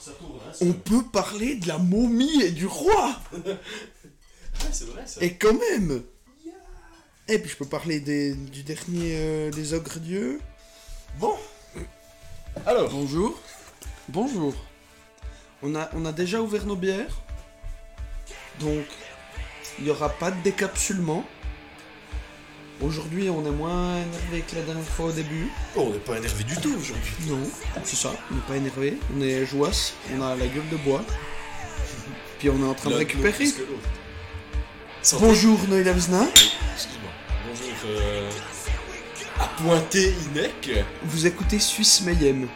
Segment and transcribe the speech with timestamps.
[0.00, 3.16] Ça tourne, hein, on peut parler de la momie et du roi.
[4.72, 5.22] C'est vrai ça.
[5.22, 6.02] Et quand même.
[7.28, 10.40] Et puis je peux parler des, du dernier euh, des ogres dieux.
[11.18, 11.34] Bon.
[12.64, 13.38] Alors, Bonjour.
[14.08, 14.54] Bonjour.
[15.62, 17.22] On a, on a déjà ouvert nos bières.
[18.60, 18.84] Donc,
[19.78, 21.24] il n'y aura pas de décapsulement.
[22.82, 25.48] Aujourd'hui, on est moins énervé que la dernière fois au début.
[25.76, 27.14] oh, on n'est pas énervé du tout aujourd'hui.
[27.26, 27.38] Non,
[27.84, 28.12] c'est ça.
[28.30, 28.98] On n'est pas énervé.
[29.16, 29.94] On est joasse.
[30.14, 31.02] On a la gueule de bois.
[32.38, 33.46] Puis on est en train de récupérer.
[35.18, 36.24] Bonjour Noël Avzna.
[36.74, 37.10] Excuse-moi.
[37.48, 37.74] Bonjour.
[37.86, 38.30] Euh...
[39.40, 40.70] À pointer Inec.
[41.04, 42.46] Vous écoutez Suisse Mayhem.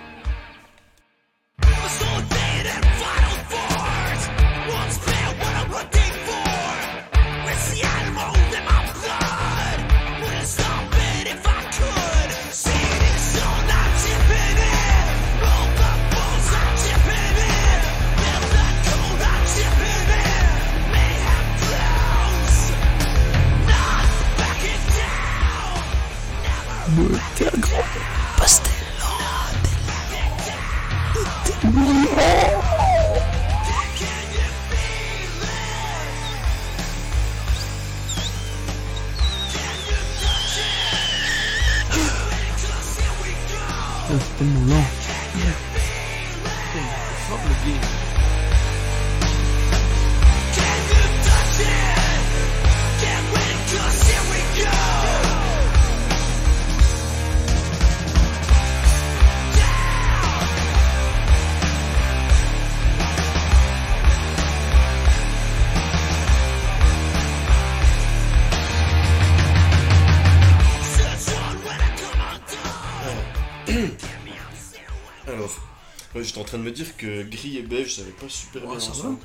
[76.60, 79.18] De me dire que gris et beige, ça allait pas super bien ensemble.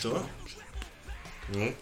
[0.00, 0.22] Ça va
[1.54, 1.76] Ouais.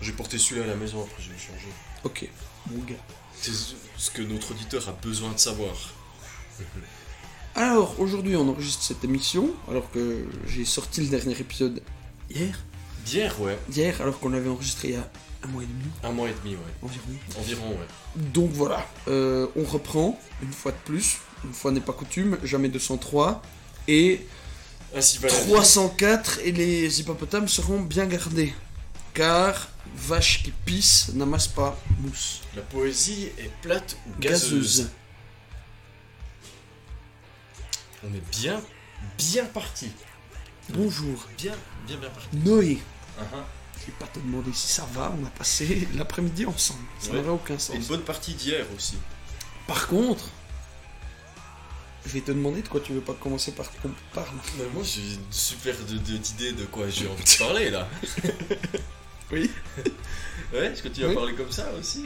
[0.00, 1.68] J'ai porté celui-là à la maison, après je vais changer.
[2.04, 2.28] Ok,
[2.70, 2.94] mon gars.
[3.40, 3.52] C'est
[3.96, 5.74] ce que notre auditeur a besoin de savoir.
[7.54, 11.82] Alors, aujourd'hui, on enregistre cette émission, alors que j'ai sorti le dernier épisode
[12.30, 12.58] hier.
[13.04, 13.58] Bière, ouais.
[13.70, 15.10] Hier, alors qu'on l'avait enregistré il y a
[15.44, 16.62] un mois et demi Un mois et demi, ouais.
[16.82, 17.04] environ.
[17.38, 17.86] Environ, ouais.
[18.32, 21.18] Donc voilà, euh, on reprend, une fois de plus.
[21.44, 23.42] Une fois n'est pas coutume, jamais 203.
[23.88, 24.24] Et
[25.00, 28.54] 304 et les hippopotames seront bien gardés.
[29.14, 32.40] Car vache qui pisse n'amasse pas mousse.
[32.56, 34.50] La poésie est plate ou gazeuse.
[34.52, 34.90] Gazeuse.
[38.04, 38.60] On est bien,
[39.18, 39.90] bien parti.
[40.70, 41.54] Bonjour, Bien,
[41.86, 42.28] bien, bien parti.
[42.36, 42.78] Noé.
[43.18, 43.42] Uh-huh.
[43.80, 46.80] Je vais pas te demander si ça va, on a passé l'après-midi ensemble.
[47.00, 47.16] Ça Ouais.
[47.18, 47.76] n'aurait aucun Et sens.
[47.76, 48.96] une bonne partie d'hier aussi.
[49.66, 50.28] Par contre,
[52.06, 54.26] je vais te demander de quoi tu veux pas commencer par qu'on parle.
[54.58, 57.88] Mais moi j'ai une super de- de- d'idée de quoi j'ai envie de parler là.
[59.30, 59.50] Oui.
[60.52, 61.14] Ouais, est-ce que tu vas Oui.
[61.14, 62.04] parler comme ça aussi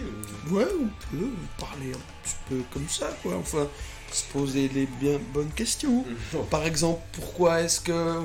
[0.49, 0.87] ou- Ouais, on
[1.17, 1.27] peut
[1.59, 3.35] parler un petit peu comme ça, quoi.
[3.39, 3.67] Enfin,
[4.13, 6.05] se poser les bien bonnes questions.
[6.33, 6.45] Non.
[6.45, 8.23] Par exemple, pourquoi est-ce que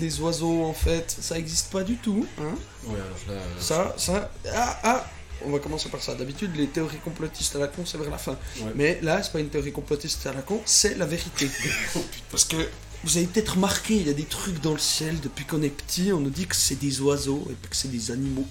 [0.00, 2.54] les oiseaux, en fait, ça existe pas du tout hein?
[2.86, 3.34] Ouais, alors là.
[3.34, 4.32] euh, Ça, ça.
[4.52, 5.06] Ah, ah
[5.44, 6.14] On va commencer par ça.
[6.14, 8.36] D'habitude, les théories complotistes à la con, c'est vers la fin.
[8.60, 8.72] Ouais.
[8.74, 11.48] Mais là, c'est pas une théorie complotiste à la con, c'est la vérité.
[11.96, 12.00] Oh.
[12.30, 12.56] Parce que
[13.02, 15.70] vous avez peut-être remarqué, il y a des trucs dans le ciel depuis qu'on est
[15.70, 18.46] petit, on nous dit que c'est des oiseaux et que c'est des animaux.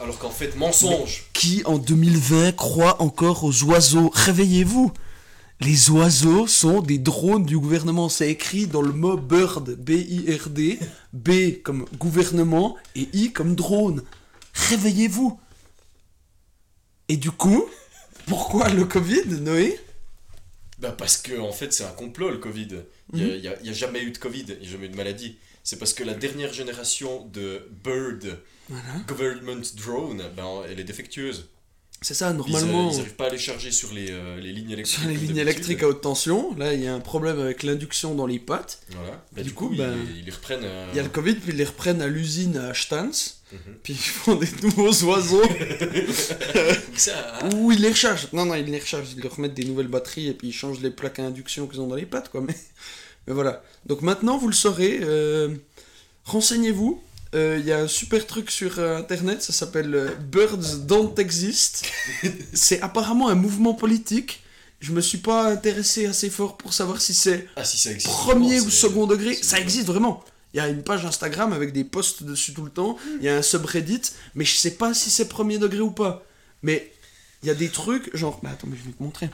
[0.00, 1.24] Alors qu'en fait, mensonge.
[1.32, 4.10] Qui en 2020 croit encore aux oiseaux?
[4.12, 4.92] Réveillez-vous
[5.60, 8.08] Les oiseaux sont des drones du gouvernement.
[8.08, 10.80] C'est écrit dans le mot bird, B-I-R-D,
[11.12, 11.30] B
[11.62, 14.02] comme gouvernement et I comme drone.
[14.54, 15.38] Réveillez-vous
[17.08, 17.68] Et du coup,
[18.26, 19.78] pourquoi le Covid, Noé?
[20.78, 22.68] Bah parce que en fait c'est un complot le Covid.
[23.12, 23.40] Il Mhm.
[23.40, 25.36] n'y a, y a jamais eu de Covid, il n'y a jamais eu de maladie.
[25.62, 28.38] C'est parce que la dernière génération de Bird
[28.68, 28.98] Voilà.
[29.06, 31.48] Government Drone, ben, elle est défectueuse.
[32.04, 32.90] C'est ça, normalement.
[32.92, 35.00] Ils n'arrivent pas à les charger sur les, euh, les lignes électriques.
[35.00, 38.14] Sur les lignes électriques à haute tension, là il y a un problème avec l'induction
[38.14, 38.80] dans les pattes.
[38.90, 39.24] Voilà.
[39.32, 40.64] Bah, Du coup, ils, ben, les- ils les reprennent.
[40.64, 43.08] euh, Il y a le Covid, puis ils les reprennent à l'usine à Stans,
[43.52, 43.58] Mhm.
[43.82, 45.42] puis ils font des nouveaux oiseaux.
[46.96, 47.48] Ça, hein.
[47.56, 48.28] Ou ils les rechargent.
[48.34, 50.80] Non, non, ils les rechargent, ils leur mettent des nouvelles batteries et puis ils changent
[50.80, 52.40] les plaques à induction qu'ils ont dans les pattes, quoi.
[52.40, 52.54] Mais,
[53.26, 53.62] mais voilà.
[53.86, 54.98] Donc maintenant, vous le saurez.
[55.02, 55.48] euh,
[56.26, 57.02] Renseignez-vous.
[57.34, 61.14] Euh, Il y a un super truc sur euh, internet, ça s'appelle euh, Birds Don't
[61.18, 61.86] Exist.
[62.52, 64.42] c'est apparemment un mouvement politique.
[64.80, 68.70] Je me suis pas intéressé assez fort pour savoir si c'est Ah si premier ou
[68.70, 70.22] second degré, ça existe vraiment.
[70.52, 73.28] Il y a une page Instagram avec des posts dessus tout le temps, il y
[73.28, 74.02] a un subreddit,
[74.34, 76.22] mais je sais pas si c'est premier degré ou pas.
[76.62, 76.92] Mais
[77.42, 78.40] il y a des trucs, genre.
[78.42, 79.30] Bah attends, mais je vais te montrer.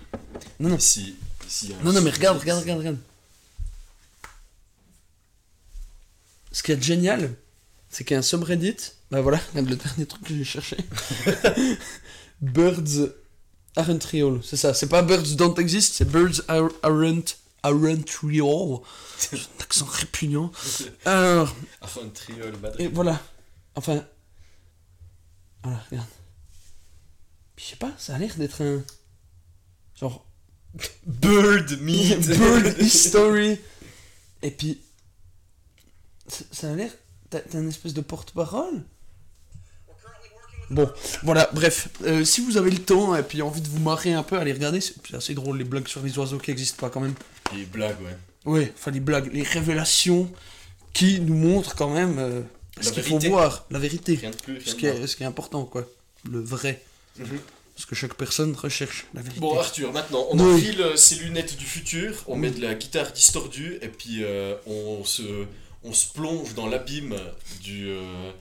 [0.61, 0.79] Non, non.
[0.79, 1.17] Si,
[1.49, 2.99] si, Non, non, mais regarde, regarde, regarde, regarde.
[6.53, 7.35] ce qui est génial,
[7.91, 8.77] c'est qu'il y a un subreddit.
[9.11, 10.77] Bah voilà, le dernier truc que j'ai cherché.
[12.41, 13.11] Birds
[13.77, 14.41] aren't real.
[14.43, 14.73] C'est ça.
[14.75, 18.79] C'est pas Birds don't exist, c'est Birds are- aren't, aren't real.
[19.19, 20.51] C'est un accent répugnant.
[21.05, 21.55] Alors,
[22.63, 22.81] Madrid.
[22.81, 23.21] et voilà.
[23.75, 24.05] Enfin.
[25.63, 26.09] Voilà, regarde.
[27.57, 28.83] Puis je sais pas, ça a l'air d'être un.
[29.99, 30.25] Genre.
[31.05, 32.27] Bird Meat.
[32.29, 33.59] Bird History.
[34.43, 34.81] Et puis.
[36.53, 36.93] Ça a l'air.
[37.31, 38.83] T'as une espèce de porte-parole?
[40.71, 40.89] Bon,
[41.25, 41.89] voilà, bref.
[42.05, 44.53] euh, si vous avez le temps et puis envie de vous marrer un peu, allez
[44.53, 44.81] regarder.
[44.81, 47.15] C'est assez drôle les blagues sur les oiseaux qui existent pas quand même.
[47.57, 48.17] Les blagues, ouais.
[48.45, 50.31] Ouais, enfin les blagues, les révélations
[50.93, 52.41] qui nous montrent quand même euh,
[52.77, 53.29] La ce qu'il faut vérité.
[53.29, 54.15] voir, la vérité.
[54.15, 55.85] Rien de plus, rien Ce qui, est, ce qui est important, quoi.
[56.31, 56.83] Le vrai.
[57.19, 57.27] Mhm.
[57.75, 59.41] Parce que chaque personne recherche la vérité.
[59.41, 60.55] Bon, Arthur, maintenant, on Oui.
[60.55, 62.41] enfile ses lunettes du futur, on Oui.
[62.41, 65.23] met de la guitare distordue, et puis euh, on, se,
[65.83, 67.17] on se plonge dans l'abîme
[67.63, 68.33] du, euh,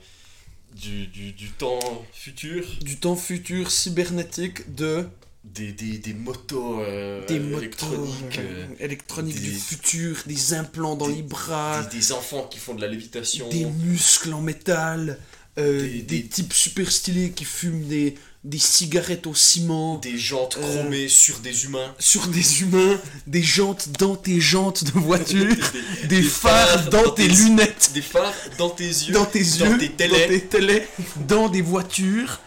[0.74, 1.78] du, du, du temps
[2.12, 5.06] futur, Du temps futur cybernétique de
[5.42, 11.08] des, des, des motos euh, des électroniques, euh, électroniques des- du futur, des implants dans
[11.08, 13.48] les bras, des, enfants qui font de la lévitation.
[13.48, 15.18] des muscles en métal,
[15.56, 19.98] des- types super stylés qui fument des, des cigarettes au ciment.
[19.98, 21.94] des jantes Euh, chromées sur des humains.
[21.98, 25.54] Sur des humains, des jantes dans tes jantes de voiture,
[26.04, 27.90] des, des phares dans tes lunettes.
[27.92, 29.12] des phares dans tes yeux.
[29.12, 30.20] dans tes yeux, dans tes télés.
[30.20, 30.88] dans tes télés,
[31.28, 32.40] dans des voitures,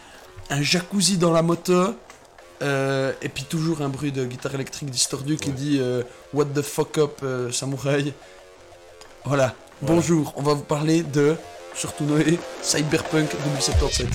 [0.50, 1.94] un jacuzzi dans la moto,
[2.64, 6.02] euh, et puis toujours un bruit de guitare électrique distordue qui dit euh,
[6.34, 8.14] What the fuck up, samouraï.
[9.26, 9.56] Voilà.
[9.82, 9.96] Voilà.
[10.02, 11.36] bonjour, on va vous parler de,
[11.76, 14.08] surtout Noé, Cyberpunk 2077.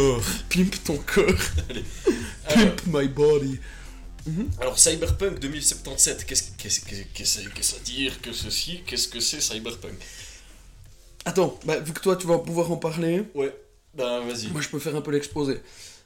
[0.00, 0.22] Corps.
[0.48, 1.24] Pimp ton corps,
[2.48, 3.58] pimp my body.
[4.60, 9.94] Alors Cyberpunk 2077, qu'est-ce que ça dire que ceci Qu'est-ce que c'est Cyberpunk?
[11.24, 13.54] Attends, bah, vu que toi tu vas pouvoir en parler, Ouais,
[13.94, 14.48] ben vas-y.
[14.48, 15.60] Moi, je peux faire un peu l'exposé.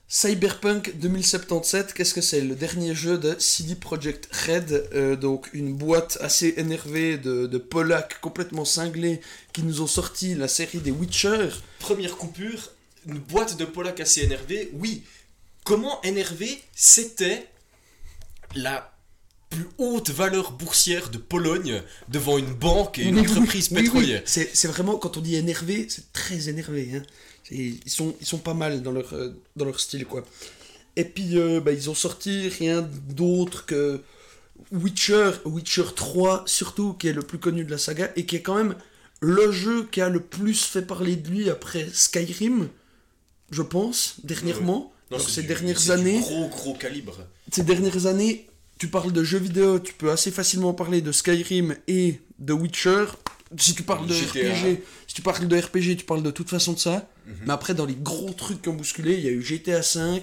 [0.06, 2.40] Cyberpunk 2077, qu'est-ce que c'est?
[2.40, 7.58] Le dernier jeu de CD Projekt Red, euh, donc une boîte assez énervée de, de
[7.58, 9.20] Polacks complètement cinglés
[9.52, 11.48] qui nous ont sorti la série des Witcher.
[11.78, 12.73] Première coupure,
[13.06, 14.70] une boîte de Polak assez énervée.
[14.74, 15.02] Oui,
[15.64, 17.48] comment énervé c'était
[18.54, 18.90] la
[19.50, 23.82] plus haute valeur boursière de Pologne devant une banque et une Oui, entreprise oui, oui.
[23.84, 24.22] pétrolière?
[24.24, 26.90] C'est c'est vraiment, quand on dit énervé, c'est très énervé.
[26.94, 27.02] Hein.
[27.50, 30.24] Ils, sont, ils sont pas mal dans leur, euh, dans leur style, quoi.
[30.96, 34.00] Et puis, euh, bah, ils ont sorti rien d'autre que
[34.72, 38.42] Witcher, Witcher 3 surtout, qui est le plus connu de la saga, et qui est
[38.42, 38.76] quand même
[39.20, 42.68] le jeu qui a le plus fait parler de lui après Skyrim,
[43.54, 44.92] je pense, dernièrement.
[45.10, 47.16] Non, ces du- dernières années, gros gros calibre.
[47.52, 48.46] ces dernières années,
[48.78, 53.04] tu parles de jeux vidéo, tu peux assez facilement parler de Skyrim et de Witcher.
[53.56, 54.52] Si tu parles de GTA.
[54.52, 57.08] RPG, si tu parles de RPG, tu parles de toute façon de ça.
[57.26, 57.34] Mhm.
[57.46, 60.22] Mais après, dans les gros trucs qui ont bousculé, il y a eu GTA V,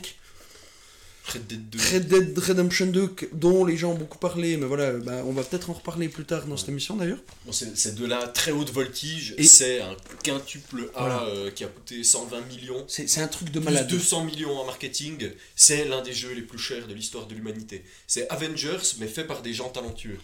[1.23, 1.79] Red Dead 2.
[1.93, 5.31] Red Dead Redemption 2, que- dont les gens ont beaucoup parlé, mais voilà, bah, on
[5.33, 7.19] va peut-être en reparler plus tard dans cette émission d'ailleurs.
[7.45, 11.23] Bon, c'est de la très haute voltige, Et- c'est un quintuple A Voilà.
[11.25, 12.83] euh, qui a coûté 120 millions.
[12.87, 13.87] C'est un truc de Plus malade.
[13.87, 17.85] 200 millions en marketing, c'est l'un des jeux les plus chers de l'histoire de l'humanité.
[18.07, 20.17] C'est Avengers, mais fait par des gens talentueux.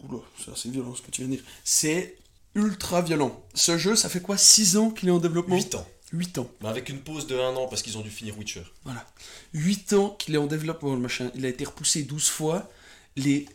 [0.00, 1.44] Oula, c'est assez violent ce que tu viens de dire.
[1.64, 2.16] C'est
[2.54, 3.44] ultra violent.
[3.54, 5.56] Ce jeu, ça fait quoi 6 ans qu'il est en développement?
[5.56, 5.86] 8 ans.
[6.12, 6.50] 8 ans.
[6.60, 8.64] Mais avec une pause de 1 an parce qu'ils ont dû finir Witcher.
[8.84, 9.06] Voilà.
[9.54, 11.30] 8 ans qu'il est en développement, le machin.
[11.34, 12.70] Il a été repoussé 12 fois.
[13.16, 13.46] Les...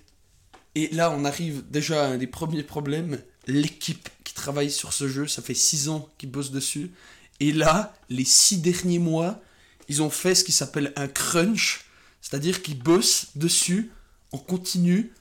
[0.76, 3.22] Et là, on arrive déjà à un des premiers problèmes.
[3.48, 6.92] L'équipe qui travaille sur ce jeu, ça fait 6 ans qu'ils bossent dessus.
[7.40, 9.42] Et là, les 6 derniers mois,
[9.88, 11.86] ils ont fait ce qui s'appelle un crunch.
[12.22, 13.92] C'est-à-dire qu'ils bossent dessus
[14.32, 15.14] en continu,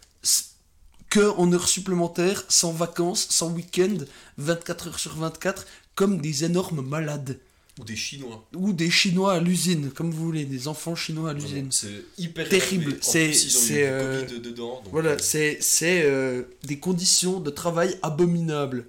[1.10, 3.98] que en heures supplémentaires, sans vacances, sans week-end,
[4.38, 5.64] 24 heures sur 24,
[5.94, 7.38] comme des énormes malades.
[7.80, 8.46] Ou des Chinois.
[8.54, 11.68] Ou des Chinois à l'usine, comme vous voulez, des enfants chinois à l'usine.
[11.68, 12.98] Vraiment, C'est hyper Terrible.
[13.00, 14.80] C'est- ils euh, Covid dedans.
[14.82, 18.86] donc, Voilà, euh, c'est c'est, euh, des conditions de travail abominables.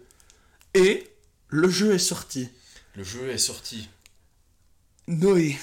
[0.75, 1.07] Et
[1.47, 2.47] le jeu est sorti.
[2.95, 3.89] Le jeu est sorti.
[5.07, 5.57] Noé,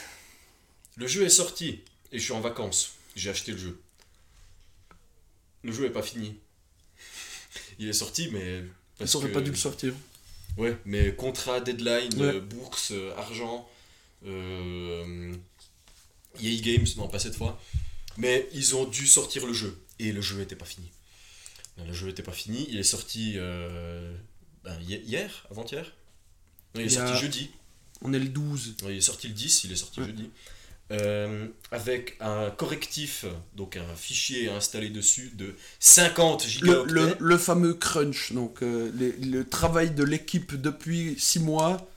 [0.96, 1.80] Le jeu est sorti.
[2.10, 2.94] Et je suis en vacances.
[3.16, 3.80] J'ai acheté le jeu.
[5.62, 6.34] Le jeu est pas fini.
[7.78, 8.64] Il est sorti, mais.
[9.06, 9.94] ça aurait que- pas dû le sortir.
[10.58, 12.34] Ouais, mais contrat, deadline, Ouais.
[12.36, 13.68] euh, bourse, euh, argent.
[14.24, 15.34] euh,
[16.40, 17.60] EA Games, non pas cette fois,
[18.16, 20.90] mais ils ont dû sortir le jeu et le jeu n'était pas fini.
[21.84, 24.14] Le jeu n'était pas fini, il est sorti euh,
[24.62, 25.84] ben, hi- hier, avant-hier.
[26.74, 27.50] Non, il est Il sorti a- jeudi.
[28.02, 28.76] On est le 12.
[28.84, 30.06] Ouais, Il est sorti le 10, il est sorti Ouais.
[30.06, 30.30] jeudi.
[30.92, 33.24] Euh, avec un correctif,
[33.56, 36.92] donc un fichier installé dessus de 50 Le, gigaoctets.
[36.92, 41.88] le, le fameux crunch, donc euh, les- le travail de l'équipe depuis 6 mois,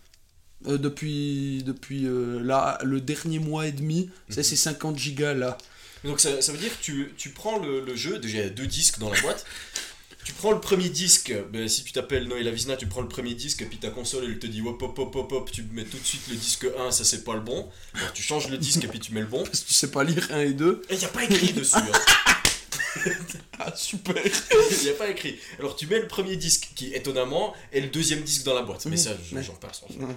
[0.68, 2.08] euh, depuis, depuis
[2.42, 4.44] là, le dernier mois et demi, c'est Mhm.
[4.46, 5.58] ces 50 gigas là.
[6.06, 8.48] Donc ça, ça veut dire que tu, tu prends le, le jeu, déjà il y
[8.48, 9.46] a deux disques dans la boîte.
[10.26, 13.36] Tu prends le premier disque, ben, si tu t'appelles Noël Avisna, tu prends le premier
[13.36, 15.86] disque et puis ta console elle te dit hop hop hop hop hop, tu mets
[15.86, 17.70] tout de suite le disque 1, ça c'est pas le bon.
[17.94, 19.44] Alors tu changes le disque et puis tu mets le bon.
[19.44, 20.82] Parce que tu sais pas lire 1 et 2.
[20.90, 21.76] Et il n'y a pas écrit dessus.
[21.78, 21.92] hein.
[23.60, 24.16] Ah super
[24.72, 25.38] Il n'y a pas écrit.
[25.60, 28.86] Alors tu mets le premier disque qui étonnamment est le deuxième disque dans la boîte.
[28.88, 29.44] Mais ça, je- Ouais.
[29.44, 30.16] j'en parle sans Ouais.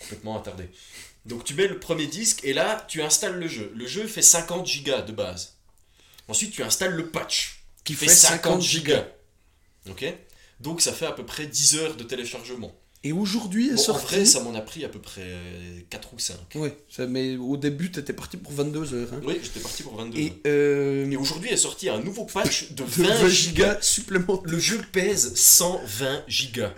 [0.00, 0.64] complètement attardé.
[1.26, 3.72] Donc tu mets le premier disque et là tu installes le jeu.
[3.76, 5.54] Le jeu fait 50 gigas de base.
[6.28, 9.06] Ensuite tu installes le patch Qui fait fait 50 50 gigas.
[9.88, 10.04] Ok
[10.60, 12.74] Donc ça fait à peu près 10 heures de téléchargement.
[13.02, 15.22] Et aujourd'hui Bon, en vrai ça m'en a pris à peu près
[15.88, 16.36] 4 ou 5.
[16.56, 19.08] Ouais, ça, mais au début t'étais parti pour 22 heures.
[19.14, 19.20] hein.
[19.24, 20.32] Oui, j'étais parti pour 22 Et, heures.
[20.46, 23.78] euh, Et aujourd'hui est sorti un nouveau patch de 20 20 gigas.
[23.80, 24.52] supplémentaires.
[24.52, 26.74] Le jeu pèse 120 gigas.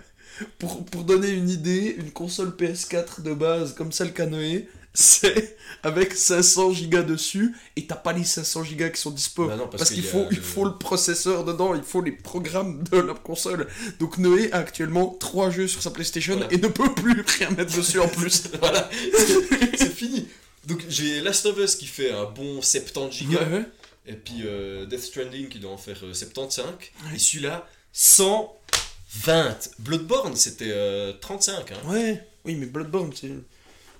[0.57, 5.57] Pour, pour donner une idée, une console PS4 de base comme celle qu'a Noé, c'est
[5.81, 9.47] avec 500 gigas dessus et t'as pas les 500 gigas qui sont dispo.
[9.47, 12.11] Bah non, parce parce qu'il faut, il le- faut le processeur dedans, il faut les
[12.11, 13.67] programmes de la console.
[13.99, 16.53] Donc Noé a actuellement 3 jeux sur sa PlayStation Voilà.
[16.53, 18.43] et ne peut plus rien mettre dessus en plus.
[18.59, 18.89] voilà,
[19.75, 20.27] c'est fini.
[20.67, 23.45] Donc j'ai Last of Us qui fait un bon 70 gigas.
[23.49, 23.65] Ouais,
[24.07, 26.65] Et puis euh, Death Stranding qui doit en faire euh, 75.
[27.13, 29.69] Et celui-là, 120.
[29.79, 31.71] Bloodborne, c'était euh, 35.
[31.71, 31.75] Hein.
[31.89, 32.23] ouais.
[32.45, 33.31] Oui, mais Bloodborne, c'est.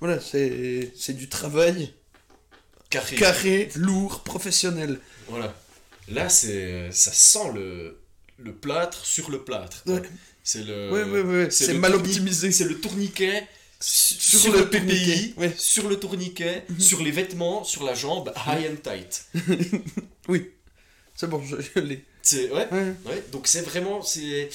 [0.03, 1.93] Voilà, c'est du travail
[2.89, 3.15] Carré.
[3.15, 4.99] carré, lourd, professionnel.
[5.29, 5.55] Voilà.
[6.09, 8.01] Là, c'est ça sent le,
[8.37, 9.81] le plâtre sur le plâtre.
[9.85, 10.01] Ouais.
[10.43, 10.91] C'est le.
[10.91, 12.51] Ouais, ouais, ouais, c'est mal optimisé.
[12.51, 13.47] C'est le tourniquet
[13.79, 15.53] sur, Sur le, le PPI, ouais.
[15.57, 19.25] sur le tourniquet, sur les vêtements, sur la jambe, high and tight.
[20.27, 20.51] Oui,
[21.15, 22.03] c'est bon, je, je l'ai.
[22.21, 22.67] C'est ouais.
[22.73, 22.93] Ouais.
[23.05, 24.49] Ouais, donc c'est vraiment, c'est...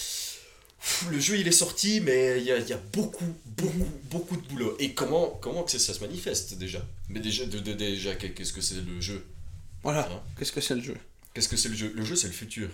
[1.10, 4.36] Le jeu il est sorti, mais il y a, il y a beaucoup, beaucoup, beaucoup
[4.36, 4.76] de boulot.
[4.78, 6.86] Et comment, comment que ça, ça se manifeste déjà?
[7.08, 9.26] Mais déjà, de, de- déjà qu'est-ce que c'est le jeu?
[9.82, 10.22] Voilà, Hein?
[10.38, 10.96] Qu'est-ce que c'est le jeu?
[11.34, 11.92] Qu'est-ce que c'est le jeu?
[11.94, 12.68] Le jeu c'est le futur.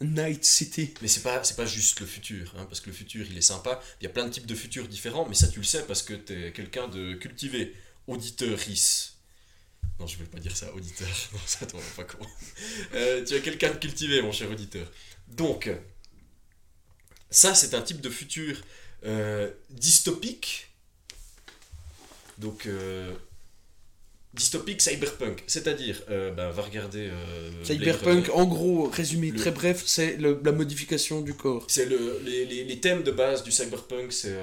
[0.00, 0.92] Night City.
[1.02, 3.40] Mais c'est pas, c'est pas juste le futur, hein, parce que le futur il est
[3.42, 3.80] sympa.
[4.00, 6.02] Il y a plein de types de futurs différents, mais ça tu le sais parce
[6.02, 7.74] que t'es quelqu'un de cultivé.
[8.06, 8.58] Auditeur
[9.98, 11.08] Non, je vais pas dire ça, auditeur.
[11.32, 12.28] Non, ça t'en pas comment.
[12.94, 14.90] Euh, tu es quelqu'un de cultivé, mon cher auditeur.
[15.28, 15.70] Donc,
[17.34, 18.60] ça c'est un type de futur
[19.04, 20.68] euh, dystopique.
[22.38, 23.12] Donc, euh,
[24.32, 25.44] dystopique cyberpunk.
[25.46, 27.08] C'est-à-dire, euh, ben, va regarder.
[27.12, 31.64] euh, Cyberpunk, en gros, résumé Le- très bref, c'est la modification du corps.
[31.68, 34.34] C'est le, les, les, les thèmes de base du cyberpunk, c'est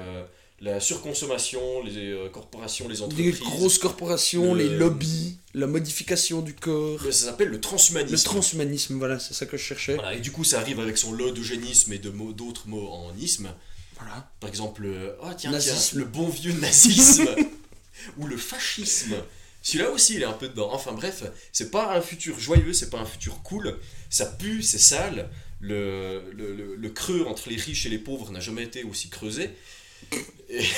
[0.62, 3.40] la surconsommation, les euh, corporations, les Les entreprises.
[3.40, 8.14] grosses corporations, Le- les lobbies, la modification du corps, Ça s'appelle le transhumanisme.
[8.14, 9.94] le transhumanisme, voilà, c'est ça que je cherchais.
[9.96, 12.88] Voilà, et du coup, ça arrive avec son lot d'eugénisme et de mots- d'autres mots
[12.88, 13.50] en isme.
[13.98, 14.30] Voilà.
[14.40, 15.76] Par exemple, euh, oh, tiens, Nazisme.
[15.90, 17.28] tiens, le bon vieux nazisme
[18.18, 19.16] ou le fascisme.
[19.62, 20.70] Celui-là aussi, il est un peu dedans.
[20.72, 23.78] Enfin bref, c'est pas un futur joyeux, c'est pas un futur cool.
[24.10, 25.28] Ça pue, c'est sale.
[25.60, 29.08] Le, le, le- le creux entre les riches et les pauvres n'a jamais été aussi
[29.08, 29.50] creusé.
[30.52, 30.68] Et-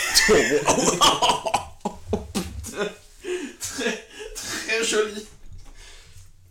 [4.35, 5.27] Très joli.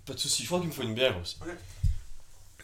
[0.06, 1.38] Pas de soucis, je crois qu'il me faut une bière aussi.
[1.46, 1.56] Ouais.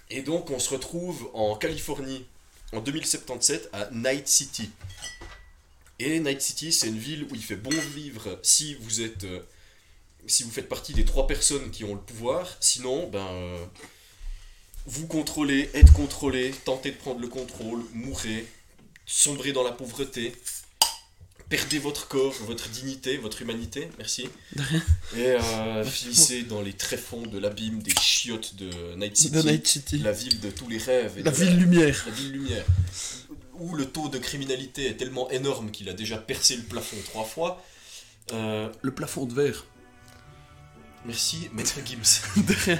[0.09, 2.25] Et donc, on se retrouve en Californie
[2.73, 4.69] en 2077 à Night City.
[5.99, 9.41] Et Night City, c'est une ville où il fait bon vivre si vous êtes, euh,
[10.27, 12.47] si vous faites partie des trois personnes qui ont le pouvoir.
[12.59, 13.65] Sinon, ben, euh,
[14.85, 18.45] vous contrôlez, êtes contrôlé, tentez de prendre le contrôle, mourrez,
[19.09, 20.33] sombrez dans la pauvreté,
[21.49, 23.89] perdez votre corps, votre dignité, votre humanité.
[23.97, 24.29] Merci.
[25.15, 29.67] Et euh, finissez dans les tréfonds de l'abîme des chiottes de Night City, De Night
[29.67, 29.97] City.
[29.97, 31.13] la ville de tous les rêves.
[31.17, 32.03] Et La ville lumière.
[32.05, 32.65] la ville lumière,
[33.53, 37.25] où le taux de criminalité est tellement énorme qu'il a déjà percé le plafond trois
[37.25, 37.63] fois.
[38.31, 39.65] Euh, Le plafond de verre.
[41.05, 42.79] merci, Maître rien.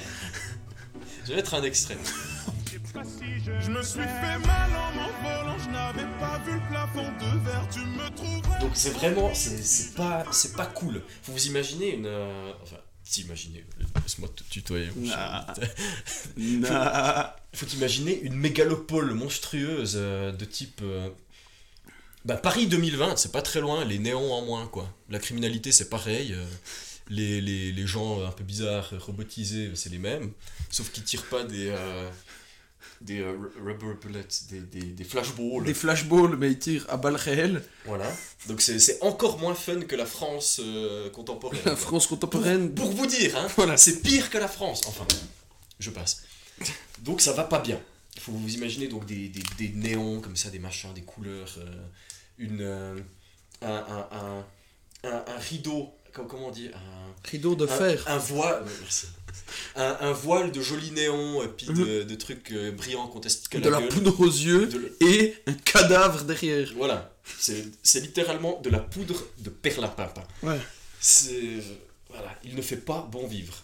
[1.26, 1.98] Je vais mettre un extrait.
[2.96, 7.68] Je me suis fait mal en m'envolant, je n'avais pas vu le plafond de verre,
[7.72, 8.60] tu me trouverais.
[8.62, 11.04] Donc c'est vraiment, c'est c'est pas, c'est pas cool.
[11.22, 13.64] Faut vous imaginer une, euh, enfin, s'imaginer.
[14.04, 14.90] Laisse-moi te tutoyer.
[14.96, 15.18] mon cher.
[15.18, 15.54] Nah.
[16.38, 17.36] Nah.
[17.54, 21.10] Faut t'imaginer une mégalopole monstrueuse euh, de type euh,
[22.26, 24.92] Bah, Paris 2020, c'est pas très loin, les néons en moins, quoi.
[25.10, 26.36] La criminalité, c'est pareil.
[27.10, 30.32] les, les, les gens un peu bizarres, robotisés, c'est les mêmes.
[30.72, 31.72] Sauf qu'ils tirent pas des.
[33.02, 33.32] Des euh,
[33.64, 35.64] rubber bullets, des, des, des flashballs.
[35.66, 37.64] Des flashballs, mais ils tirent à balles réelles.
[37.86, 38.12] Voilà.
[38.48, 41.62] Donc c'est encore moins fun que la France euh, contemporaine.
[41.66, 42.74] La France contemporaine.
[42.74, 43.78] Pour vous dire, hein, Voilà.
[43.78, 44.82] c'est pire que la France.
[44.88, 45.06] Enfin,
[45.80, 46.24] je passe.
[47.00, 47.80] Donc ça va pas bien.
[48.16, 51.56] Il faut vous imaginer donc des, des, des néons comme ça, des machins, des couleurs,
[51.58, 51.72] euh,
[52.38, 53.02] une,
[53.62, 54.46] un, un,
[55.04, 58.04] un, rideau, comment on dit un, Rideau de un- fer.
[58.08, 58.66] Un, voile.
[59.76, 63.70] Un, un voile de jolis néons et puis de, de trucs euh, brillants qu'on de
[63.70, 66.72] la poudre aux yeux et un cadavre derrière.
[66.76, 70.24] Voilà, c'est c'est littéralement de la poudre de perlimpinpin.
[70.44, 70.60] Ouais.
[71.00, 71.58] C'est.
[72.10, 73.64] Voilà, il ne fait pas bon vivre.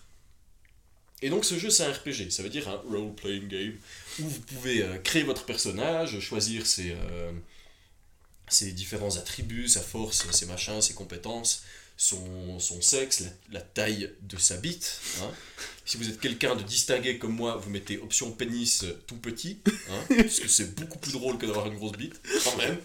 [1.22, 3.74] Et donc ce jeu c'est un RPG, ça veut dire un role-playing game,
[4.20, 7.32] où vous pouvez euh, créer votre personnage, choisir ses, euh,
[8.48, 11.64] ses différents attributs, sa force, ses machins, ses compétences,
[11.98, 15.00] son, son sexe, la, la taille de sa bite.
[15.22, 15.32] hein.
[15.86, 19.60] Si vous êtes quelqu'un de distingué comme moi, vous mettez option pénis euh, tout petit,
[19.68, 22.78] hein, parce que c'est beaucoup plus drôle que d'avoir une grosse bite, quand même.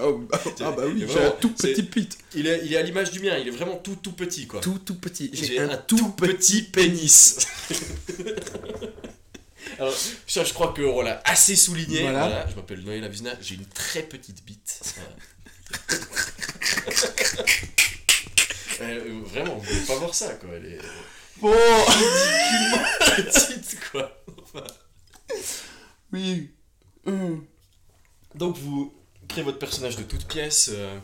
[0.00, 2.18] Oh, ah, ah bah oui, j'ai un tout petit pit.
[2.34, 4.60] Il est, il est à l'image du mien, il est vraiment tout tout petit quoi.
[4.60, 5.30] Tout tout petit.
[5.32, 7.36] J'ai un, tout petit pénis.
[9.78, 9.94] Alors,
[10.26, 12.00] ça, je crois qu'on l'a assez souligné.
[12.02, 12.26] Voilà.
[12.26, 12.46] Voilà.
[12.50, 14.80] Je m'appelle Noël Avizna, j'ai une très petite bite.
[14.96, 16.02] Voilà.
[18.80, 20.50] Euh, vraiment, vous pouvez pas voir ça, quoi.
[20.54, 20.78] Elle est
[21.40, 21.52] Bon,
[23.16, 24.22] petite, quoi.
[24.42, 24.64] Enfin,
[26.12, 26.50] oui.
[27.06, 27.44] Hum.
[28.34, 28.94] Donc, vous
[29.28, 30.70] créez votre personnage de toutes pièces.
[30.72, 30.98] euh,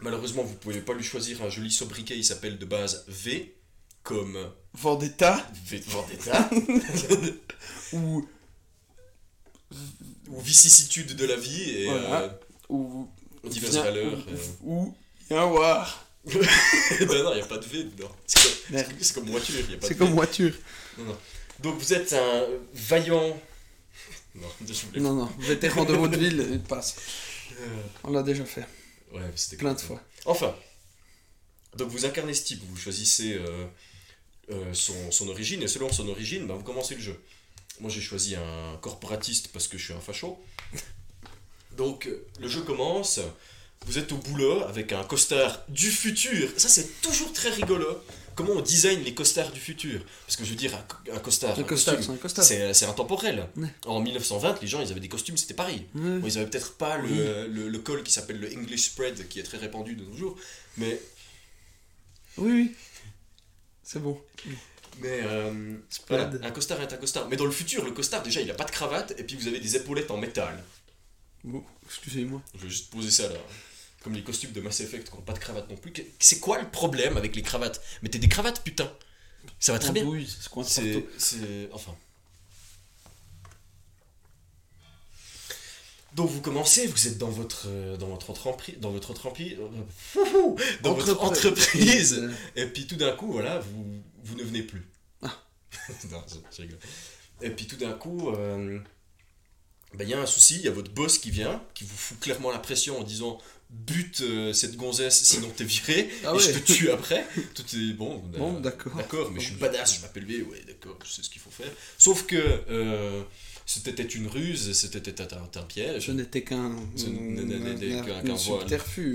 [0.00, 2.16] malheureusement, vous pouvez pas lui choisir un joli sobriquet.
[2.16, 3.54] Il s'appelle de base V,
[4.02, 4.36] comme
[4.74, 6.50] Vendetta V de Vendetta,
[7.92, 8.26] ou
[10.30, 12.22] ou vicissitude de la vie et Voilà.
[12.22, 12.28] euh,
[12.70, 13.08] ou
[13.44, 14.18] diverses Bien- valeurs.
[14.62, 14.94] ou,
[15.30, 15.44] euh.
[15.46, 15.58] ou
[16.34, 16.48] Yawar.
[17.00, 18.10] ben non, il n'y a pas de V dedans.
[18.26, 20.52] C'est comme, voiture, C'est comme voiture.
[20.98, 21.18] Non, non.
[21.60, 23.40] Donc vous êtes un vaillant.
[24.34, 26.94] Non, je Non, non, vétéran de vaudeville, il passe.
[27.58, 27.66] Euh,
[28.04, 28.66] On l'a déjà fait,
[29.12, 30.00] Ouais, mais c'était plein de fois.
[30.26, 30.54] Enfin,
[31.76, 33.66] donc vous incarnez ce type, vous choisissez euh,
[34.50, 37.20] euh, son, son origine, et selon son origine, bah, vous commencez le jeu.
[37.80, 40.38] Moi j'ai choisi un corporatiste parce que je suis un facho.
[41.76, 43.20] Donc le jeu commence,
[43.86, 46.50] vous êtes au boulot avec un costard du futur.
[46.56, 47.86] Ça c'est toujours très rigolo.
[48.34, 50.00] Comment on design les costards du futur?
[50.26, 52.44] Parce que je veux dire, un, un costard, Un costard, costume, c'est un costard.
[52.44, 53.48] c'est c'est intemporel.
[53.56, 53.68] Ouais.
[53.86, 55.86] En 1920, les gens ils avaient des costumes, c'était pareil.
[55.96, 56.18] Ouais.
[56.18, 57.16] Bon, ils avaient peut-être pas le, Oui.
[57.52, 60.36] le, le col qui s'appelle le English spread, qui est très répandu de nos jours,
[60.76, 61.00] mais,
[62.36, 62.74] Oui, oui.
[63.82, 64.20] C'est bon.
[65.00, 65.74] mais euh,
[66.08, 67.26] voilà, un costard est un costard.
[67.28, 69.48] Mais dans le futur, le costard, déjà, il a pas de cravate, et puis vous
[69.48, 70.62] avez des épaulettes en métal.
[71.42, 72.40] Bon, excusez-moi.
[72.54, 73.38] Je vais juste poser ça là.
[74.02, 75.92] Comme les costumes de Mass Effect qui n'ont pas de cravate non plus.
[76.20, 77.82] C'est quoi le problème avec les cravates?
[78.02, 78.90] Mettez des cravates, putain
[79.58, 80.04] Ça va très bien.
[80.04, 80.28] Oui,
[80.64, 81.68] c'est C'est.
[81.72, 81.96] Enfin.
[86.14, 89.56] Donc vous commencez, vous êtes dans votre euh, dans votre entreprise, dans votre entreprise,
[90.82, 94.88] dans votre entreprise, et puis tout d'un coup, voilà, vous vous ne venez plus.
[95.22, 95.44] Ah.
[96.10, 96.78] non, je, je rigole.
[97.40, 98.80] Et puis tout d'un coup, euh,
[99.94, 101.96] ben, il y a un souci, il y a votre boss qui vient, qui vous
[101.96, 103.38] fout clairement la pression en disant
[103.70, 107.26] bute euh, cette gonzesse, sinon t'es viré, Ah et je te tue après.
[107.54, 108.22] Tout est bon.
[108.38, 108.94] Bon, euh, d'accord.
[108.96, 111.50] D'accord, mais je suis badass, je m'appelle V, ouais, d'accord, je sais ce qu'il faut
[111.50, 111.70] faire.
[111.98, 112.36] Sauf que
[112.70, 113.22] euh,
[113.66, 115.26] c'était une ruse, c'était un,
[115.60, 116.70] un, piège, Je n'étais qu'un.
[116.96, 118.66] N'est qu'un- un qu'un voile.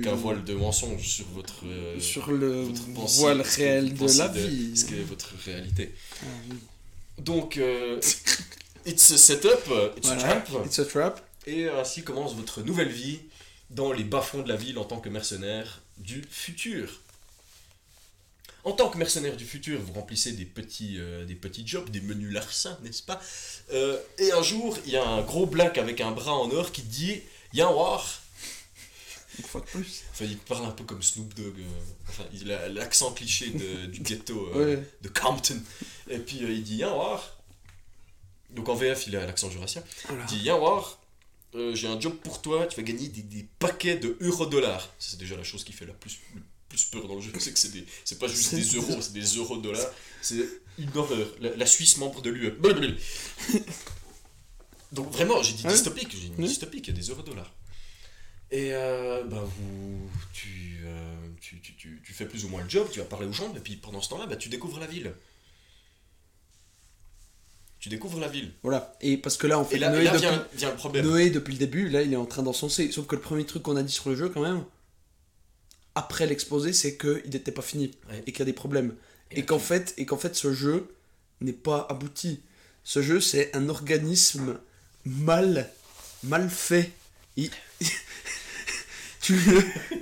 [0.04, 4.28] qu'un voile de mensonge sur votre, euh, Sur le votre pensée, voile réel de la
[4.28, 4.78] vie.
[4.78, 5.96] Ce qui est votre réalité.
[6.22, 6.58] Ah, oui.
[7.20, 8.00] Donc, euh,
[8.86, 9.50] it's a setup,
[9.98, 11.26] it's a Voilà, trap, It's a trap.
[11.48, 13.20] et ainsi commence votre nouvelle vie
[13.74, 17.02] dans les bas-fonds de la ville en tant que mercenaire du futur.
[18.64, 22.00] En tant que mercenaire du futur, vous remplissez des petits, euh, des petits jobs, des
[22.00, 23.20] menus larcins, n'est-ce pas?
[23.74, 26.72] Euh, Et un jour, il y a un gros black avec un bras en or
[26.72, 28.22] qui dit Y'a war
[29.38, 30.04] Une fois de plus.
[30.12, 31.60] Enfin, il parle un peu comme Snoop Dogg.
[31.60, 31.64] euh,
[32.08, 34.82] enfin, il a l'accent cliché de- du ghetto Ouais.
[35.02, 35.60] de Compton.
[36.10, 37.36] Et puis il dit Y'a war
[38.52, 39.84] Donc en VF, il a l'accent jurassien.
[40.08, 40.24] Voilà.
[40.24, 41.00] Il dit Y'a war
[41.56, 44.90] euh, j'ai un job pour toi, tu vas gagner des, des paquets de euro-dollars.
[45.00, 47.54] C'est déjà la chose qui fait la plus, le plus peur dans le jeu, c'est
[47.54, 49.92] que c'est pas juste des euros, c'est des euro-dollars.
[50.22, 50.38] C'est
[50.78, 51.28] une horreur.
[51.40, 52.54] La, la Suisse membre de l'UE.
[54.92, 55.72] Donc vraiment, j'ai dit Ouais.
[55.72, 57.52] dystopique, j'ai dit dystopique, il y a des euro-dollars.
[58.52, 62.70] Et euh, bah vous, tu, euh, tu, tu, tu, tu fais plus ou moins le
[62.70, 64.86] job, tu vas parler aux gens, et puis pendant ce temps-là, bah, tu découvres la
[64.86, 65.14] ville.
[67.84, 68.54] Tu découvres la ville.
[68.64, 68.96] Voilà.
[69.02, 71.06] Et parce que là, en fait, là, Noé, là depuis, vient, vient le problème.
[71.06, 72.90] Noé, depuis le début, là, il est en train d'encenser.
[72.94, 74.64] Sauf que le premier truc qu'on a dit sur le jeu, quand même,
[75.94, 78.24] après l'exposé, c'est qu'il n'était pas fini Ouais.
[78.26, 78.96] et qu'il y a des problèmes.
[79.32, 80.96] Et qu'en fait, et qu'en fait, ce jeu
[81.42, 82.40] n'est pas abouti.
[82.86, 84.58] Ce jeu, c'est un organisme
[85.04, 85.70] mal,
[86.24, 86.90] mal fait.
[87.36, 87.52] Il-
[89.24, 89.40] tu,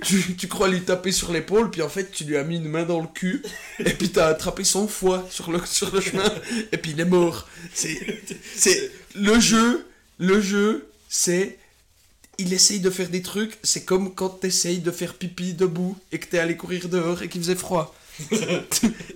[0.02, 2.68] tu, tu crois lui taper sur l'épaule, puis en fait, tu lui as mis une
[2.68, 3.42] main dans le cul,
[3.78, 6.30] et puis t'as attrapé son foie sur le, sur le chemin,
[6.72, 7.48] et puis il est mort.
[7.72, 7.96] C'est,
[9.14, 9.86] le jeu,
[10.18, 11.58] le jeu, c'est
[12.38, 16.18] il essaye de faire des trucs, c'est comme quand t'essayes de faire pipi debout et
[16.18, 17.94] que t'es allé courir dehors et qu'il faisait froid.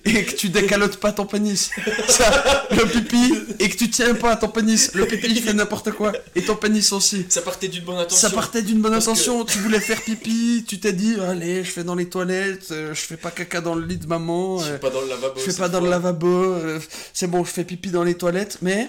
[0.05, 1.71] Et que tu décalotes pas ton pénis.
[2.09, 4.92] Ça, le pipi, et que tu tiens pas à ton pénis.
[4.95, 6.12] Le pipi, il fait n'importe quoi.
[6.35, 7.27] Et ton pénis aussi.
[7.29, 8.29] Ça partait d'une bonne intention.
[8.29, 11.71] Ça partait d'une bonne que- intention, tu voulais faire pipi, tu t'es dit, allez, je
[11.71, 14.64] fais dans les toilettes, euh, je fais pas caca dans le lit de maman, Je
[14.64, 15.35] euh, fais pas dans le lavabo.
[15.40, 15.90] je fais pas dans le fois.
[15.97, 16.81] lavabo, euh,
[17.12, 18.88] c'est bon, je fais pipi dans les toilettes, mais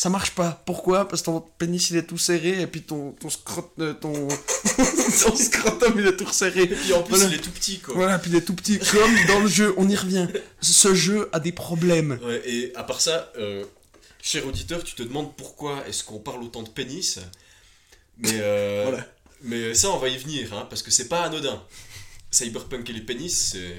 [0.00, 0.62] ça marche pas.
[0.64, 1.08] Pourquoi?
[1.08, 4.12] Parce que ton pénis il est tout serré et puis ton, ton, scrot- euh, ton,
[4.28, 6.62] ton scrotum il est tout resserré.
[6.62, 7.30] Et puis en plus, Voilà.
[7.30, 7.94] il est tout petit, quoi.
[7.94, 8.78] Voilà, puis il est tout petit.
[8.78, 10.28] Comme dans le jeu, on y revient.
[10.60, 12.16] Ce jeu a des problèmes.
[12.22, 13.64] Ouais, et à part ça, euh,
[14.22, 17.18] cher auditeur, tu te demandes pourquoi est-ce qu'on parle autant de pénis.
[18.18, 19.04] Mais, euh, Voilà.
[19.42, 21.60] mais ça, on va y venir, hein, parce que c'est pas anodin.
[22.30, 23.74] Cyberpunk et les pénis, c'est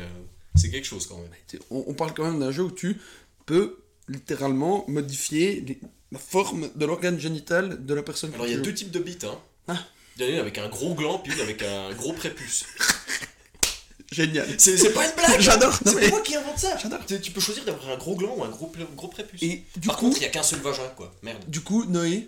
[0.56, 1.62] c'est quelque chose quand même.
[1.70, 2.98] On, on parle quand même d'un jeu où tu
[3.46, 3.78] peux
[4.10, 5.80] littéralement modifier les-
[6.12, 9.00] la forme de l'organe génital de la personne Alors il y a deux types de
[9.00, 9.24] bites.
[9.26, 9.38] Hein.
[9.68, 9.78] Ah.
[10.18, 12.66] Il y en a une avec un gros gland, puis une avec un gros prépuce.
[14.12, 14.48] Génial.
[14.58, 15.80] C'est c'est pas une blague J'adore.
[15.86, 17.00] C'est mais- moi qui invente ça J'adore.
[17.06, 19.42] Tu, peux choisir d'avoir un gros gland ou un gros, gros prépuce.
[19.44, 21.14] Et du Par coup, contre, il y a qu'un seul vagin, quoi.
[21.22, 21.44] Merde.
[21.48, 22.28] Du coup, Noé,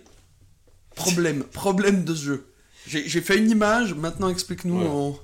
[0.94, 2.46] problème, problème de ce jeu.
[2.86, 4.86] J'ai j'ai fait une image, maintenant explique-nous Ouais.
[4.86, 5.18] en,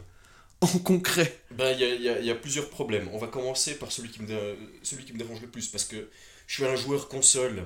[0.61, 1.40] en concret.
[1.53, 3.09] Ben, il y a, y a- il y a plusieurs problèmes.
[3.12, 6.09] On va commencer par celui qui, me celui qui me dérange le plus, parce que
[6.49, 7.64] je suis un joueur console.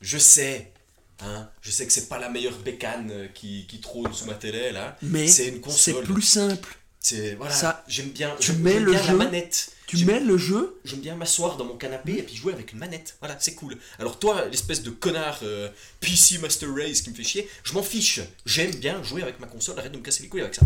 [0.00, 0.72] Je sais,
[1.20, 4.34] hein, je sais que c'est pas la meilleure bécane euh, qui, qui trône sous ma
[4.34, 4.96] télé, là.
[5.02, 6.04] Mais C'est une c'est console.
[6.04, 6.76] plus simple.
[7.00, 9.70] C'est, voilà, Ça, j'aime bien, tu mets le bien la jeu- manette.
[9.86, 12.72] Tu J'aime- mets le jeu, J'aime bien m'asseoir dans mon canapé et puis jouer avec
[12.72, 13.16] une manette.
[13.20, 13.76] Voilà, c'est cool.
[13.98, 15.68] Alors toi, l'espèce de connard euh,
[16.00, 18.20] PC Master Race qui me fait chier, je m'en fiche.
[18.46, 20.62] J'aime bien jouer avec ma console, arrête de me casser les couilles avec ça.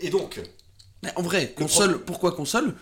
[0.00, 0.40] Et donc,
[1.04, 2.74] mais en vrai, console, pourquoi console?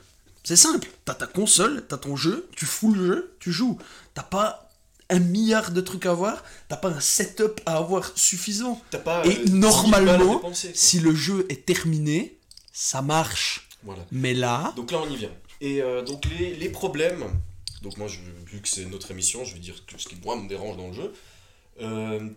[0.43, 0.89] C'est simple.
[1.05, 3.79] T'as ta console, t'as ton jeu, tu fous le jeu, tu joues.
[4.15, 4.64] T'as pas
[5.11, 8.81] un milliard de trucs à voir, t'as pas un setup à avoir suffisant.
[8.91, 9.25] t'as pas...
[9.27, 10.73] Et euh, 10 000 normalement, dépenser.
[10.75, 12.39] Si le jeu est terminé,
[12.73, 13.69] ça marche.
[13.83, 14.05] Voilà.
[14.11, 15.33] Mais là, Donc là, on y vient.
[15.61, 17.25] Et euh, donc les, les problèmes,
[17.83, 18.19] donc moi, je,
[18.51, 20.89] vu que c'est notre émission, je vais dire que ce qui moi me dérange dans
[20.89, 21.13] le jeu.
[21.81, 22.29] Euh,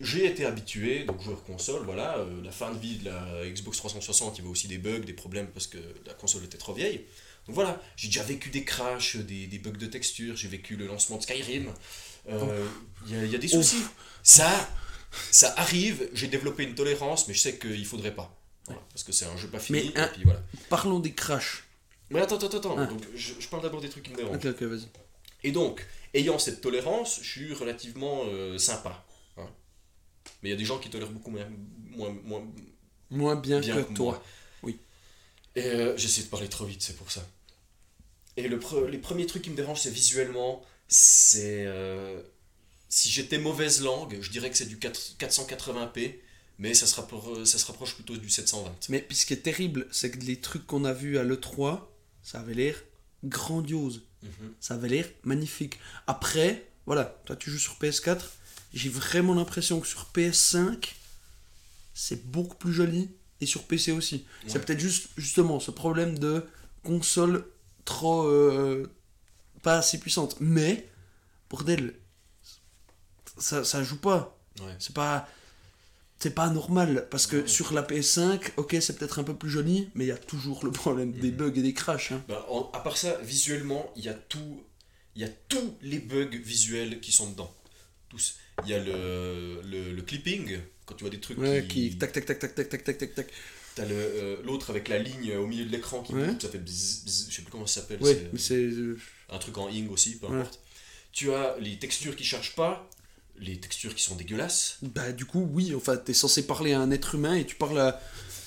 [0.00, 3.78] j'ai été habitué, donc joueur console, voilà, euh, la fin de vie de la Xbox
[3.78, 6.72] 360, il y avait aussi des bugs, des problèmes parce que la console était trop
[6.72, 7.04] vieille.
[7.46, 10.86] Donc voilà, j'ai déjà vécu des crashs, des, des bugs de texture, j'ai vécu le
[10.86, 11.72] lancement de Skyrim.
[12.28, 12.66] Euh,
[13.06, 13.82] Il y, y a des soucis.
[14.22, 14.50] Ça,
[15.30, 18.34] ça arrive, j'ai développé une tolérance, mais je sais qu'il faudrait pas.
[18.66, 20.42] Voilà, parce que c'est un jeu pas fini, Mais et puis voilà.
[20.68, 21.64] parlons des crashs.
[22.10, 22.86] Mais attends, attends, attends, Ah.
[22.86, 24.36] donc, je, je parle d'abord des trucs qui me dérangent.
[24.36, 24.88] Ok, ok, vas-y.
[25.44, 29.04] Et donc, ayant cette tolérance, je suis relativement euh, sympa.
[29.38, 29.48] hein.
[30.42, 31.46] Mais il y a des gens qui tolèrent beaucoup moins,
[31.90, 32.42] moins, moins
[33.10, 34.12] Moins bien, bien que, que toi.
[34.12, 34.22] moi.
[34.62, 34.78] Oui.
[35.56, 37.26] Et euh, j'essaie de parler trop vite, c'est pour ça.
[38.36, 41.64] Et le pre- les premiers trucs qui me dérangent, c'est visuellement, c'est...
[41.66, 42.20] euh,
[42.88, 46.14] si j'étais mauvaise langue, je dirais que c'est du 4 480p,
[46.58, 48.74] mais ça se, rappro- ça se rapproche plutôt du 720.
[48.88, 51.80] Mais puis ce qui est terrible, c'est que les trucs qu'on a vus à l'E3,
[52.22, 52.82] ça avait l'air
[53.24, 54.02] grandiose.
[54.22, 54.30] Mhm.
[54.60, 55.78] Ça avait l'air magnifique.
[56.06, 58.20] Après, voilà, toi tu joues sur PS4,
[58.74, 60.92] j'ai vraiment l'impression que sur PS5,
[61.94, 64.24] c'est beaucoup plus joli, et sur PC aussi.
[64.46, 66.44] C'est peut-être juste, justement, ce problème de
[66.82, 67.44] console
[67.84, 68.26] trop...
[68.26, 68.90] euh,
[69.68, 70.36] pas assez puissante.
[70.40, 70.88] Mais,
[71.50, 71.94] bordel,
[73.38, 74.38] ça, ça joue pas.
[74.60, 74.74] Ouais.
[74.78, 75.28] C'est pas.
[76.20, 77.46] C'est pas normal parce que Ouais.
[77.46, 80.64] sur la PS5, ok, c'est peut-être un peu plus joli, mais il y a toujours
[80.64, 81.36] le problème des Mhm.
[81.36, 82.10] bugs et des crashs.
[82.10, 82.24] hein.
[82.28, 84.60] Ben, en- à part ça, visuellement, il y a tout,
[85.14, 87.54] il y a tous les bugs visuels qui sont dedans.
[88.08, 88.34] Tous.
[88.64, 91.90] Il y a le, le, le clipping, quand tu vois des trucs Ouais, qui...
[91.90, 93.28] qui tac tac tac tac tac tac tac tac tac.
[93.76, 96.26] T'as euh, l'autre avec la ligne au milieu de l'écran qui Ouais.
[96.26, 98.56] bouge, ça fait bzz, bzz, je sais plus comment ça s'appelle, Ouais, c'est.
[98.56, 98.98] euh,
[99.30, 100.40] un truc en ing aussi, peu Ouais.
[100.40, 100.60] importe.
[101.12, 102.88] Tu as les textures qui chargent pas,
[103.38, 106.90] les textures qui sont dégueulasses, Bah, du coup, oui, enfin, t'es censé parler à un
[106.90, 108.00] être humain et tu parles à.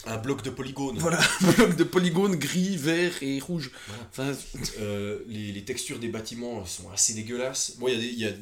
[0.05, 0.97] un bloc de polygones.
[0.97, 3.71] Voilà, un bloc de polygones gris, vert et rouge.
[3.87, 4.03] Voilà.
[4.33, 4.39] Enfin,
[4.79, 7.73] Euh, les, les textures des bâtiments sont assez dégueulasses.
[7.77, 8.35] Bon, il y a y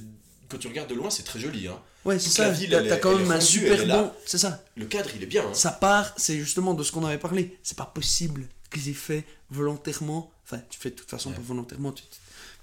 [0.49, 1.67] quand tu regardes de loin, c'est très joli.
[1.67, 1.79] Hein.
[2.05, 2.45] ouais, c'est ça.
[2.47, 4.11] la ville, T'as quand même un super bon.
[4.25, 4.63] C'est ça.
[4.75, 5.43] Le cadre, il est bien.
[5.45, 5.53] hein.
[5.53, 7.57] Ça part, c'est justement de ce qu'on avait parlé.
[7.61, 10.31] C'est pas possible qu'ils aient fait volontairement.
[10.43, 11.35] Enfin, tu fais de toute façon Ouais.
[11.35, 11.91] pas volontairement.
[11.91, 12.03] tu-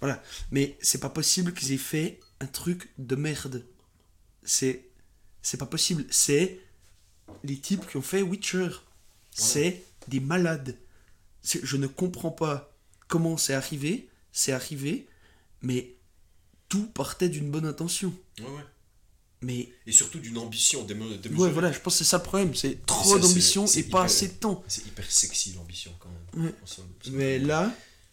[0.01, 0.23] Voilà.
[0.51, 3.64] Mais c'est pas possible qu'ils aient fait un truc de merde.
[4.42, 4.88] C'est
[5.42, 6.05] c'est pas possible.
[6.11, 6.61] C'est
[7.45, 8.69] les types qui ont fait Witcher.
[9.31, 10.77] C'est des malades.
[11.45, 12.75] Je ne comprends pas
[13.09, 14.09] comment c'est arrivé.
[14.33, 15.09] C'est arrivé,
[15.62, 15.95] mais
[16.69, 18.12] tout partait d'une bonne intention.
[18.40, 18.64] Ouais, ouais.
[19.46, 22.52] Mais Et surtout d'une ambition démo- ouais, voilà, je pense que c'est ça le problème.
[22.54, 24.64] C'est trop d'ambition et pas assez de temps.
[24.66, 26.46] C'est hyper sexy l'ambition quand même.
[26.46, 26.54] Ouais.
[27.12, 27.72] Mais là,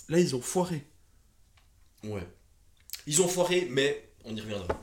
[0.09, 0.85] là, ils ont foiré.
[2.03, 2.27] Ouais.
[3.07, 4.79] Ils ont foiré, mais on y reviendra.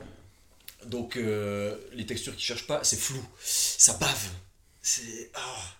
[0.87, 3.23] Donc, euh, les textures qui cherchent pas, c'est flou.
[3.41, 4.29] Ça bave.
[4.81, 5.31] C'est.
[5.35, 5.75] Ah.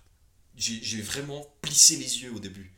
[0.55, 2.71] J'ai vraiment plissé les yeux au début.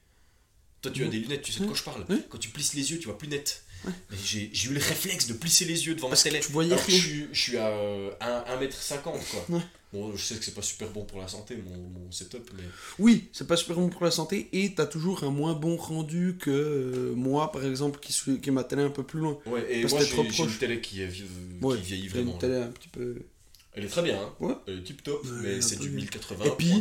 [0.81, 2.05] Toi, tu as des lunettes, tu sais de quoi je parle.
[2.29, 3.62] Quand tu plisses les yeux, tu vois plus net.
[3.85, 6.45] Mais J'ai eu le réflexe de plisser les yeux devant Parce ma que télé.
[6.45, 9.45] tu voyais Alors que je suis, je suis à euh, 1m50 quoi.
[9.49, 9.61] Ouais.
[9.91, 12.63] Bon, je sais que c'est pas super bon pour la santé, mon, mon setup, mais.
[12.97, 16.35] Oui, c'est pas super bon pour la santé et t'as toujours un moins bon rendu
[16.39, 19.37] que euh, moi, par exemple, qui suis qui est ma télé un peu plus loin.
[19.45, 21.09] Ouais, et Parce moi j'ai une télé qui, est
[21.61, 22.37] Ouais, vieillit une vraiment.
[22.39, 23.17] télé un petit peu.
[23.73, 24.33] Elle est très bien, hein.
[24.39, 24.55] Ouais.
[24.67, 25.97] Elle est tip top, mais un c'est du bien.
[25.97, 26.45] 1080.
[26.45, 26.73] Et puis,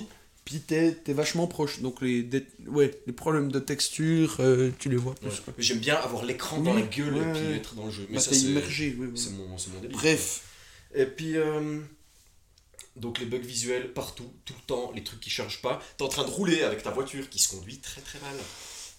[0.45, 4.89] puis t'es t'es vachement proche, donc les, dé- ouais, les problèmes de texture, euh, tu
[4.89, 5.29] les vois plus.
[5.29, 5.55] Ouais.
[5.59, 8.07] J'aime bien avoir l'écran dans la gueule ouais, et puis être dans le jeu.
[8.09, 9.97] Mais Bah, ça, c'est immergé, oui, c'est mon, délire.
[9.97, 10.43] Bref,
[10.95, 11.81] Et puis, euh,
[12.97, 15.81] donc les bugs visuels partout, tout le temps, les trucs qui chargent pas.
[15.97, 18.37] T'es en train de rouler avec ta voiture qui se conduit très très mal.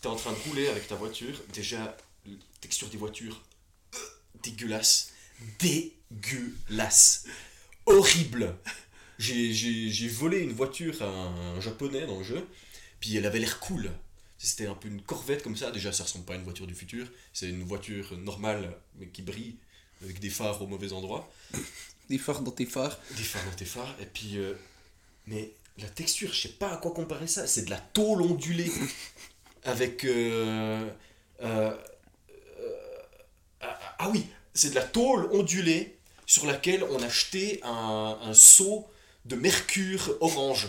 [0.01, 1.35] T'es en train de rouler avec ta voiture.
[1.53, 1.95] Déjà,
[2.61, 3.41] texture des voitures,
[3.93, 3.97] euh,
[4.43, 5.11] dégueulasse.
[5.59, 7.25] Dégueulasse.
[7.85, 8.55] Horrible.
[9.19, 12.47] J'ai- volé une voiture à un japonais dans le jeu,
[12.99, 13.91] puis elle avait l'air cool.
[14.37, 15.71] C'était un peu une corvette comme ça.
[15.71, 17.07] Déjà, ça ressemble pas à une voiture du futur.
[17.31, 19.55] C'est une voiture normale, mais qui brille,
[20.03, 21.31] avec des phares au mauvais endroit.
[22.09, 22.99] des phares dans tes phares.
[23.15, 24.37] Des phares dans tes phares, et puis.
[24.37, 24.53] euh,
[25.27, 27.47] mais la texture, je sais pas à quoi comparer ça.
[27.47, 28.71] C'est de la tôle ondulée.
[29.63, 30.03] avec.
[30.05, 30.89] euh,
[31.41, 31.75] euh,
[32.59, 32.75] euh,
[33.61, 38.33] ah, ah oui, c'est de la tôle ondulée sur laquelle on a jeté un, un
[38.33, 38.87] seau
[39.25, 40.67] de mercure orange.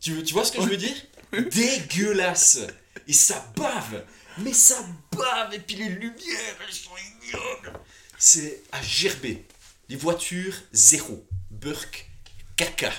[0.00, 0.96] Tu, tu vois ce que je veux dire?
[1.32, 2.60] Dégueulasse
[3.08, 4.04] Et ça bave
[4.38, 7.80] Mais ça bave Et puis les lumières, elles sont ignobles
[8.18, 9.44] C'est à gerber.
[9.88, 11.26] Les voitures, zéro.
[11.50, 12.08] Burk,
[12.56, 12.92] caca.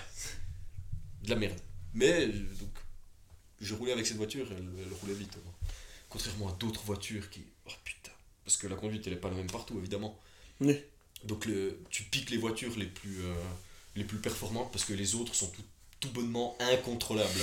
[1.23, 1.59] De la merde.
[1.93, 2.27] Mais, euh,
[2.59, 2.69] donc,
[3.59, 5.35] je roulais avec cette voiture, elle, elle roulait vite.
[5.43, 5.53] moi.
[6.09, 7.43] Contrairement à d'autres voitures qui...
[7.67, 8.11] Oh putain.
[8.43, 10.19] Parce que la conduite, elle est pas la même partout, évidemment.
[10.59, 10.79] Oui.
[11.23, 13.33] Donc le, tu piques les voitures les plus, euh,
[13.95, 15.63] les plus performantes parce que les autres sont tout,
[15.99, 17.39] tout bonnement incontrôlables.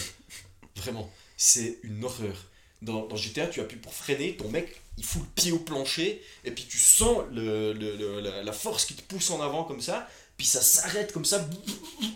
[0.76, 2.36] Vraiment, c'est une horreur.
[2.82, 6.20] Dans, dans GTA, tu appuies pour freiner, ton mec, il fout le pied au plancher,
[6.44, 9.64] et puis tu sens le, le- le- la, la force qui te pousse en avant
[9.64, 11.38] comme ça, puis ça s'arrête comme ça.
[11.40, 12.12] Puis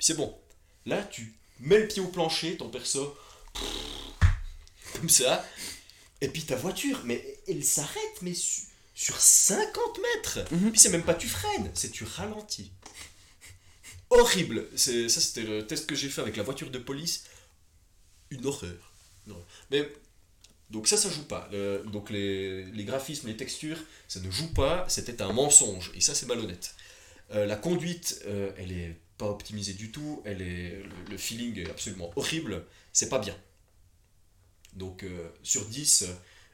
[0.00, 0.36] c'est bon.
[0.86, 3.16] Là, tu mets le pied au plancher, ton perso,
[4.94, 5.44] comme ça,
[6.20, 8.62] et puis ta voiture, mais elle s'arrête, mais su-
[8.94, 10.52] sur 50 mètres.
[10.52, 10.70] Mhm.
[10.72, 12.72] Puis c'est même pas tu freines, c'est tu ralentis.
[14.10, 14.66] Horrible.
[14.76, 17.24] C'est ça, c'était le test que j'ai fait avec la voiture de police.
[18.30, 18.92] Une horreur.
[19.28, 19.44] Horreur.
[19.70, 19.88] Mais
[20.70, 21.48] donc ça, ça joue pas.
[21.52, 24.86] Le- donc les, les graphismes, les textures, ça ne joue pas.
[24.88, 25.92] C'était un mensonge.
[25.94, 26.74] Et ça, c'est malhonnête.
[27.32, 30.22] Euh, la conduite, euh, elle est pas optimisée du tout.
[30.24, 32.64] Elle est, le, feeling est absolument horrible.
[32.92, 33.36] C'est pas bien.
[34.74, 36.04] Donc euh, sur 10,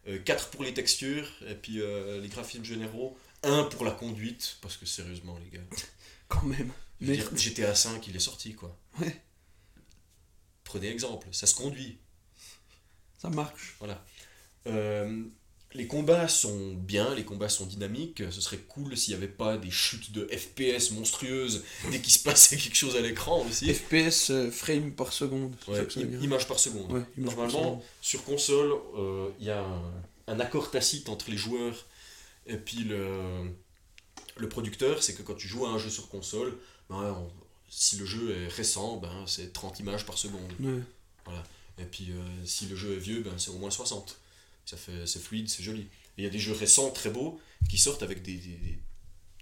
[0.09, 4.59] euh, 4 pour les textures, et puis euh, les graphismes généraux, 1 pour la conduite,
[4.63, 5.65] parce que sérieusement les gars,
[6.29, 6.73] Quand même.
[7.03, 8.77] Je veux dire, GTA 5 il est sorti quoi.
[9.01, 9.21] Ouais.
[10.65, 11.99] Prenez exemple, ça se conduit.
[13.19, 13.77] ça marche.
[13.79, 14.05] Voilà.
[14.67, 15.25] Euh,
[15.75, 18.23] les combats sont bien, les combats sont dynamiques.
[18.31, 22.23] Ce serait cool s'il n'y avait pas des chutes de FPS monstrueuses dès qu'il se
[22.23, 23.73] passait quelque chose à l'écran aussi.
[23.73, 25.55] FPS euh, frame par seconde.
[25.69, 25.87] Ouais,
[26.23, 26.93] image par seconde.
[26.93, 27.81] Ouais, image par Normalement, seconde.
[28.03, 29.83] sur console, euh, il y a un,
[30.29, 31.87] un accord tacite entre les joueurs
[32.47, 33.51] et puis le,
[34.37, 35.03] le producteur.
[35.03, 36.57] C'est que quand tu joues à un jeu sur console,
[36.91, 37.31] ben, on-
[37.69, 40.53] si le jeu est récent, ben, c'est 30 images par seconde.
[40.61, 41.33] Ouais.
[41.79, 44.19] Et puis euh, si le jeu est vieux, ben, c'est au moins 60.
[44.67, 45.89] Ça fait, c'est fluide, c'est joli.
[46.19, 47.41] Il y a des jeux récents très beaux
[47.71, 48.79] qui sortent avec des, des- des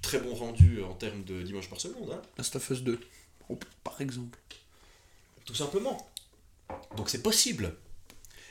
[0.02, 2.10] très bons rendus en termes de- d'images par seconde.
[2.12, 2.22] hein.
[2.38, 3.00] Last of Us 2.
[3.48, 4.38] Oh, par exemple.
[5.44, 6.08] Tout simplement.
[6.96, 7.76] Donc c'est possible.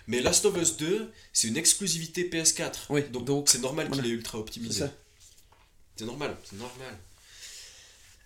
[0.07, 2.87] Mais Last of Us 2, c'est une exclusivité PS4.
[2.89, 4.09] Oui, donc donc, c'est normal qu'il voilà.
[4.09, 4.79] est ultra C'est optimisé.
[4.81, 4.93] ça.
[5.95, 6.97] C'est normal, c'est normal.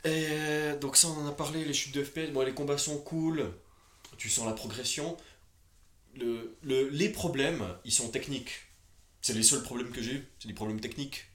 [0.06, 2.78] Et euh, donc ça on en a parlé, les chutes de FPS, bon, les combats
[2.78, 3.52] sont cool,
[4.18, 5.16] tu sens la progression.
[6.16, 8.52] Le, le- les problèmes, ils sont techniques.
[9.22, 11.26] C'est les seuls problèmes que j'ai eu, c'est des problèmes techniques.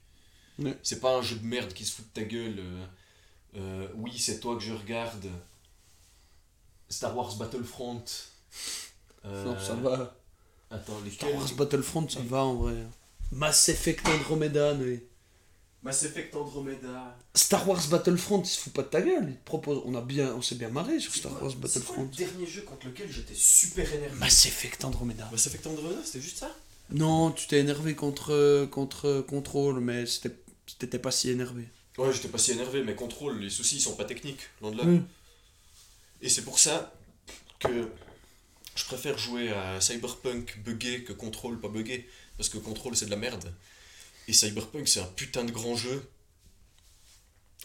[0.83, 2.59] C'est pas un jeu de merde qui se fout de ta gueule.
[2.59, 2.85] euh,
[3.55, 5.25] euh, oui, c'est toi que je regarde.
[6.89, 8.03] Star Wars Battlefront.
[9.25, 10.15] Euh, Non, ça va.
[10.71, 12.75] Attends, Star Wars Battlefront, ça va en vrai.
[13.31, 15.03] Mass Effect Andromeda, mais.
[15.81, 17.17] Mass Effect Andromeda.
[17.33, 19.27] Star Wars Battlefront, il se fout pas de ta gueule.
[19.29, 19.81] Il te propose...
[19.85, 20.33] On, a bien...
[20.35, 22.03] On s'est bien marré sur Star Wars C'est Battlefront.
[22.11, 25.29] le dernier jeu contre lequel j'étais super énervé Mass Effect Andromeda.
[25.31, 26.53] Mass Effect Andromeda, c'était juste ça
[26.91, 30.35] Non, tu t'es énervé contre, contre Control, mais c'était-
[30.79, 31.63] t'étais pas si énervé.
[31.97, 34.77] Ouais, j'étais pas si énervé, mais contrôle, les soucis ils sont pas techniques, loin de
[34.77, 34.83] là.
[34.85, 35.05] Mm.
[36.21, 36.93] Et c'est pour ça
[37.59, 37.89] que
[38.75, 42.07] je préfère jouer à Cyberpunk buggé que Control pas buggé.
[42.37, 43.53] Parce que Control c'est de la merde.
[44.29, 46.07] Et Cyberpunk c'est un putain de grand jeu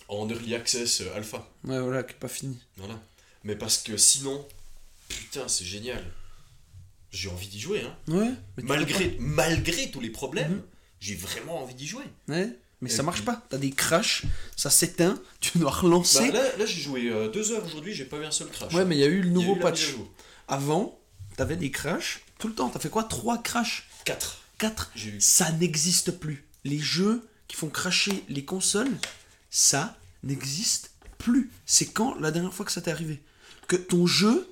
[0.08, 1.46] en early access euh, alpha.
[1.64, 2.58] Ouais, voilà, qui est pas fini.
[2.78, 2.98] Voilà.
[3.42, 4.46] Mais parce que sinon,
[5.08, 6.02] putain, c'est génial.
[7.10, 7.94] J'ai envie d'y jouer, hein.
[8.08, 8.30] Ouais,
[8.62, 10.62] Malgré, malgré tous les problèmes, Mhm.
[11.00, 12.04] j'ai vraiment envie d'y jouer.
[12.28, 12.48] Ouais,
[12.80, 13.42] mais Et ça marche pas.
[13.50, 14.24] T'as des crashs,
[14.56, 16.32] ça s'éteint, tu dois relancer.
[16.32, 18.72] Bah, là, là j'ai joué euh, deux heures aujourd'hui, j'ai pas eu un seul crash.
[18.72, 19.94] ouais, mais il y a eu le nouveau eu patch.
[20.48, 20.98] Avant,
[21.36, 22.70] t'avais des crashs tout le temps.
[22.70, 23.04] T'as fait quoi?
[23.04, 23.86] Trois crashs?
[24.06, 24.40] Quatre.
[24.56, 24.92] Quatre?
[25.20, 26.46] Ça n'existe plus.
[26.64, 28.96] Les jeux qui font cracher les consoles,
[29.50, 31.50] ça n'existe plus.
[31.66, 33.22] C'est quand la dernière fois que ça t'est arrivé
[33.68, 34.48] Que ton jeu,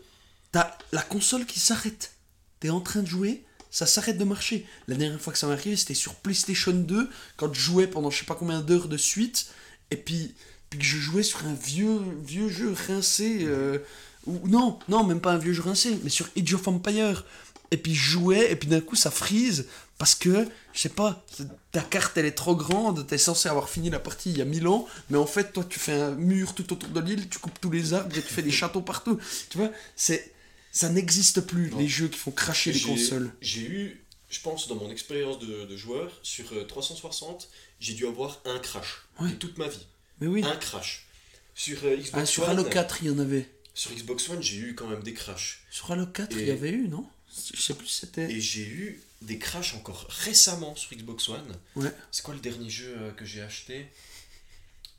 [0.53, 2.13] t'as la console qui s'arrête.
[2.61, 4.67] T'es en train de jouer, ça s'arrête de marcher.
[4.87, 8.11] La dernière fois que ça m'est arrivé, c'était sur PlayStation 2, quand je jouais pendant
[8.11, 9.49] je sais pas combien d'heures de suite,
[9.91, 10.35] et puis,
[10.71, 13.41] puis que je jouais sur un vieux, vieux jeu rincé.
[13.43, 13.79] euh,
[14.27, 17.25] ou, non, non, même pas un vieux jeu rincé, mais sur Age of Empire.
[17.71, 19.67] Et puis je jouais, et puis d'un coup ça freeze,
[20.03, 21.25] parce que, je sais pas,
[21.71, 24.45] ta carte elle est trop grande, t'es censé avoir fini la partie il y a
[24.45, 27.39] 1000 ans, mais en fait toi tu fais un mur tout autour de l'île, tu
[27.39, 29.17] coupes tous les arbres et tu fais des châteaux partout.
[29.49, 30.35] Tu vois, c'est
[30.73, 31.79] ça n'existe plus Non.
[31.79, 33.31] les jeux qui font cracher les consoles.
[33.41, 38.05] J'ai eu, je pense, dans mon expérience de, de joueur, sur euh, 360, j'ai dû
[38.09, 39.03] avoir un crash.
[39.21, 39.29] Ouais.
[39.29, 39.87] De toute ma vie.
[40.21, 40.43] Mais oui.
[40.43, 41.07] Un crash.
[41.55, 42.51] Sur euh, Xbox Ah, sur One.
[42.51, 43.49] Halo 4 il y en avait.
[43.73, 45.63] Sur Xbox One, j'ai eu quand même des crashs.
[45.71, 47.07] Sur Halo 4 il y avait eu, non?
[47.55, 48.29] Je sais plus si c'était.
[48.33, 51.57] Et j'ai eu des crashs encore récemment sur Xbox One.
[51.77, 51.93] Ouais.
[52.11, 53.87] C'est quoi le dernier jeu euh, que j'ai acheté?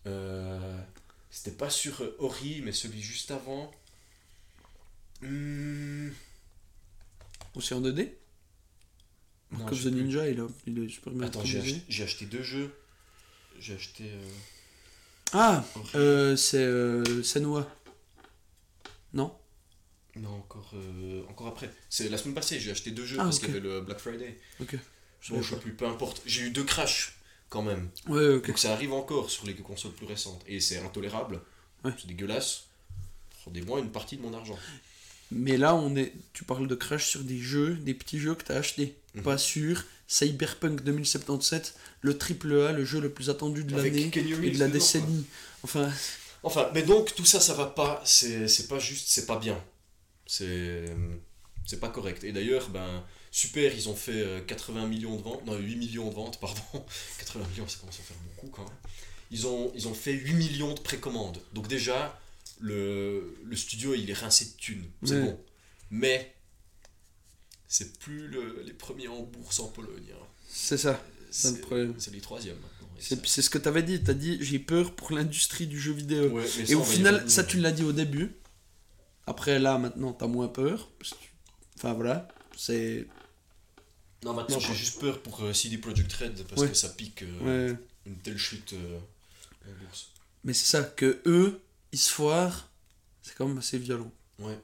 [0.08, 0.78] Euh,
[1.32, 3.72] C'était pas sur euh, Ori, mais celui juste avant.
[5.22, 6.10] Hmm,
[7.56, 8.12] Aussi en 2D
[9.52, 9.86] Non, the.
[9.94, 12.74] Ninja il, a, il est super bien Attends, j'ai acheté, acheté deux jeux.
[13.60, 14.04] J'ai acheté.
[14.10, 14.32] euh,
[15.34, 15.64] Ah
[15.96, 17.70] euh, C'est Senua.
[19.14, 19.34] Non?
[20.16, 21.72] Non, encore, euh, encore après.
[21.90, 24.00] C'est la semaine passée, j'ai acheté deux jeux Ah, parce qu'il y avait le Black
[24.00, 24.40] Friday.
[24.62, 24.76] Ok.
[25.30, 26.22] Bon, je sais plus, peu importe.
[26.26, 27.18] J'ai eu deux crashs
[27.50, 27.90] quand même.
[28.08, 28.48] Ouais, ok.
[28.48, 30.44] Donc ça arrive encore sur les consoles plus récentes.
[30.48, 31.42] Et c'est intolérable.
[31.84, 31.92] Ouais.
[31.98, 32.66] C'est dégueulasse.
[33.46, 34.58] Rendez-moi une partie de mon argent.
[35.32, 38.44] Mais là, on est, tu parles de crash sur des jeux, des petits jeux que
[38.44, 38.96] tu as achetés.
[39.16, 39.24] Mhm.
[39.24, 44.52] Pas sur Cyberpunk 2077, le triple A, le jeu le plus attendu de l'année et
[44.52, 45.26] de la décennie.
[45.64, 45.92] Enfin,
[46.44, 48.02] Enfin, mais donc tout ça, ça va pas.
[48.06, 49.58] C'est c'est pas juste, c'est pas bien.
[50.26, 50.86] C'est
[51.66, 52.24] c'est pas correct.
[52.24, 56.10] Et d'ailleurs, ben super, ils ont fait euh, 80 millions de ventes, non 8 millions
[56.10, 56.62] de ventes, pardon.
[57.20, 58.74] 80 millions, ça commence à faire beaucoup quand même.
[59.32, 61.40] Ils ont, ils ont fait 8 millions de précommandes.
[61.54, 62.20] Donc déjà,
[62.60, 64.86] le, le studio, il est rincé de thunes.
[65.04, 65.40] C'est bon.
[65.90, 66.34] Mais
[67.68, 70.12] c'est plus le- les premiers en bourse en Pologne.
[70.14, 70.26] hein.
[70.50, 71.04] c'est ça.
[71.32, 71.96] C'est le problème.
[71.98, 72.58] c'est les troisièmes
[73.00, 74.04] C'est ce que tu avais dit.
[74.04, 76.30] Tu as dit j'ai peur pour l'industrie du jeu vidéo.
[76.30, 78.36] Ouais, et au final, ça tu l'as dit au début.
[79.28, 80.90] Après, là, maintenant, tu as moins peur.
[81.78, 82.28] Enfin, voilà.
[82.58, 83.08] C'est.
[84.24, 86.70] Non, maintenant j'ai juste peur pour euh, CD Projekt Red parce Ouais.
[86.70, 87.78] que ça pique euh, Ouais.
[88.06, 89.00] une telle chute euh,
[89.68, 90.12] en bourse.
[90.46, 92.70] Mais c'est ça, que eux, ils se foirent.
[93.22, 94.12] C'est quand même assez violent.
[94.40, 94.58] Ouais.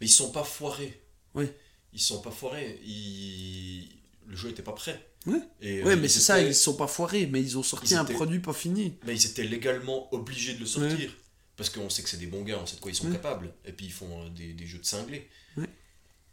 [0.00, 1.00] Mais ils sont pas foirés.
[1.34, 1.56] Ouais.
[1.92, 2.80] Ils sont pas foirés.
[2.84, 3.88] Ils...
[4.26, 5.08] Le jeu était pas prêt.
[5.26, 5.40] Ouais.
[5.60, 7.96] Et, Ouais, euh, mais c'est ça, ils sont pas foirés, mais ils ont sorti Ils
[7.96, 8.94] un étaient- produit pas fini.
[9.06, 11.12] Mais ils étaient légalement obligés de le sortir.
[11.56, 13.12] Parce qu'on sait que c'est des bons gars, on sait de quoi ils sont Ouais.
[13.12, 13.52] capables.
[13.64, 15.28] Et puis ils font euh, des, des jeux de cinglés.
[15.56, 15.68] Ouais.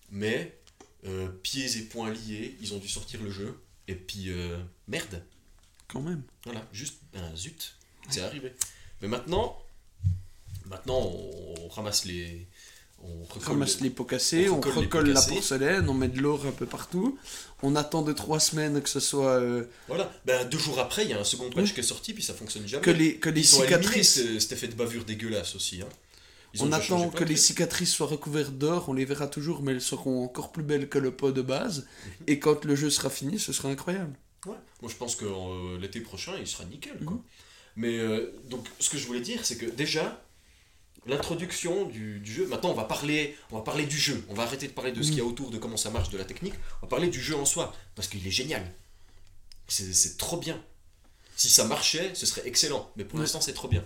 [0.09, 0.59] Mais,
[1.05, 3.61] euh, pieds et poings liés, ils ont dû sortir le jeu.
[3.87, 4.57] Et puis, euh,
[4.87, 5.23] merde.
[5.87, 6.23] Quand même.
[6.43, 7.75] Voilà, juste, ben zut,
[8.09, 8.53] c'est arrivé.
[9.01, 9.61] Mais maintenant,
[10.65, 12.47] maintenant on, on ramasse les.
[13.03, 15.33] On ramasse les- pots cassés, on recolle la cassés.
[15.33, 17.17] porcelaine, on met de l'or un peu partout.
[17.61, 19.39] On attend de trois semaines que ce soit.
[19.39, 22.13] euh, Voilà, ben deux jours après, il y a un second patch qui est sorti,
[22.13, 22.83] puis ça fonctionne jamais.
[22.83, 24.13] que les, que les Ils ont éliminé cicatrices.
[24.15, 25.81] ce- cet effet de bavure dégueulasse aussi.
[25.81, 25.87] Hein.
[26.59, 30.23] On attend que les cicatrices soient recouvertes d'or, on les verra toujours, mais elles seront
[30.23, 31.79] encore plus belles que le pot de base.
[32.05, 32.11] Mhm.
[32.27, 34.13] Et quand le jeu sera fini, ce sera incroyable.
[34.45, 34.53] Ouais.
[34.81, 36.97] Moi je pense que euh, l'été prochain, il sera nickel.
[37.03, 37.13] Quoi.
[37.13, 37.21] Mhm.
[37.77, 40.22] Mais euh, donc, ce que je voulais dire, c'est que déjà,
[41.05, 44.23] l'introduction du, du jeu, maintenant on va, parler, on va parler du jeu.
[44.29, 46.09] On va arrêter de parler de ce qu'il y a autour, de comment ça marche,
[46.09, 46.53] de la technique.
[46.81, 48.65] On va parler du jeu en soi, parce qu'il est génial.
[49.67, 50.61] C'est trop bien.
[51.35, 52.91] Si ça marchait, ce serait excellent.
[52.95, 53.23] Mais pour Ouais.
[53.25, 53.83] l'instant, c'est trop bien.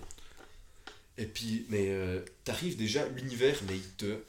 [1.16, 4.20] Et puis, mais euh, t'arrives déjà, l'univers, mais il te.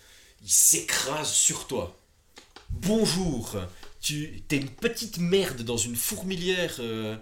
[0.41, 1.95] Il s'écrase sur toi.
[2.69, 3.57] Bonjour
[4.01, 7.17] Tu t'es une petite merde dans une fourmilière euh,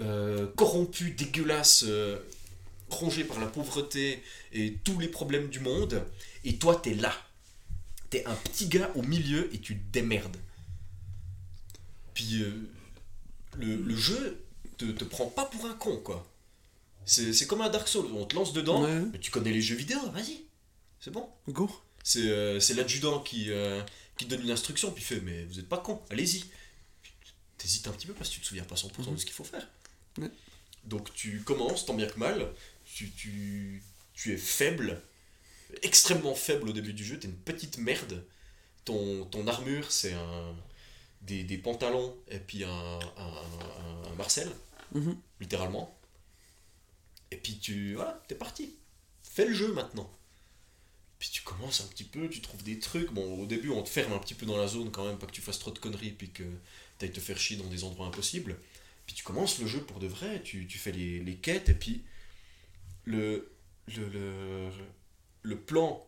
[0.00, 1.84] euh, corrompu, dégueulasse,
[2.90, 4.22] rongé par la pauvreté
[4.52, 6.04] et tous les problèmes du monde.
[6.44, 7.12] Et toi, t'es là.
[8.10, 10.36] T'es un petit gars au milieu et tu te démerdes.
[12.14, 12.50] Puis euh,
[13.56, 14.44] le, le jeu
[14.76, 16.26] te, te prend pas pour un con, quoi.
[17.04, 19.00] C'est c'est comme un Dark Souls, on te lance dedans, Ouais.
[19.12, 20.42] mais tu connais les jeux vidéo, vas-y,
[21.00, 21.28] c'est bon.
[21.48, 21.70] Go.
[22.04, 23.82] C'est euh, c'est l'adjudant qui, euh,
[24.18, 26.44] qui donne une instruction, puis il fait Mais vous êtes pas con, allez-y.
[27.56, 29.44] T'hésites un petit peu parce que tu te souviens pas 100% de ce qu'il faut
[29.44, 29.66] faire.
[30.18, 30.30] Ouais.
[30.84, 32.46] Donc tu commences, tant bien que mal,
[32.94, 33.82] tu, tu,
[34.14, 35.02] tu es faible,
[35.82, 38.24] extrêmement faible au début du jeu, t'es une petite merde.
[38.84, 40.56] Ton, ton armure, c'est un,
[41.22, 43.00] des, des pantalons et puis un, un,
[44.08, 44.50] un- Marcel,
[44.92, 45.16] Mhm.
[45.40, 45.94] littéralement.
[47.30, 47.94] Et puis tu.
[47.94, 48.74] Voilà, t'es parti.
[49.22, 50.10] Fais le jeu maintenant.
[51.18, 53.12] Puis tu commences un petit peu, tu trouves des trucs.
[53.12, 55.26] Bon, au début, on te ferme un petit peu dans la zone quand même, pas
[55.26, 56.44] que tu fasses trop de conneries, puis que
[56.98, 58.56] t'ailles te faire chier dans des endroits impossibles.
[59.06, 61.74] Puis tu commences le jeu pour de vrai, tu, tu fais les, les quêtes, et
[61.74, 62.04] puis
[63.08, 63.50] le,
[63.96, 64.68] le, le,
[65.42, 66.06] le plan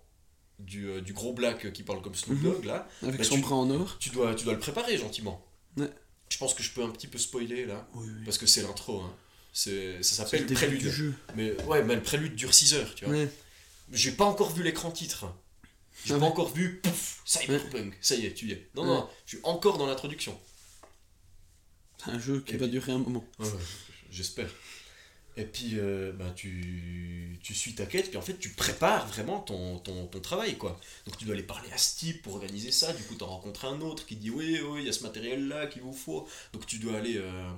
[0.58, 2.42] du, euh, du gros black qui parle comme Snoop Mhm.
[2.52, 3.96] Dogg, là, Avec Bah, son tu- bras en or.
[3.98, 5.44] tu dois, tu dois le préparer gentiment.
[5.76, 5.90] Ouais.
[6.28, 8.24] Je pense que je peux un petit peu spoiler là, Oui, oui.
[8.24, 9.00] parce que c'est l'intro.
[9.00, 9.14] Hein.
[9.52, 9.70] Ça
[10.02, 10.80] s'appelle le Prélude.
[10.80, 11.14] du jeu.
[11.34, 13.14] Mais ouais, mais le prélude dure 6 heures, tu vois.
[13.14, 13.28] Ouais.
[13.90, 15.24] J'ai pas encore vu l'écran titre.
[16.04, 16.30] J'ai Ah pas ouais.
[16.30, 18.68] encore vu, pouf, Cyberpunk, ça y est, tu y es.
[18.76, 20.38] Non, non, je suis encore dans l'introduction.
[21.98, 23.24] C'est un jeu qui Et va durer un moment.
[24.10, 24.48] J'espère.
[25.36, 29.38] Et puis, euh, bah, tu, tu suis ta quête, puis en fait, tu prépares vraiment
[29.38, 30.78] ton, ton, ton travail, quoi.
[31.06, 32.92] Donc, tu dois aller parler à ce type pour organiser ça.
[32.92, 35.02] Du coup, tu en rencontres un autre qui dit Oui, oui, il y a ce
[35.04, 36.28] matériel-là qu'il vous faut.
[36.52, 37.50] Donc, tu dois aller euh,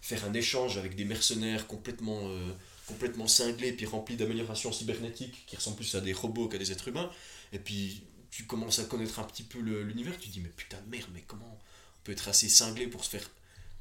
[0.00, 2.52] faire un échange avec des mercenaires complètement, euh,
[2.86, 6.88] complètement cinglés, puis remplis d'améliorations cybernétiques qui ressemblent plus à des robots qu'à des êtres
[6.88, 7.10] humains.
[7.52, 10.18] Et puis, tu commences à connaître un petit peu l'univers.
[10.18, 13.10] Tu dis Mais putain de merde, mais comment on peut être assez cinglé pour se
[13.10, 13.30] faire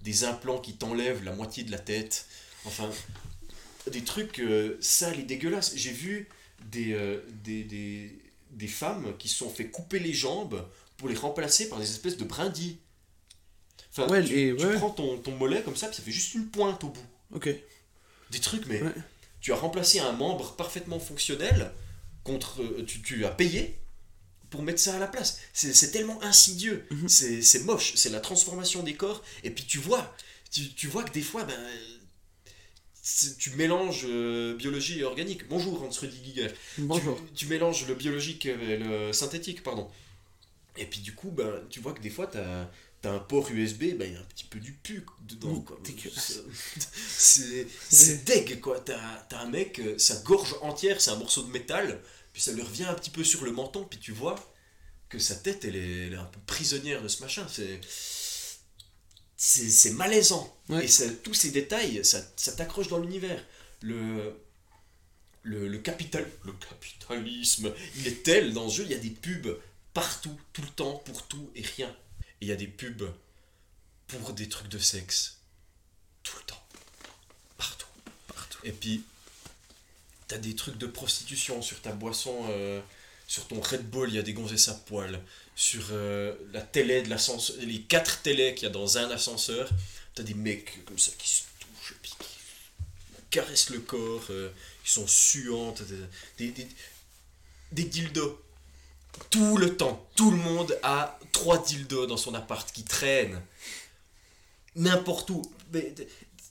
[0.02, 2.28] des implants qui t'enlèvent la moitié de la tête?
[2.66, 2.90] Enfin,
[3.90, 5.74] des trucs euh, sales et dégueulasses.
[5.76, 6.28] J'ai vu
[6.72, 8.12] des, euh, des, des,
[8.52, 10.68] des femmes qui se sont fait couper les jambes
[10.98, 12.78] pour les remplacer par des espèces de brindilles.
[13.92, 14.76] Enfin, Ouais, tu, les- tu ouais.
[14.76, 17.06] prends ton, ton mollet comme ça, puis ça fait juste une pointe au bout.
[17.34, 17.50] Ok.
[18.32, 18.94] Des trucs, mais Ouais.
[19.42, 21.72] tu as remplacé un membre parfaitement fonctionnel
[22.24, 22.62] contre.
[22.62, 23.78] euh, tu, tu as payé
[24.50, 25.40] pour mettre ça à la place.
[25.54, 27.08] C'est c'est tellement insidieux, Mhm.
[27.10, 29.24] c'est c'est moche, c'est la transformation des corps.
[29.44, 30.16] Et puis tu vois,
[30.52, 31.60] tu, tu vois que des fois, ben,
[33.38, 35.48] tu mélanges euh, biologie et organique.
[35.48, 36.50] Bonjour Hans Rudy Giger.
[36.78, 37.18] Bonjour.
[37.28, 39.90] Tu, tu mélanges le biologique et le synthétique, pardon.
[40.78, 42.70] Et puis du coup, ben, tu vois que des fois, tu as,
[43.04, 45.64] un port USB, ben, il y a un petit peu du pu dedans.
[47.18, 48.80] C'est deg, quoi.
[48.80, 49.00] T'as
[49.32, 52.02] as un mec, euh, sa gorge entière, c'est un morceau de métal,
[52.34, 54.36] puis ça lui revient un petit peu sur le menton, puis tu vois
[55.08, 57.48] que sa tête, elle est, elle est un peu prisonnière de ce machin.
[57.50, 57.80] C'est...
[59.38, 60.56] C'est c'est malaisant.
[60.70, 60.86] Ouais.
[60.86, 63.44] Et ça- tous ces détails, ça, ça t'accroche dans l'univers.
[63.82, 64.36] Le,
[65.44, 69.12] le, le, capital, le capitalisme, il est tel dans ce jeu, il y a des
[69.12, 69.56] pubs
[69.94, 71.96] partout, tout le temps, pour tout et rien.
[72.42, 73.04] Et il y a des pubs
[74.08, 75.38] pour des trucs de sexe.
[76.24, 76.64] Tout le temps.
[77.58, 77.88] Partout.
[78.28, 78.60] Partout.
[78.64, 79.04] Et puis,
[80.28, 82.82] t'as des trucs de prostitution sur ta boisson, euh,
[83.28, 85.22] sur ton Red Bull, il y a des gonzesses à poil.
[85.58, 89.68] Sur euh, la télé de l'ascenseur, les quatre télés qu'il y a dans un ascenseur,
[90.14, 92.28] t'as des mecs comme ça qui se touchent, puis qui
[93.32, 94.52] caressent le corps, euh,
[94.84, 95.74] qui sont suants,
[96.38, 96.68] des, des,
[97.72, 98.40] des, dildos.
[99.32, 103.42] Tout le temps, tout le monde a trois dildos dans son appart qui traînent.
[104.76, 105.42] N'importe où.
[105.72, 105.92] Des,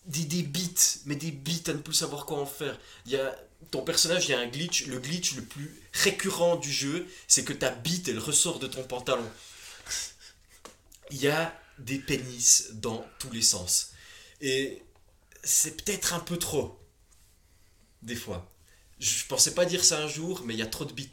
[0.05, 2.77] des beats, mais des beats à ne plus savoir quoi en faire.
[3.71, 4.87] Ton personnage, il y a un glitch.
[4.87, 8.83] Le glitch le plus récurrent du jeu, c'est que ta bite, elle ressort de ton
[8.83, 9.29] pantalon.
[11.11, 13.93] Il y a des pénis dans tous les sens.
[14.41, 14.83] Et
[15.45, 16.81] c'est peut-être un peu trop.
[18.03, 18.53] Des fois.
[18.99, 21.11] Je pensais pas dire ça un jour, mais il y a trop de bits.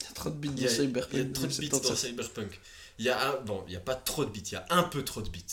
[0.00, 1.12] Il y a trop de bits Il dans y Cyberpunk.
[1.12, 1.96] il y a trop de peut-être dans.
[1.96, 2.60] Cyberpunk.
[2.98, 4.66] Il y a un, bon, il n'y a pas trop de bits, il y a
[4.70, 5.44] un peu trop de bits.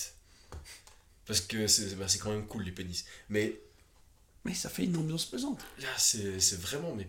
[1.26, 3.06] Parce que c'est c'est quand même cool les pénis.
[3.30, 3.60] Mais
[4.50, 5.60] Mais ça fait une ambiance pesante.
[5.80, 7.08] là, c'est vraiment, mais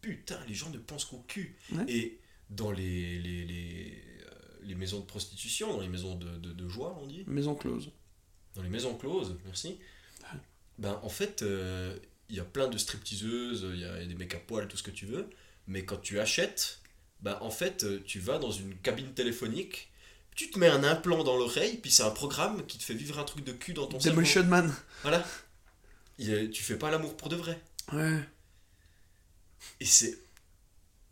[0.00, 1.56] putain, les gens ne pensent qu'au cul.
[1.72, 1.84] Ouais.
[1.88, 4.30] Et dans les, les, les, euh,
[4.62, 7.90] les maisons de prostitution, dans les maisons de, de, de joie, on dit, Maison close.
[8.54, 9.78] dans les maisons closes, merci,
[10.78, 11.98] ben en fait, euh,
[12.30, 14.82] il y a plein de stripteaseuses, il y a des mecs à poil, tout ce
[14.82, 15.28] que tu veux,
[15.66, 16.78] mais quand tu achètes,
[17.20, 19.90] ben en fait, euh, tu vas dans une cabine téléphonique,
[20.36, 23.18] tu te mets un implant dans l'oreille, puis c'est un programme qui te fait vivre
[23.18, 24.16] un truc de cul dans ton cerveau.
[24.20, 24.72] Demolition Man.
[25.02, 25.26] Voilà.
[26.22, 27.60] Il tu fais pas l'amour pour de vrai.
[27.92, 28.20] Ouais.
[29.80, 30.16] Et c'est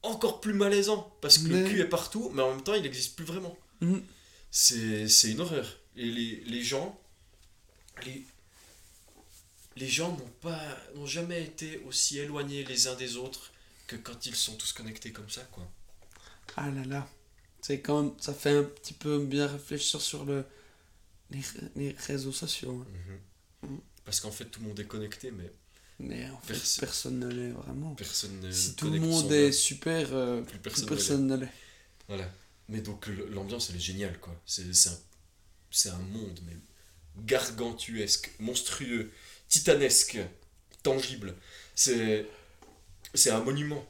[0.03, 2.83] encore plus malaisant, parce que Mais- le cul est partout, mais en même temps, il
[2.83, 3.57] n'existe plus vraiment.
[3.81, 4.03] Mhm.
[4.51, 5.67] C'est une horreur.
[5.97, 7.01] Et les, les gens,
[8.07, 8.25] les,
[9.77, 10.61] les gens n'ont pas
[10.95, 13.53] n'ont jamais été aussi éloignés les uns des autres
[13.87, 15.67] que quand ils sont tous connectés comme ça quoi.
[16.57, 17.09] Ah là là.
[17.63, 20.45] C'est quand même, ça fait un petit peu bien réfléchir sur le,
[21.31, 21.43] les,
[21.77, 22.85] les réseaux sociaux.
[23.63, 23.67] hein.
[23.67, 23.79] Mm.
[24.09, 25.53] Parce qu'en fait tout le monde est connecté mais
[25.99, 27.95] Mais en fait, Perso- personne ne l'est vraiment.
[27.95, 31.53] personne ne Si tout le monde est super, euh, Plus plus personne ne l'est.
[32.09, 32.27] Voilà.
[32.71, 34.35] Mais donc l'ambiance elle est géniale quoi.
[34.47, 36.57] C'est un, un monde mais
[37.27, 39.11] gargantuesque, monstrueux,
[39.51, 40.19] titanesque,
[40.83, 41.35] tangible.
[41.75, 42.27] C'est
[43.13, 43.85] c'est un monument.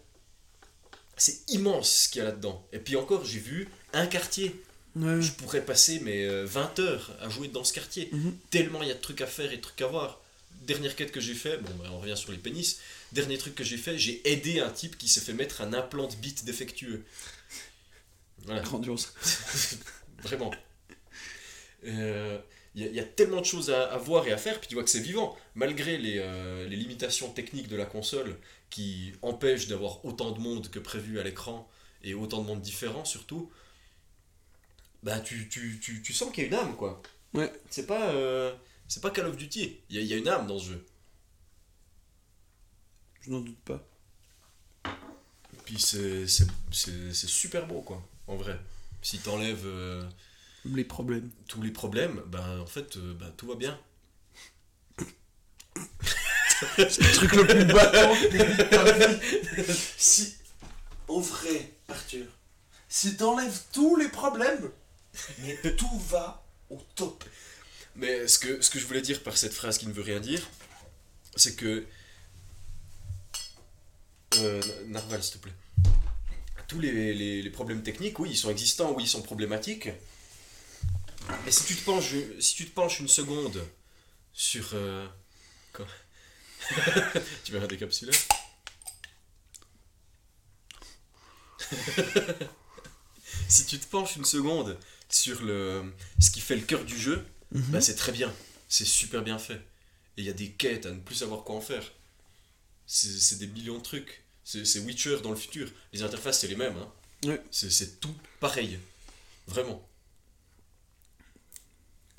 [1.17, 2.67] C'est immense ce qu'il y a là-dedans.
[2.73, 4.61] Et puis encore, j'ai vu un quartier.
[4.99, 5.21] Ouais.
[5.23, 8.09] Je pourrais passer mais euh, 20 heures à jouer dans ce quartier.
[8.13, 8.37] Mhm.
[8.51, 10.21] Tellement il y a de trucs à faire et de trucs à voir.
[10.63, 12.81] Dernière quête que j'ai fait, bon bah, on revient sur les pénis.
[13.13, 16.09] Dernier truc que j'ai fait, j'ai aidé un type qui s'est fait mettre un implant
[16.09, 17.05] de bite défectueux.
[18.45, 18.61] Voilà.
[18.63, 19.13] Grandiose.
[20.23, 20.51] Vraiment.
[21.87, 22.39] Euh,
[22.75, 24.59] Il y, a- il y a tellement de choses à, à voir et à faire,
[24.61, 25.37] puis tu vois que c'est vivant.
[25.55, 28.37] Malgré les, euh, les limitations techniques de la console
[28.71, 31.69] qui empêchent d'avoir autant de monde que prévu à l'écran
[32.05, 33.51] et autant de monde différent surtout,
[35.03, 37.03] bah tu, tu, tu, tu sens qu'il y a une âme quoi.
[37.35, 37.53] Ouais.
[37.71, 38.55] C'est pas, euh,
[38.89, 40.71] c'est pas Call of Duty, il y a, il y a une âme dans ce
[40.71, 40.87] jeu.
[43.21, 43.85] Je n'en doute pas.
[45.65, 48.59] Puis c'est c'est- c'est- c'est super beau quoi, en vrai.
[49.03, 50.03] Si t'enlèves euh,
[50.65, 51.31] Les problèmes.
[51.47, 53.79] tous les problèmes, ben en fait euh, ben, tout va bien.
[56.77, 59.83] C'est le truc le plus que vie.
[59.97, 60.35] Si,
[61.07, 62.27] au vrai, Arthur,
[62.89, 64.71] si t'enlèves tous les problèmes,
[65.41, 67.25] mais tout va au top.
[67.97, 70.21] Mais ce que, ce que je voulais dire par cette phrase qui ne veut rien
[70.21, 70.47] dire,
[71.37, 71.87] c'est que.
[74.37, 75.53] Euh, Narval, s'il te plaît.
[76.69, 79.89] Tous les, les- problèmes techniques, oui, ils sont existants, oui, ils sont problématiques.
[81.45, 83.65] Mais si tu te penches, si tu te penches une seconde
[84.33, 84.71] sur.
[84.75, 85.07] euh,
[85.73, 85.87] quoi
[87.45, 88.15] Tu un décapsuleur?
[93.49, 94.79] Si tu te penches une seconde
[95.09, 98.33] sur le, ce qui fait le cœur du jeu, bah, c'est très bien.
[98.69, 99.61] C'est super bien fait.
[100.17, 101.93] Et il y a des quêtes à ne plus savoir quoi en faire.
[102.87, 104.25] C'est des millions de trucs.
[104.45, 105.71] C'est Witcher dans le futur.
[105.93, 106.77] Les interfaces, c'est les mêmes.
[107.25, 107.39] Hein.
[107.51, 108.79] C'est tout pareil.
[109.47, 109.87] Vraiment.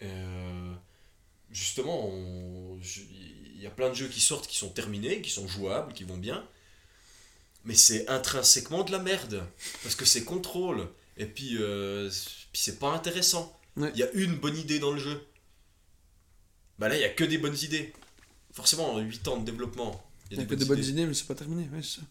[0.02, 0.74] Euh,
[1.52, 2.12] justement,
[2.82, 6.04] il y a plein de jeux qui sortent qui sont terminés, qui sont jouables, qui
[6.04, 6.48] vont bien.
[7.66, 9.46] Mais c'est intrinsèquement de la merde.
[9.84, 10.88] Parce que c'est contrôle.
[11.18, 12.10] Et puis, euh,
[12.52, 13.58] puis c'est pas intéressant.
[13.78, 13.92] Il Ouais.
[13.96, 15.22] y a une bonne idée dans le jeu.
[16.80, 17.94] Bah là, il y a que des bonnes idées.
[18.54, 20.04] Forcément, en 8 ans de développement.
[20.32, 21.64] Il y a que des bonnes idées, mais c'est pas terminé.
[21.74, 22.02] Ouais, c'est ça.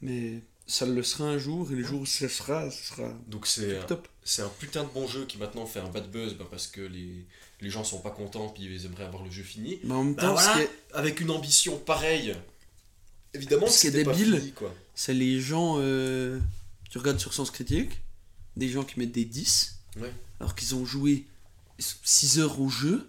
[0.00, 3.46] Mais ça le sera un jour, et le jour où ça sera, ce sera Donc
[3.46, 4.06] c'est un, top.
[4.22, 6.82] c'est un putain de bon jeu qui maintenant fait un bad buzz bah, parce que
[6.82, 7.24] les,
[7.62, 9.78] les gens sont pas contents puis ils aimeraient avoir le jeu fini.
[9.84, 10.58] Mais en même Bah temps, voilà.
[10.58, 12.34] ce Avec une ambition pareille.
[13.34, 14.42] Évidemment, Ce qui est débile,
[14.94, 15.76] c'est les gens.
[15.78, 16.38] euh,
[16.90, 17.90] tu regardes sur Sens Critique,
[18.58, 20.12] des gens qui mettent des 10, Ouais.
[20.40, 21.26] alors qu'ils ont joué
[21.78, 23.08] 6 heures au jeu,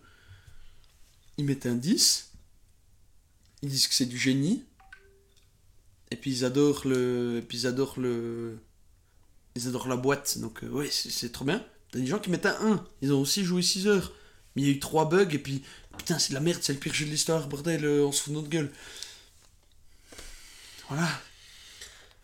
[1.38, 2.32] ils mettent un 10,
[3.62, 4.64] ils disent que c'est du génie,
[6.12, 7.40] et puis ils adorent le.
[7.40, 8.58] Et puis ils adorent le.
[9.56, 11.66] Ils adorent la boîte, donc euh, ouais, c'est c'est trop bien.
[11.92, 14.14] T'as des gens qui mettent un 1, ils ont aussi joué 6 heures,
[14.56, 15.64] mais il y a eu 3 bugs, et puis.
[15.98, 18.22] Putain, c'est de la merde, c'est le pire jeu de l'histoire, bordel, euh, on se
[18.24, 18.72] fout de notre gueule.
[20.88, 21.10] Voilà,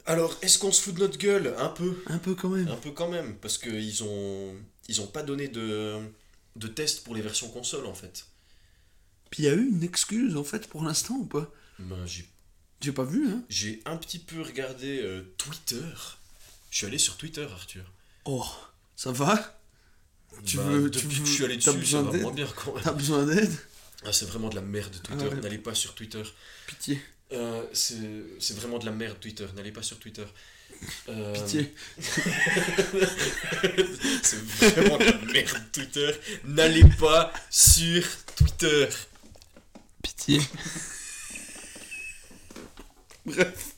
[0.05, 1.97] Alors, est-ce qu'on se fout de notre gueule Un peu?
[2.07, 2.67] un peu quand même.
[2.67, 3.35] Un peu quand même.
[3.37, 4.55] Parce qu'ils ont,
[4.87, 5.99] ils ont pas donné de,
[6.55, 8.25] de test pour les versions console en fait.
[9.31, 11.51] Puis il y a eu une excuse en fait pour l'instant ou pas?
[11.79, 12.29] Ben, j'ai
[12.81, 15.81] J'ai pas vu, hein J'ai un petit peu regardé euh, Twitter.
[16.69, 17.83] Je suis allé sur Twitter, Arthur.
[18.25, 18.45] Oh,
[18.95, 19.59] ça va?
[20.45, 22.31] Tu Bah, veux- depuis tu que veux- je suis allé dessus, ça besoin va moins
[22.33, 22.83] bien quand même.
[22.83, 23.51] T'as besoin d'aide?
[24.05, 25.25] Ah, c'est vraiment de la merde Twitter.
[25.31, 25.41] Ah ouais.
[25.41, 26.21] N'allez pas sur Twitter.
[26.67, 27.01] Pitié,
[27.33, 29.45] Euh, c'est vraiment de la merde Twitter.
[29.55, 30.25] N'allez pas sur Twitter.
[31.09, 31.73] Euh, pitié.
[34.23, 36.11] c'est vraiment de la merde Twitter.
[36.45, 38.03] N'allez pas sur
[38.35, 38.87] Twitter.
[40.03, 40.39] Pitié.
[43.25, 43.71] Bref.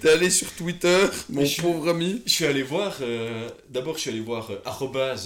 [0.00, 2.22] T'es allé sur Twitter, mon suis- pauvre ami.
[2.24, 2.96] Je suis allé voir.
[3.00, 4.50] euh, D'abord, je suis allé voir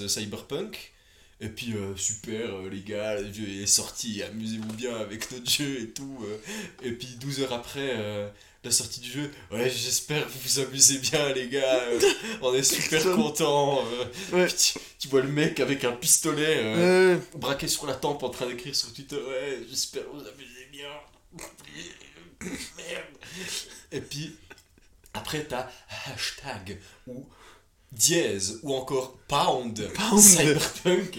[0.09, 0.93] cyberpunk.
[1.41, 5.51] Et puis, euh, super, euh, les gars, le jeu est sorti, amusez-vous bien avec notre
[5.51, 6.19] jeu et tout.
[6.25, 6.37] euh.
[6.83, 8.33] Et puis, 12 heures après
[8.63, 11.83] la sortie du jeu, ouais, j'espère que vous vous amusez bien, les gars.
[12.41, 13.85] on est super contents.
[14.33, 14.47] Ouais.
[14.47, 18.75] Tu, tu vois le mec avec un pistolet braqué sur la tempe en train d'écrire
[18.75, 20.89] sur Twitter, ouais, j'espère que vous vous amusez bien.
[22.41, 23.05] Merde.
[23.93, 24.37] Et puis,
[25.13, 25.69] après, t'as
[26.07, 27.27] hashtag où
[27.95, 30.21] dièse ou encore pound, Pound.
[30.21, 31.19] cyberpunk.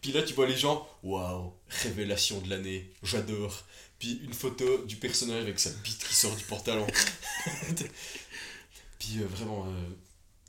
[0.00, 1.52] Puis là, tu vois les gens, waouh,
[1.82, 3.62] révélation de l'année, j'adore.
[3.98, 6.86] Puis une photo du personnage avec sa bite qui sort du pantalon.
[8.98, 9.70] Puis euh, vraiment, euh,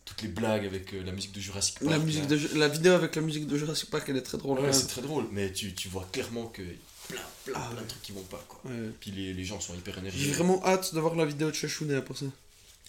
[0.06, 1.90] toutes les blagues avec euh, la musique de Jurassic Park.
[1.90, 2.04] La, là.
[2.04, 4.60] musique de, la vidéo avec la musique de Jurassic Park, elle est très drôle.
[4.60, 6.62] Ouais, c'est très drôle, mais tu, tu vois clairement que
[7.08, 8.60] plein, plein, Ah plein de trucs qui vont pas, quoi.
[8.70, 8.90] Ouais.
[9.00, 10.34] Puis les, les gens sont hyper J'ai énergiques.
[10.34, 12.26] vraiment hâte de voir la vidéo de Shashune pour ça.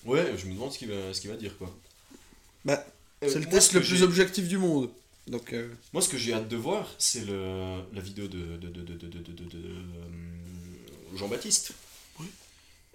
[0.05, 1.75] Ouais, je me demande ce qu'il va, ce qu'il va dire, quoi.
[2.65, 2.85] Bah,
[3.25, 4.91] Euh, c'est le test le plus objectif du monde.
[5.27, 8.69] Donc, euh, Moi, ce que j'ai hâte de voir, c'est le, la vidéo de, de,
[8.69, 11.73] de, de, de, de, de- de- de, euh, Jean-Baptiste.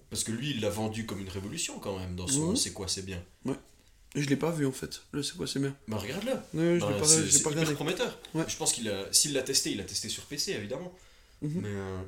[0.10, 2.56] Parce que lui, il l'a vendu comme une révolution quand même dans son.
[2.56, 3.22] C'est quoi, c'est bien.
[4.16, 5.02] je l'ai pas vu en fait.
[5.14, 5.76] Je sais quoi, c'est bien.
[5.88, 6.32] Bah regarde-le.
[6.60, 7.74] Ouais, je Bah, l'ai pas, c'est c'est pas hyper regardé.
[7.76, 8.20] prometteur.
[8.36, 8.44] Ouais.
[8.48, 10.94] Je pense qu'il a, s'il l'a testé, il l'a testé sur PC évidemment.
[11.42, 11.62] Mhm.
[11.64, 12.02] Mais euh,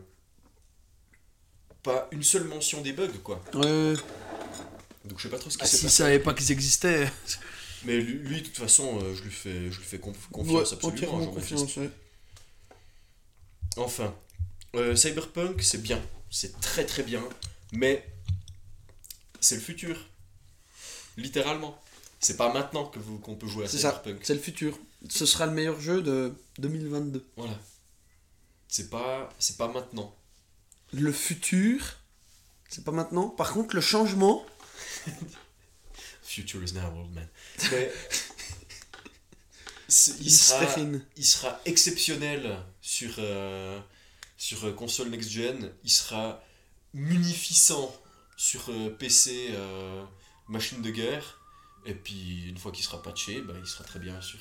[1.83, 3.43] pas une seule mention des bugs quoi.
[3.55, 3.93] Ouais.
[5.05, 7.11] Donc je sais pas trop ce qui Ah, s'est S'il savait pas qu'ils existaient.
[7.83, 10.73] Mais lui, de toute façon, euh, je lui fais, je lui fais conf- confiance Ouais,
[10.87, 11.21] absolument.
[11.21, 11.49] Jean-Baptiste.
[11.53, 11.89] confiance, ouais.
[13.77, 14.15] Enfin,
[14.75, 16.01] euh, Cyberpunk, c'est bien.
[16.31, 17.21] C'est très très bien.
[17.71, 18.05] Mais
[19.39, 19.97] c'est le futur.
[21.17, 21.79] Littéralement.
[22.19, 24.19] C'est pas maintenant que vous qu'on peut jouer à Cyberpunk.
[24.23, 24.77] c'est le futur.
[25.09, 27.23] Ce sera le meilleur jeu de 2022.
[27.37, 27.53] Voilà.
[28.67, 30.15] C'est pas, c'est pas maintenant.
[30.93, 31.97] Le futur,
[32.69, 33.29] c'est pas maintenant.
[33.29, 34.43] Par contre, le changement,
[36.23, 37.27] Future is now, old man.
[37.71, 37.91] Mais
[39.87, 41.05] il, il se sera, termine.
[41.15, 43.79] il sera exceptionnel sur, euh,
[44.37, 45.71] sur euh, console next-gen.
[45.83, 46.43] Il sera
[46.93, 47.91] munificent
[48.37, 50.03] sur euh, PC, euh,
[50.47, 51.41] machine de guerre.
[51.85, 54.39] Et puis, une fois qu'il sera patché, bah, il sera très bien sur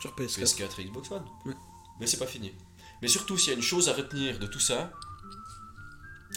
[0.00, 0.40] Sur PS4.
[0.40, 1.24] PS4 et Xbox One.
[1.46, 1.54] Ouais.
[2.00, 2.52] Mais c'est pas fini.
[3.00, 4.92] Mais surtout, s'il y a une chose à retenir de tout ça,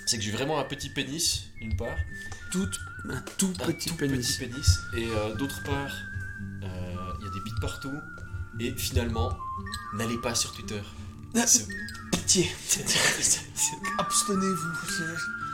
[0.05, 1.97] c'est que j'ai vraiment un petit pénis, d'une part.
[2.51, 2.69] Tout,
[3.09, 4.37] un tout un petit tout pénis.
[4.37, 4.79] petit pénis.
[4.95, 5.91] Et euh, d'autre part,
[6.63, 7.99] euh, il y a des bits partout.
[8.59, 9.37] Et finalement,
[9.93, 10.81] n'allez pas sur Twitter.
[11.35, 11.45] Ah,
[12.11, 12.49] Pitié.
[13.99, 15.46] Abstenez-vous.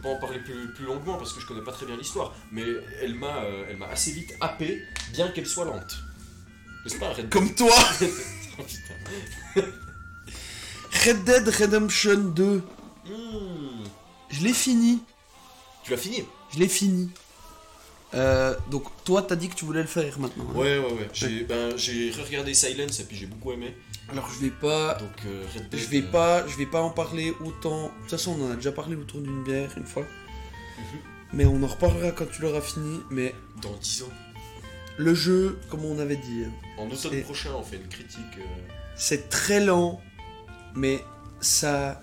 [0.00, 2.34] Peux pas en parler plus, plus longuement parce que je connais pas très bien l'histoire.
[2.52, 2.64] Mais
[3.02, 4.82] elle m'a, euh, elle m'a assez vite happé,
[5.12, 5.98] bien qu'elle soit lente.
[6.84, 7.30] N'est-ce pas, Red Dead?
[7.30, 7.74] Comme toi
[9.56, 9.60] Oh.
[11.04, 12.62] Red Dead Redemption 2.
[13.06, 13.84] Hmm.
[14.28, 15.00] Je l'ai fini.
[15.84, 16.24] Tu l'as fini?
[16.52, 17.10] Je l'ai fini.
[18.12, 20.44] Euh, donc toi t'as dit que tu voulais le faire maintenant.
[20.50, 20.58] hein?
[20.58, 21.08] Ouais, ouais, ouais.
[21.12, 23.76] J'ai ben, j'ai regardé Silence et puis j'ai beaucoup aimé.
[24.12, 25.80] Alors je vais pas, Donc, euh, Red Dead.
[25.80, 27.84] je vais euh, pas, je vais pas en parler autant.
[27.84, 30.02] De toute façon on en a déjà parlé autour d'une bière une fois.
[30.02, 31.00] mhm.
[31.32, 33.00] Mais on en reparlera quand tu l'auras fini.
[33.10, 34.06] Mais Dans 10 ans.
[34.98, 36.44] le jeu, comme on avait dit,
[36.76, 38.18] En automne prochain, on fait une critique.
[38.38, 38.42] euh,
[38.96, 40.00] c'est très lent,
[40.74, 41.04] mais
[41.40, 42.02] ça,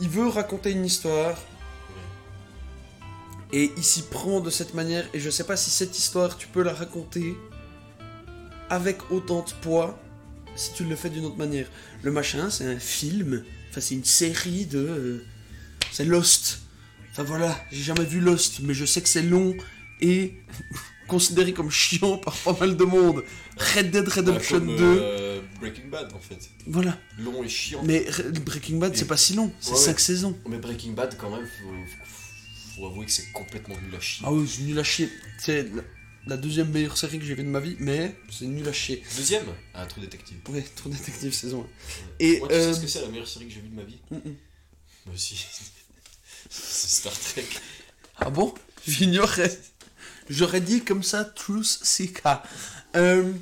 [0.00, 1.36] il veut raconter une histoire.
[3.52, 6.46] Et il s'y prend de cette manière, et je sais pas si cette histoire tu
[6.46, 7.36] peux la raconter
[8.68, 9.98] avec autant de poids
[10.60, 11.66] si tu le fais d'une autre manière.
[12.02, 14.78] Le machin, c'est un film, enfin c'est une série de.
[14.78, 15.24] euh,
[15.92, 16.60] c'est Lost.
[17.12, 19.54] Enfin voilà, j'ai jamais vu Lost, mais je sais que c'est long
[20.00, 20.34] et
[21.08, 23.24] considéré comme chiant par pas mal de monde.
[23.74, 26.38] Red Dead Redemption comme, 2, euh, Breaking Bad en fait.
[26.66, 26.96] voilà.
[27.18, 27.82] Long et chiant.
[27.84, 29.84] Mais Re- Breaking Bad, c'est pas si long, c'est Ouais, ouais.
[29.84, 30.38] 5 saisons.
[30.48, 34.24] Mais Breaking Bad, quand même, faut, faut avouer que c'est complètement nul à chier.
[34.26, 35.10] Ah oui, c'est nul à chier.
[35.38, 35.66] C'est
[36.26, 38.72] la, la deuxième meilleure série que j'ai vue de ma vie, mais c'est nul à
[38.72, 39.02] chier.
[39.16, 40.38] Deuxième Ah, True Detective.
[40.48, 41.66] Ouais, trop détective saison 1.
[42.20, 43.74] Et Moi, tu euh, sais ce que c'est la meilleure série que j'ai vue de
[43.76, 44.36] ma vie mm, mm.
[45.06, 45.36] Moi aussi.
[46.50, 47.46] c'est Star Trek.
[48.16, 48.54] Ah bon?
[48.86, 49.58] J'ignorais.
[50.28, 52.42] J'aurais dit comme ça Truth Seeker.
[52.96, 53.32] Euh,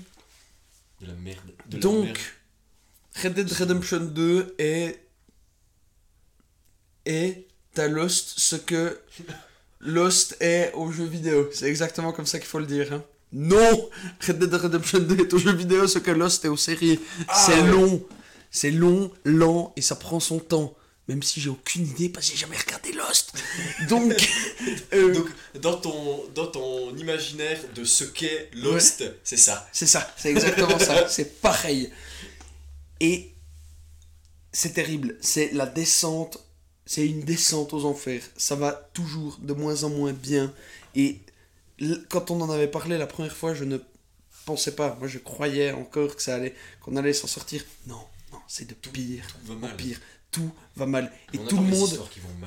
[1.00, 1.52] De la merde.
[1.66, 2.18] De la donc, merde.
[3.22, 5.00] Red Dead Redemption 2 est.
[7.04, 9.00] est à Lost ce que
[9.80, 11.48] Lost est au jeu vidéo.
[11.52, 12.92] C'est exactement comme ça qu'il faut le dire.
[12.92, 13.02] hein.
[13.32, 13.90] Non
[14.26, 16.98] Red Dead Redemption 2 est au jeu vidéo ce que Lost est aux séries.
[17.28, 17.68] Ah, c'est ouais.
[17.70, 18.02] long.
[18.50, 20.74] C'est long, lent et ça prend son temps.
[21.06, 23.32] même si j'ai aucune idée parce que j'ai jamais regardé Lost.
[23.88, 24.12] Donc,
[24.94, 25.28] euh, Donc,
[25.60, 29.68] dans ton, dans ton imaginaire de ce qu'est Lost, c'est ça.
[29.72, 31.90] c'est ça, c'est exactement ça, c'est pareil.
[33.00, 33.32] Et
[34.52, 36.42] c'est terrible, c'est la descente,
[36.88, 38.22] c'est une descente aux enfers.
[38.38, 40.50] Ça va toujours de moins en moins bien.
[40.94, 41.20] Et
[42.08, 43.76] quand on en avait parlé la première fois, je ne
[44.46, 47.62] pensais pas, moi je croyais encore que ça allait, qu'on allait s'en sortir.
[47.86, 48.00] Non,
[48.32, 49.76] non, c'est de pire Tout va en mal.
[49.76, 50.00] pire.
[50.30, 51.12] Tout va mal.
[51.34, 52.00] Et tout le monde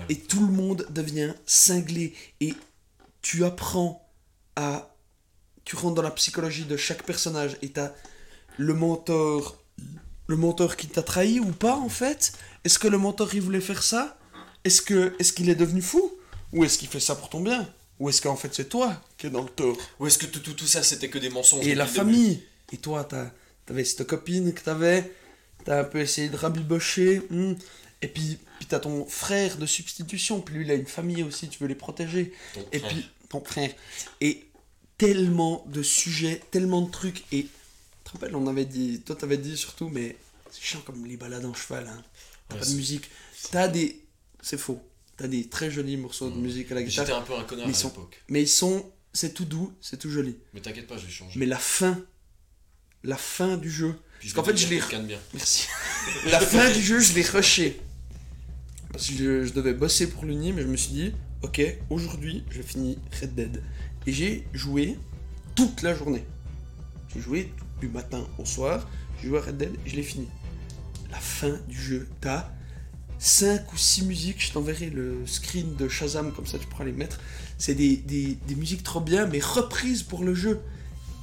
[0.09, 2.55] et tout le monde devient cinglé et
[3.21, 4.11] tu apprends
[4.55, 4.95] à
[5.65, 7.91] tu rentres dans la psychologie de chaque personnage et t'as
[8.57, 9.61] le mentor
[10.25, 12.33] le mentor qui t'a trahi ou pas en fait?
[12.63, 14.17] Est-ce que le mentor il voulait faire ça?
[14.63, 16.13] Est-ce que est-ce qu'il est devenu fou?
[16.53, 17.67] Ou est-ce qu'il fait ça pour ton bien?
[17.99, 19.77] Ou est-ce qu'en fait c'est toi qui es dans le tort?
[19.99, 22.43] Ou est-ce que tout, tout, tout ça c'était que des mensonges et la début famille?
[22.71, 23.07] Et toi
[23.65, 25.11] t'avais cette copine que t'avais
[25.65, 27.55] t'as un peu essayé de rabibocher hmm.
[28.01, 31.47] et puis puis t'as ton frère de substitution puis lui il a une famille aussi
[31.49, 32.33] tu veux les protéger.
[32.53, 32.91] Ton et frère.
[32.91, 33.71] puis ton frère.
[34.19, 34.45] Et
[34.97, 37.49] tellement de sujets tellement de trucs et tu
[38.03, 40.15] te rappelles on avait dit toi t'avais dit surtout mais
[40.51, 42.03] c'est chiant comme les balades en cheval hein.
[42.49, 43.09] t'as Ouais, pas de musique.
[43.51, 44.01] T'as des
[44.41, 44.81] c'est faux
[45.17, 47.67] t'as des très jolis morceaux de musique à la guitare J'étais un peu un connard
[47.67, 48.23] Mais à sont- l'époque.
[48.29, 51.37] mais ils sont c'est tout doux c'est tout joli Mais t'inquiète pas, je vais changer.
[51.39, 51.99] mais la fin
[53.03, 55.19] la fin du jeu Puis parce qu'en vais fait, je l'ai- bien.
[55.33, 55.67] Merci.
[56.31, 57.79] La fin du jeu, je l'ai rushé.
[58.91, 61.11] Parce que je, je devais bosser pour l'Uni, mais je me suis dit,
[61.41, 63.63] ok, aujourd'hui, je finis Red Dead.
[64.05, 64.99] Et j'ai joué
[65.55, 66.23] toute la journée.
[67.13, 68.87] J'ai joué du matin au soir,
[69.21, 70.27] j'ai joué à Red Dead et je l'ai fini.
[71.09, 72.51] La fin du jeu, t'as
[73.23, 76.91] 5 ou 6 musiques, je t'enverrai le screen de Shazam, comme ça tu pourras les
[76.91, 77.19] mettre.
[77.59, 80.59] C'est des, des- des musiques trop bien, mais reprises pour le jeu.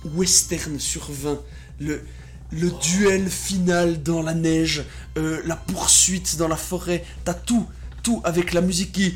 [0.04, 1.40] Western sur 20.
[1.80, 2.00] Le,
[2.52, 4.84] le duel final dans la neige,
[5.16, 7.66] euh, la poursuite dans la forêt, t'as tout,
[8.04, 9.14] tout avec la musique qui...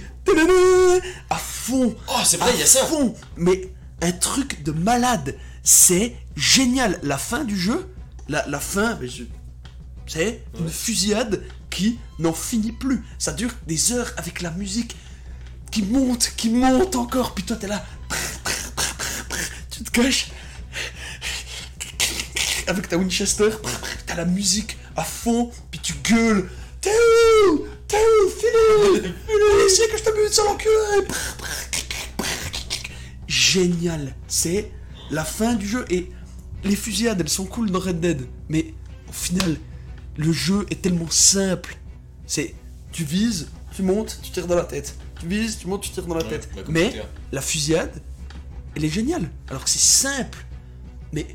[1.30, 4.72] à fond Oh, c'est vrai, il y a ça à fond Mais un truc de
[4.72, 5.36] malade.
[5.62, 6.98] C'est génial.
[7.04, 7.86] La fin du jeu,
[8.28, 8.98] la, la fin,
[10.08, 10.70] c'est une Ouais.
[10.70, 13.02] fusillade qui n'en finit plus.
[13.18, 14.96] Ça dure des heures avec la musique
[15.70, 17.34] qui monte, qui monte encore.
[17.34, 17.84] Puis toi, t'es là.
[19.70, 20.30] Tu te caches.
[22.66, 23.50] Avec ta Winchester,
[24.06, 26.48] t'as la musique à fond, puis tu gueules.
[26.80, 26.90] T'es
[27.48, 27.66] où?
[27.88, 28.28] T'es où?
[28.28, 29.14] File
[29.66, 31.06] ici que je te bute sur l'enculé
[33.26, 34.70] Génial C'est
[35.10, 36.10] la fin du jeu et
[36.64, 38.74] les fusillades elles sont cool dans Red Dead, mais
[39.08, 39.56] au final,
[40.16, 41.76] le jeu est tellement simple.
[42.26, 42.54] C'est
[42.92, 44.94] tu vises, tu montes, tu tires dans la tête.
[45.20, 46.48] Tu vises, tu montes, tu tires dans la Ouais, tête.
[46.54, 46.94] bah, mais
[47.30, 48.02] la fusillade,
[48.76, 49.30] elle est géniale.
[49.48, 50.44] Alors que c'est simple,
[51.12, 51.26] mais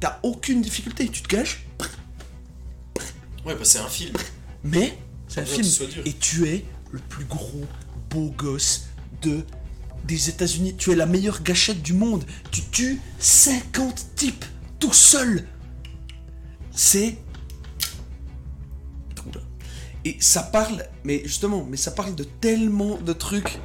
[0.00, 1.08] t'as aucune difficulté.
[1.08, 1.66] Tu te caches,
[3.44, 4.14] Ouais, bah c'est un film.
[4.64, 4.98] mais
[5.28, 5.66] c'est un film.
[6.04, 7.64] Et tu es le plus gros
[8.10, 8.86] beau gosse
[9.22, 9.44] de
[10.04, 10.74] des États-Unis.
[10.76, 12.24] Tu es la meilleure gâchette du monde.
[12.50, 14.44] Tu tues 50 types
[14.80, 15.46] tout seul.
[16.72, 17.16] C'est.
[20.06, 23.58] Et ça parle, mais justement, mais ça parle de tellement de trucs.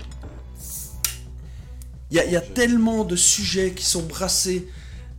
[2.10, 4.68] Il y a, tellement de sujets qui sont brassés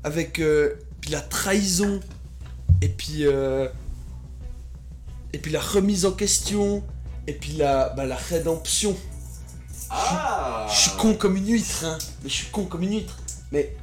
[0.02, 0.74] avec euh,
[1.08, 2.00] la trahison
[2.80, 3.68] et puis euh,
[5.32, 6.82] et puis la remise en question
[7.28, 8.96] et puis la bah, la rédemption.
[9.90, 11.98] Ah Je suis con comme une huître, hein.
[12.24, 13.20] Mais je suis con comme une huître.
[13.52, 13.76] Mais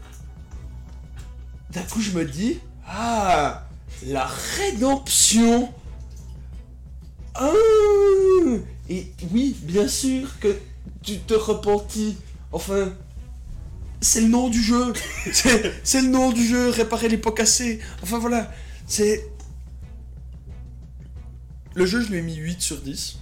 [1.72, 3.64] d'un coup, je me dis, ah,
[4.06, 4.28] la
[4.58, 5.74] rédemption.
[7.42, 7.54] Ah.
[8.90, 10.58] Et oui, bien sûr que
[11.02, 12.18] tu te repentis.
[12.52, 12.92] Enfin,
[14.02, 14.94] c'est le nom du jeu.
[15.84, 16.70] C'est le nom du jeu.
[16.70, 17.80] Réparer les pots cassés.
[18.04, 18.52] Enfin voilà,
[18.86, 19.26] c'est.
[21.76, 23.20] Le jeu, je lui ai mis 8 sur 10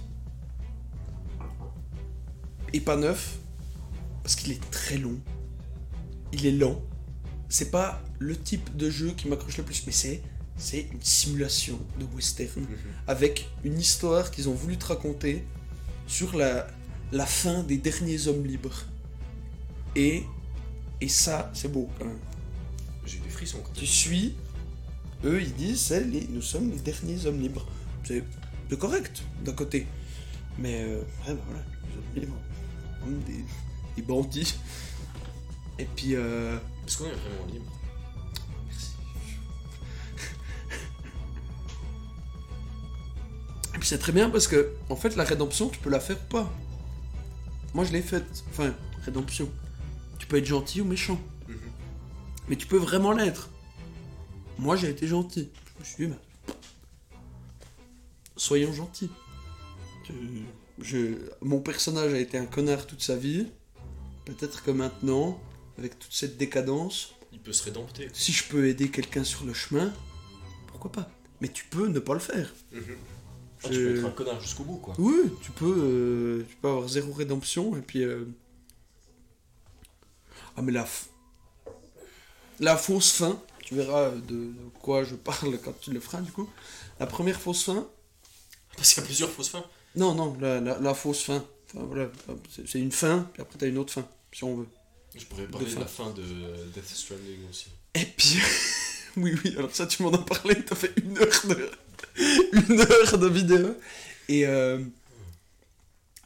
[2.72, 3.38] et pas neuf
[4.22, 5.18] parce qu'il est très long.
[6.32, 6.80] Il est lent.
[7.48, 10.22] C'est pas le type de jeu qui m'accroche le plus, mais c'est
[10.58, 12.76] c'est une simulation de western Mhm.
[13.06, 15.44] avec une histoire qu'ils ont voulu te raconter
[16.06, 16.66] sur la
[17.12, 18.84] la fin des derniers hommes libres.
[19.96, 20.24] Et
[21.00, 22.18] et ça, c'est beau quand même.
[23.06, 23.88] J'ai des frissons quand Tu même.
[23.88, 24.34] suis,
[25.24, 27.66] eux ils disent, les, nous sommes les derniers hommes libres.
[28.04, 28.22] C'est
[28.78, 29.86] correct d'un côté.
[30.58, 33.44] Mais euh, ouais, bah voilà, les hommes libres, des,
[33.96, 34.54] des bandits.
[35.78, 37.72] Et puis, euh, Est-ce qu'on est vraiment libre?
[43.78, 46.16] Et puis c'est très bien parce que, en fait, la rédemption, tu peux la faire
[46.16, 46.52] ou pas.
[47.74, 48.26] Moi je l'ai faite.
[48.50, 48.74] Enfin,
[49.04, 49.48] rédemption.
[50.18, 51.20] Tu peux être gentil ou méchant.
[51.46, 51.56] Mhm.
[52.48, 53.50] Mais tu peux vraiment l'être.
[54.58, 55.50] Moi, j'ai été gentil.
[55.76, 56.54] Je me suis dit, bah,
[58.36, 59.10] soyons gentils.
[60.82, 63.46] Je, mon personnage a été un connard toute sa vie.
[64.24, 65.40] Peut-être que maintenant,
[65.78, 68.08] avec toute cette décadence, Il peut se rédempter.
[68.12, 69.92] si je peux aider quelqu'un sur le chemin,
[70.66, 71.08] pourquoi pas?
[71.40, 72.52] Mais tu peux ne pas le faire.
[73.64, 74.94] Ah, tu peux être un connard jusqu'au bout, quoi.
[74.98, 78.02] Oui, tu peux, euh, tu peux avoir zéro rédemption et puis.
[78.04, 78.24] euh,
[80.56, 80.84] Ah, mais la.
[80.84, 81.06] f-
[82.60, 86.32] La fausse fin, tu verras de, de quoi je parle quand tu le feras du
[86.32, 86.48] coup.
[87.00, 87.86] La première fausse fin,
[88.76, 89.64] Parce qu'il y a plusieurs fausses fins.
[89.94, 91.44] non, non, la, la, la fausse fin.
[91.74, 92.10] Enfin voilà,
[92.66, 94.66] c'est une fin, puis après t'as une autre fin, si on veut.
[95.14, 95.80] Je pourrais parler de, fin.
[95.80, 96.22] la fin de
[96.74, 97.66] Death Stranding aussi.
[97.94, 98.38] Et puis.
[99.16, 101.70] oui, oui, alors ça, tu m'en as parlé, t'as fait une heure de.
[102.52, 103.76] une heure de vidéo.
[104.28, 104.82] Et euh,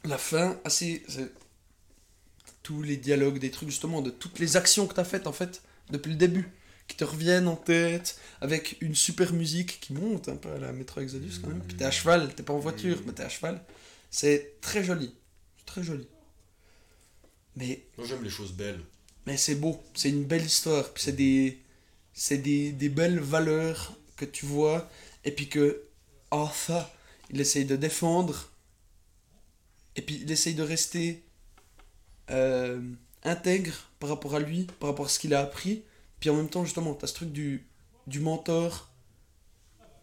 [0.03, 1.03] la fin, assez.
[1.07, 1.31] c'est-
[2.63, 5.61] Tous les dialogues, des trucs, justement, de toutes les actions que t'as faites, en fait,
[5.89, 6.47] depuis le début,
[6.87, 10.71] qui te reviennent en tête, avec une super musique qui monte un peu à la
[10.71, 11.61] Metro Exodus quand même.
[11.61, 13.61] Puis t'es à cheval, t'es pas en voiture, mais t'es à cheval.
[14.11, 15.13] C'est très joli.
[15.65, 16.07] Très joli.
[17.55, 18.79] Mais Moi, j'aime les choses belles.
[19.25, 21.59] mais c'est beau, c'est une belle histoire, puis c'est des,
[22.13, 24.89] c'est des, des belles valeurs que tu vois,
[25.25, 25.83] et puis que
[26.31, 26.89] Arthur,
[27.29, 28.51] il essaye de défendre,
[29.95, 31.23] et puis il essaye de rester
[32.29, 32.81] euh,
[33.23, 35.83] intègre par rapport à lui, par rapport à ce qu'il a appris,
[36.19, 37.67] puis en même temps, justement, tu as ce truc du,
[38.07, 38.89] du mentor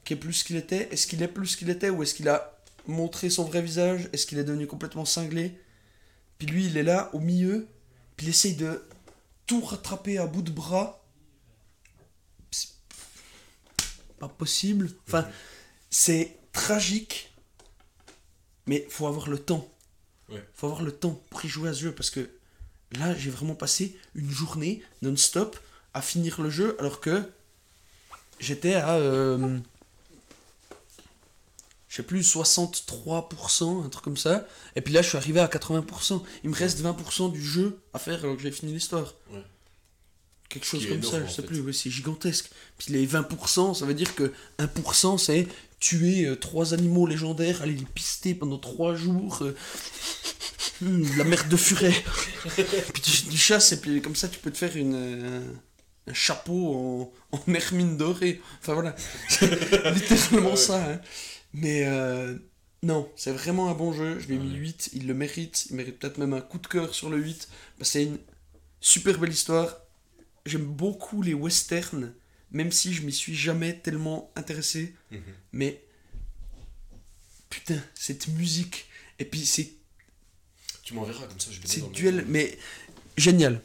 [0.05, 2.15] qui est plus ce qu'il était, est-ce qu'il est plus ce qu'il était, ou est-ce
[2.15, 5.59] qu'il a montré son vrai visage, est-ce qu'il est devenu complètement cinglé,
[6.39, 7.69] puis lui, il est là, au milieu,
[8.17, 8.83] puis il essaye de
[9.47, 11.05] tout rattraper à bout de bras.
[12.51, 12.69] C'est
[14.21, 14.91] pas possible.
[15.09, 15.27] Enfin,
[15.91, 17.33] c'est tragique.
[18.67, 19.69] Mais faut avoir le temps.
[20.29, 20.45] Ouais.
[20.55, 22.31] Faut avoir le temps pour y jouer à ce jeu parce que
[22.93, 25.59] là, j'ai vraiment passé une journée non-stop
[25.95, 27.25] à finir le jeu alors que
[28.39, 29.59] j'étais à euh,
[31.89, 34.47] je sais plus 63%, un truc comme ça.
[34.77, 36.23] Et puis là, je suis arrivé à 80%.
[36.45, 39.15] Il me reste 20% du jeu à faire alors que j'ai fini l'histoire.
[39.33, 39.43] Ouais.
[40.51, 41.49] Quelque chose comme énorme, ça, je sais fait.
[41.49, 41.61] plus.
[41.61, 42.51] Ouais, c'est gigantesque.
[42.77, 45.47] Puis les 20%, ça veut dire que 1%, c'est
[45.79, 49.39] tuer euh, trois animaux légendaires, aller les pister pendant trois jours.
[49.43, 49.55] euh,
[50.83, 51.95] de la merde de furet.
[52.93, 55.41] puis tu, tu chasses et puis comme ça, tu peux te faire une, euh,
[56.09, 56.75] un chapeau
[57.33, 58.41] en, en hermine dorée.
[58.61, 58.95] Enfin voilà.
[59.95, 60.57] Littéralement Ouais.
[60.57, 60.85] ça.
[60.93, 61.01] hein.
[61.53, 61.87] Mais
[62.83, 64.19] non, c'est vraiment un bon jeu.
[64.19, 64.59] Je lui ai mis Ouais.
[64.59, 64.91] 8.
[64.95, 65.67] Il le mérite.
[65.71, 67.49] Il mérite peut-être même un coup de cœur sur le 8.
[67.79, 68.19] Parce que c'est une
[68.81, 69.77] super belle histoire.
[70.47, 72.13] J'aime beaucoup les westerns.
[72.53, 74.95] Même si je m'y suis jamais tellement intéressé.
[75.13, 75.21] Mhm.
[75.53, 75.83] Mais
[77.49, 78.87] putain, cette musique.
[79.19, 79.71] Et puis c'est
[80.83, 82.59] Tu m'enverras comme ça, je vais c'est le- duel, mais
[83.17, 83.61] génial.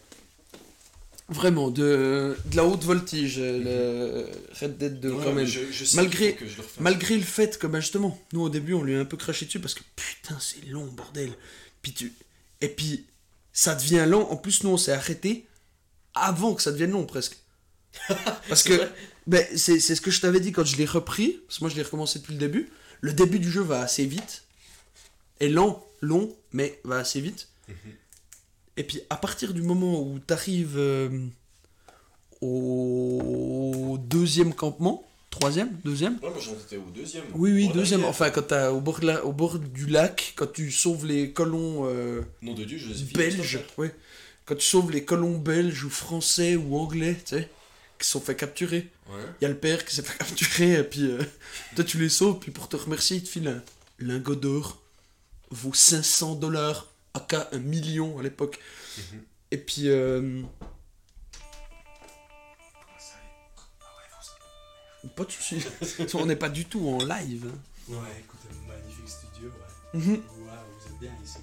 [1.28, 4.28] Vraiment, de, de la haute voltige, le
[4.62, 5.46] Red Dead 2, Ouais, quand mais même.
[5.48, 6.64] je- je sais Malgré- que je le.
[6.82, 9.48] Malgré le fait que, bah, justement, nous au début on lui a un peu craché
[9.48, 11.32] dessus parce que putain, c'est long, bordel.
[11.82, 12.14] Puis tu...
[12.62, 13.06] Et puis,
[13.54, 14.30] ça devient lent.
[14.30, 15.48] En plus, nous on s'est arrêté
[16.16, 17.38] avant que ça devienne long presque.
[18.50, 18.90] Parce que
[19.28, 21.76] ben, c'est ce que je t'avais dit quand je l'ai repris, parce que moi je
[21.76, 22.70] l'ai recommencé depuis le début.
[23.02, 24.44] Le début du jeu va assez vite,
[25.40, 27.48] est lent, long, mais va assez vite.
[27.68, 27.76] Mhm.
[28.78, 30.78] Et puis à partir du moment où tu arrives
[32.42, 37.24] au deuxième campement, troisième, deuxième, Ouais, moi j'en étais au deuxième.
[37.34, 38.04] oui, oui, deuxième.
[38.06, 41.32] Enfin, quand t'as au bord, de la- au bord du lac, quand tu sauves les
[41.32, 43.94] colons euh, Nom de Dieu, je les ai finis, belges, ouais.
[44.46, 47.50] Quand tu sauves les colons belges ou français ou anglais, tu sais,
[47.98, 48.92] qui se sont fait capturer.
[49.10, 49.22] Ouais.
[49.40, 51.24] Il y a le père qui s'est fait capturer, et puis euh,
[51.76, 53.64] toi tu les sauves, puis pour te remercier, il te file un
[54.00, 54.80] lingot d'or,
[55.50, 58.60] vaut 500 dollars, aka un million à l'époque.
[58.98, 59.22] Mhm.
[59.52, 59.90] Et puis.
[59.90, 60.42] euh,
[65.16, 65.64] Pas de soucis.
[66.16, 67.46] On n'est pas du tout en live.
[67.48, 67.58] hein.
[67.94, 70.00] Ouais, écoute, un magnifique studio, ouais.
[70.00, 71.38] Waouh, vous êtes bien ici.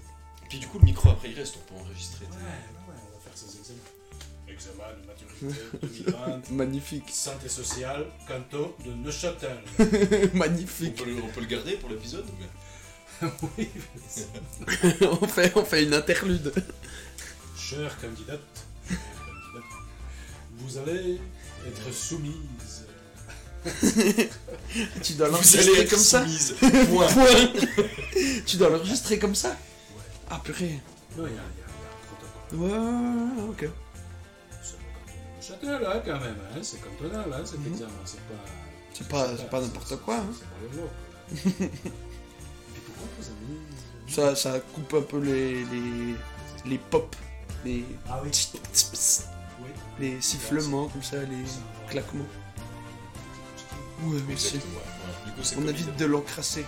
[0.53, 2.27] Puis du coup, le micro après il reste, on peut enregistrer.
[2.27, 3.79] Ouais, ouais, on va faire ces examens.
[4.47, 7.09] Examen de maturité 2020, Magnifique.
[7.11, 9.57] santé sociale, canton de Neuchâtel.
[10.35, 10.97] On Magnifique.
[10.97, 12.27] peut, le, on peut le garder pour l'épisode
[13.23, 13.71] mais- oui,
[15.23, 16.53] on, fait, on fait une interlude.
[17.57, 18.41] chère candidate,
[20.59, 21.19] vous allez
[21.67, 22.85] être soumise.
[25.03, 26.27] Tu dois l'enregistrer comme ça.
[26.91, 27.07] Point.
[27.09, 27.53] Point.
[28.45, 29.57] Tu dois l'enregistrer comme ça.
[30.35, 30.81] Ah purée.
[31.17, 32.59] Non, il y a, un protocole.
[32.59, 33.69] Ouais, ok.
[35.41, 37.73] C'est de Neuchâtel, hein, quand même, hein, c'est cantonal, hein, cet Mhm.
[37.73, 38.45] examen, c'est pas...
[38.95, 40.17] C'est pas, c'est pas n'importe quoi.
[40.17, 40.27] hein.
[40.33, 40.91] C'est pas le lot.
[42.73, 43.61] Puis pourquoi vous avez...
[44.11, 46.15] Ça, ça coupe un peu les, les,
[46.65, 47.15] les pop,
[47.65, 49.69] les, Ah oui, oui.
[50.01, 51.45] les sifflements comme ça, les
[51.91, 52.25] claquements.
[54.05, 54.33] Ouais, coup,
[55.43, 56.65] c'est On évite de l'encrasser.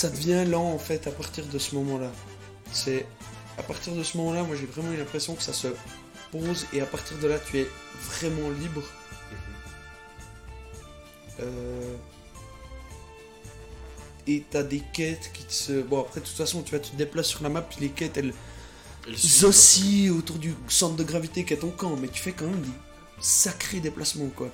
[0.00, 2.10] Ça devient lent en fait à partir de ce moment-là.
[2.72, 3.04] C'est
[3.58, 5.68] à partir de ce moment-là, moi j'ai vraiment eu l'impression que ça se
[6.32, 7.66] pose et à partir de là tu es
[8.08, 8.82] vraiment libre.
[11.40, 11.96] Euh,
[14.26, 15.82] Et t'as des quêtes qui te se...
[15.82, 18.16] Bon après de toute façon tu vas te déplaces sur la map puis les quêtes
[18.16, 18.32] elles
[19.06, 22.22] Et le sud, oscillent autour du centre de gravité qui est ton camp mais tu
[22.22, 22.72] fais quand même des
[23.20, 24.48] sacrés déplacements quoi.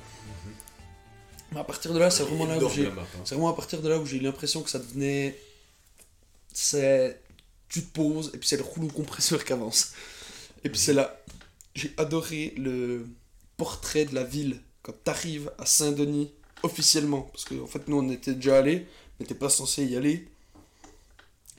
[1.53, 2.91] Mais à partir de là c'est vraiment là où j'ai...
[3.25, 5.39] C'est vraiment à partir de là où j'ai eu l'impression que ça devenait.
[6.53, 7.21] C'est.
[7.69, 9.93] Tu te poses et puis c'est le rouleau compresseur qui avance.
[10.65, 11.21] Et puis c'est là.
[11.75, 13.07] J'ai adoré le
[13.57, 16.33] portrait de la ville quand t'arrives à Saint-Denis
[16.63, 17.23] officiellement.
[17.23, 18.87] Parce qu'en en fait, nous on était déjà allés,
[19.19, 20.29] mais t'es pas censé y aller.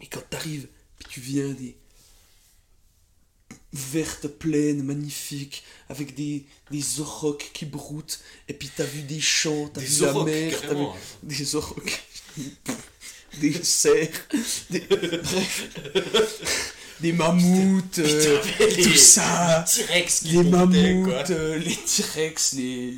[0.02, 0.68] Et quand t'arrives,
[1.00, 1.78] puis tu viens des
[3.74, 8.20] vertes plaines magnifiques avec des, des aurochs qui broutent.
[8.48, 10.86] Et puis t'as vu des champs t'as vu la mer t'as vu
[11.24, 12.04] des aurochs,
[13.40, 14.28] des cerfs,
[14.70, 15.64] des, bref,
[17.02, 21.14] des mammouths, euh, tout les- ça, T-Rex qui les montaient, quoi.
[21.14, 22.94] mammouths, euh, les T-Rex, les,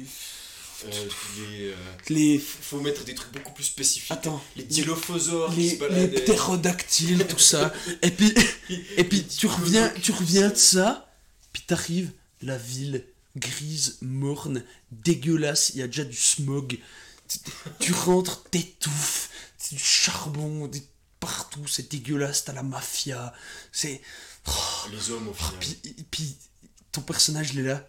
[0.87, 1.75] les, euh,
[2.09, 4.11] les, faut mettre des trucs beaucoup plus spécifiques.
[4.11, 6.21] attends, Les dilophosaures qui les, se les baladaient.
[6.21, 8.33] ptérodactyles, tout ça, et puis,
[8.97, 11.11] et puis tu reviens, tu reviens de ça,
[11.53, 12.11] puis t'arrives,
[12.41, 13.05] la ville
[13.35, 16.77] grise, morne, dégueulasse, il y a déjà du smog.
[17.27, 17.37] Tu,
[17.79, 20.83] tu rentres, t'étouffes, c'est du charbon des-
[21.19, 23.33] partout, c'est dégueulasse, t'as la mafia,
[23.71, 24.01] c'est...
[24.91, 25.59] Les hommes au Ah, final.
[25.59, 26.37] puis, puis
[26.91, 27.87] ton personnage, il est là.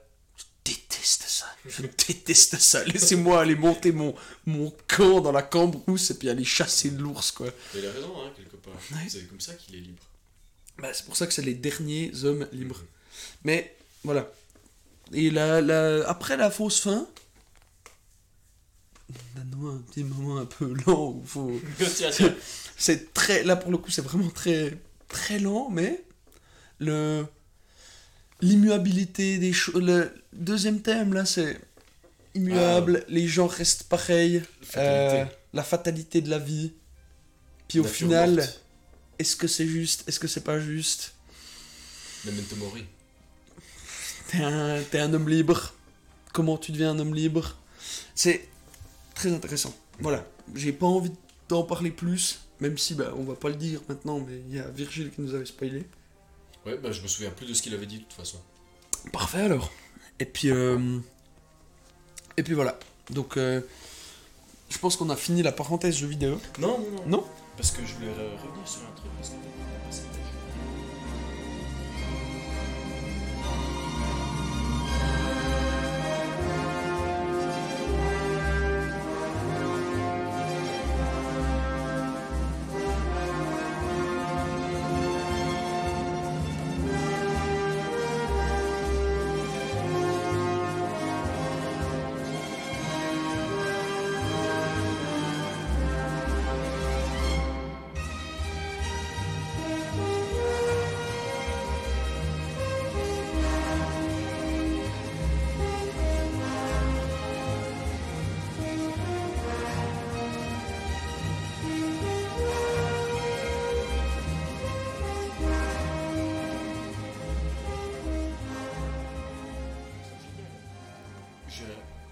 [0.70, 1.46] Je déteste ça.
[1.66, 2.84] Je déteste ça.
[2.84, 4.14] Laissez-moi aller monter mon,
[4.46, 7.46] mon camp dans la cambrousse et puis aller chasser de l'ours, quoi.
[7.74, 8.74] Mais il a raison, hein, quelque part.
[8.92, 9.08] Ouais.
[9.08, 10.02] C'est comme ça qu'il est libre.
[10.78, 12.80] Bah, c'est pour ça que c'est les derniers hommes libres.
[13.44, 14.30] Mais voilà.
[15.12, 17.06] Et la, la- après la fausse fin,
[19.36, 21.60] on a un petit moment un peu lent où faut.
[22.76, 23.42] C'est très.
[23.42, 26.02] Là pour le coup, c'est vraiment très très lent, mais
[26.78, 27.26] le
[28.42, 29.82] l'immuabilité des choses.
[29.82, 31.60] Le deuxième thème là, c'est
[32.34, 33.04] immuable.
[33.08, 34.42] Les gens restent pareils.
[34.62, 35.20] Fatalité.
[35.20, 36.72] euh, la fatalité de la vie.
[37.68, 38.48] Puis au final,
[39.18, 41.14] est-ce que c'est juste Est-ce que c'est pas juste?
[42.24, 42.84] Memento Mori.
[44.28, 45.74] T'es un, t'es un homme libre.
[46.32, 47.56] Comment tu deviens un homme libre?
[48.14, 48.48] C'est
[49.14, 49.74] très intéressant.
[50.00, 50.24] Voilà.
[50.54, 51.12] J'ai pas envie
[51.48, 54.58] d'en parler plus, même si bah, on va pas le dire maintenant, mais il y
[54.60, 55.84] a Virgile qui nous avait spoilé.
[56.66, 58.38] Ouais, bah je me souviens plus de ce qu'il avait dit de toute façon.
[59.12, 59.70] Parfait alors.
[60.18, 60.98] Et puis, euh,
[62.36, 62.78] et puis voilà.
[63.10, 63.60] Donc, euh,
[64.68, 66.38] je pense qu'on a fini la parenthèse jeux vidéo.
[66.58, 67.06] Non, non, non.
[67.06, 67.24] Non?
[67.56, 69.10] Parce que je voulais re- revenir sur un truc.
[69.18, 69.34] Parce que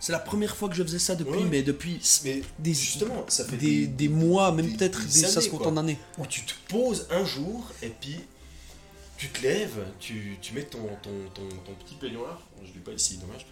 [0.09, 1.44] C'est la première fois que je faisais ça depuis, Ouais.
[1.50, 5.66] mais depuis Mais des, justement, ça fait des, des mois, même peut-être, ça se compte
[5.66, 5.98] en années.
[6.16, 8.16] où tu te poses un jour et puis
[9.18, 12.92] tu te lèves, tu, tu mets ton, ton, ton, ton petit peignoir, je l'ai pas
[12.92, 13.44] ici, dommage,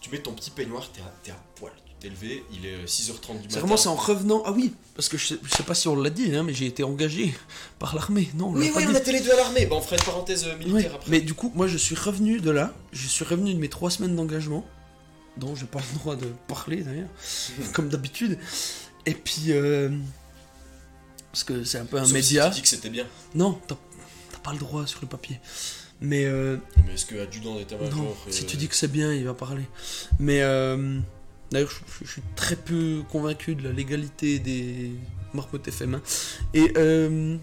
[0.00, 2.84] tu mets ton petit peignoir, t'es à, t'es à poil, tu t'es levé, il est
[2.86, 3.46] 6h30 du matin.
[3.50, 4.42] C'est vraiment c'est en revenant.
[4.46, 6.54] Ah oui, parce que je sais, je sais pas si on l'a dit, hein, mais
[6.54, 7.32] j'ai été engagé
[7.78, 8.30] par l'armée.
[8.34, 10.58] Non, Mais oui, on était les deux à l'armée, bah on ferait une parenthèse euh,
[10.58, 11.08] Ouais, militaire après.
[11.08, 13.90] Mais du coup, moi je suis revenu de là, je suis revenu de mes trois
[13.92, 14.66] semaines d'engagement,
[15.36, 17.08] dont j'ai pas le droit de parler d'ailleurs,
[17.72, 18.38] comme d'habitude.
[19.06, 19.90] Et puis, euh,
[21.32, 22.48] parce que c'est un peu un Sauf si média.
[22.48, 23.06] tu dis que c'était bien.
[23.34, 23.76] Non, t'as
[24.42, 25.40] pas le droit sur le papier.
[26.00, 26.56] Mais euh,
[26.86, 27.94] Mais est-ce que adjudant d'état-major.
[27.96, 29.64] non, euh, si tu dis que c'est bien, il va parler.
[30.18, 30.98] Mais euh,
[31.50, 34.92] d'ailleurs, je, je suis très peu convaincu de la légalité des
[35.32, 35.94] marmottes FM.
[35.94, 36.02] hein.
[36.52, 37.36] Et euh,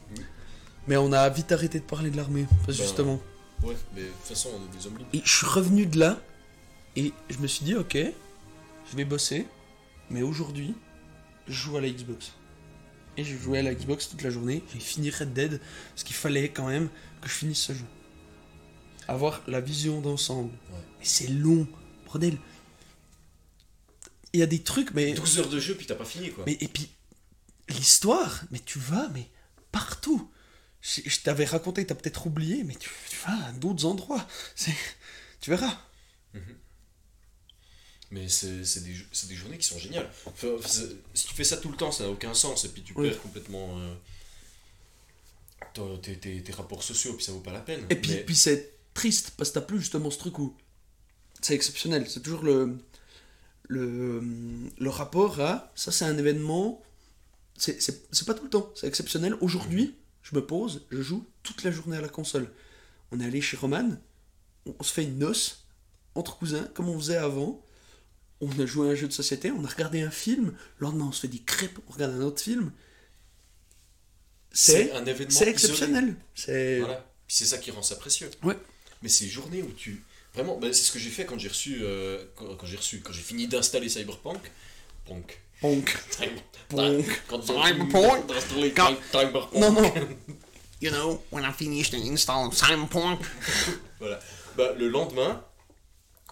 [0.88, 3.20] mais on a vite arrêté de parler de l'armée, Ben, justement.
[3.64, 5.10] Ouais, mais de toute façon, on est des hommes libres.
[5.14, 6.20] Et je suis revenu de là
[6.96, 7.98] et je me suis dit, ok,
[8.90, 9.48] je vais bosser,
[10.10, 10.76] mais aujourd'hui,
[11.48, 12.34] je joue à la Xbox.
[13.18, 16.16] Et j'ai joué à la Xbox toute la journée, j'ai fini Red Dead, parce qu'il
[16.16, 16.90] fallait quand même
[17.22, 17.86] que je finisse ce jeu.
[19.08, 20.52] Avoir la vision d'ensemble.
[20.52, 20.80] Ouais.
[21.00, 21.68] Mais c'est long,
[22.06, 22.38] bordel.
[24.34, 25.14] Il y a des trucs, mais.
[25.14, 26.46] 12 heures de jeu, puis t'as pas fini quoi.
[26.46, 26.90] mais et puis,
[27.68, 29.28] l'histoire, mais tu vas, mais
[29.72, 30.30] partout.
[30.82, 34.26] Je, je t'avais raconté, t'as peut-être oublié, mais tu, tu vas à d'autres endroits.
[34.56, 34.74] C'est,
[35.42, 35.78] tu verras.
[38.12, 38.94] Mais c'est des,
[39.30, 40.10] des journées qui sont géniales.
[40.26, 40.48] Enfin,
[41.14, 42.66] si tu fais ça tout le temps, ça n'a aucun sens.
[42.66, 43.10] Et puis tu Oui.
[43.10, 43.94] perds complètement euh,
[46.02, 47.86] tes, tes- tes rapports sociaux, puis ça vaut pas la peine.
[47.90, 50.56] Et puis, Mais- puis c'est triste parce que t'as plus justement ce truc où
[51.42, 52.06] c'est exceptionnel.
[52.10, 52.78] C'est toujours le,
[53.70, 54.22] le,
[54.78, 56.82] le rapport à ça, c'est un événement.
[57.58, 59.36] C'est pas tout le temps, c'est exceptionnel.
[59.40, 62.52] Aujourd'hui, je me pose, je joue toute la journée à la console.
[63.12, 63.90] On est allé chez Roman,
[64.66, 65.66] on, on se fait une noce
[66.16, 67.64] entre cousins, comme on faisait avant.
[68.42, 70.54] On a joué à un jeu de société, on a regardé un film.
[70.80, 72.72] Le lendemain, on se fait des crêpes, on regarde un autre film.
[74.52, 76.16] C'est un événement c'est exceptionnel.
[76.36, 77.06] C'est Voilà.
[77.28, 78.30] C'est ça qui rend ça précieux.
[78.44, 78.58] Ouais.
[79.02, 80.04] Mais ces journées où tu.
[80.34, 81.80] Vraiment, ben, c'est ce que j'ai fait quand j'ai reçu.
[81.82, 83.00] euh, quand, quand j'ai reçu.
[83.02, 84.40] Quand j'ai fini d'installer Cyberpunk.
[85.06, 85.40] Punk.
[85.62, 85.98] Punk.
[86.70, 87.22] Punk.
[87.30, 88.32] Cyberpunk.
[89.12, 89.54] Cyberpunk.
[89.56, 89.94] Non, non.
[90.82, 93.20] You know, when I finished the install of Cyberpunk,
[94.00, 94.20] Voilà.
[94.58, 95.44] Bah, le lendemain,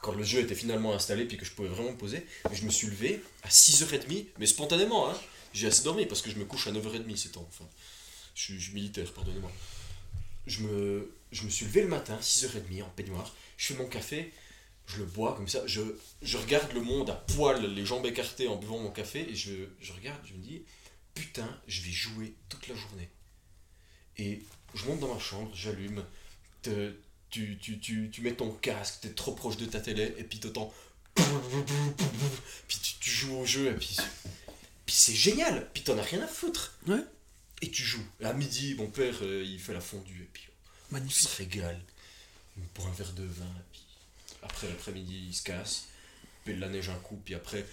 [0.01, 2.69] quand le jeu était finalement installé puis que je pouvais vraiment me poser, je me
[2.69, 5.17] suis levé à 6h30, mais spontanément, hein.
[5.53, 7.47] J'ai assez dormi parce que je me couche à 9h30 ces temps.
[7.49, 7.67] Enfin,
[8.35, 9.51] je suis, militaire, pardonnez-moi.
[10.45, 14.31] Je me, je me suis levé le matin, 6h30 en peignoir, je fais mon café,
[14.87, 15.81] je le bois comme ça, je,
[16.21, 19.53] je regarde le monde à poil, les jambes écartées en buvant mon café, et je,
[19.79, 20.63] je regarde, je me dis,
[21.13, 23.09] putain, je vais jouer toute la journée.
[24.17, 24.41] Et
[24.73, 26.03] je monte dans ma chambre, j'allume,
[27.29, 30.39] tu, tu, tu, tu mets ton casque, t'es trop proche de ta télé, et puis
[30.39, 30.73] t'entends.
[32.67, 33.97] Puis tu, tu joues au jeu, et puis.
[34.85, 36.73] Puis c'est génial, puis t'en as rien à foutre.
[36.87, 37.03] Ouais.
[37.61, 38.05] Et tu joues.
[38.23, 40.47] À midi, mon père, euh, il fait la fondue, et puis
[40.91, 41.29] on Magnifique.
[41.29, 41.79] se régale.
[42.73, 43.83] Pour un verre de vin, et puis
[44.41, 45.85] après l'après-midi, il se casse,
[46.43, 47.65] pèle la neige un coup, puis après.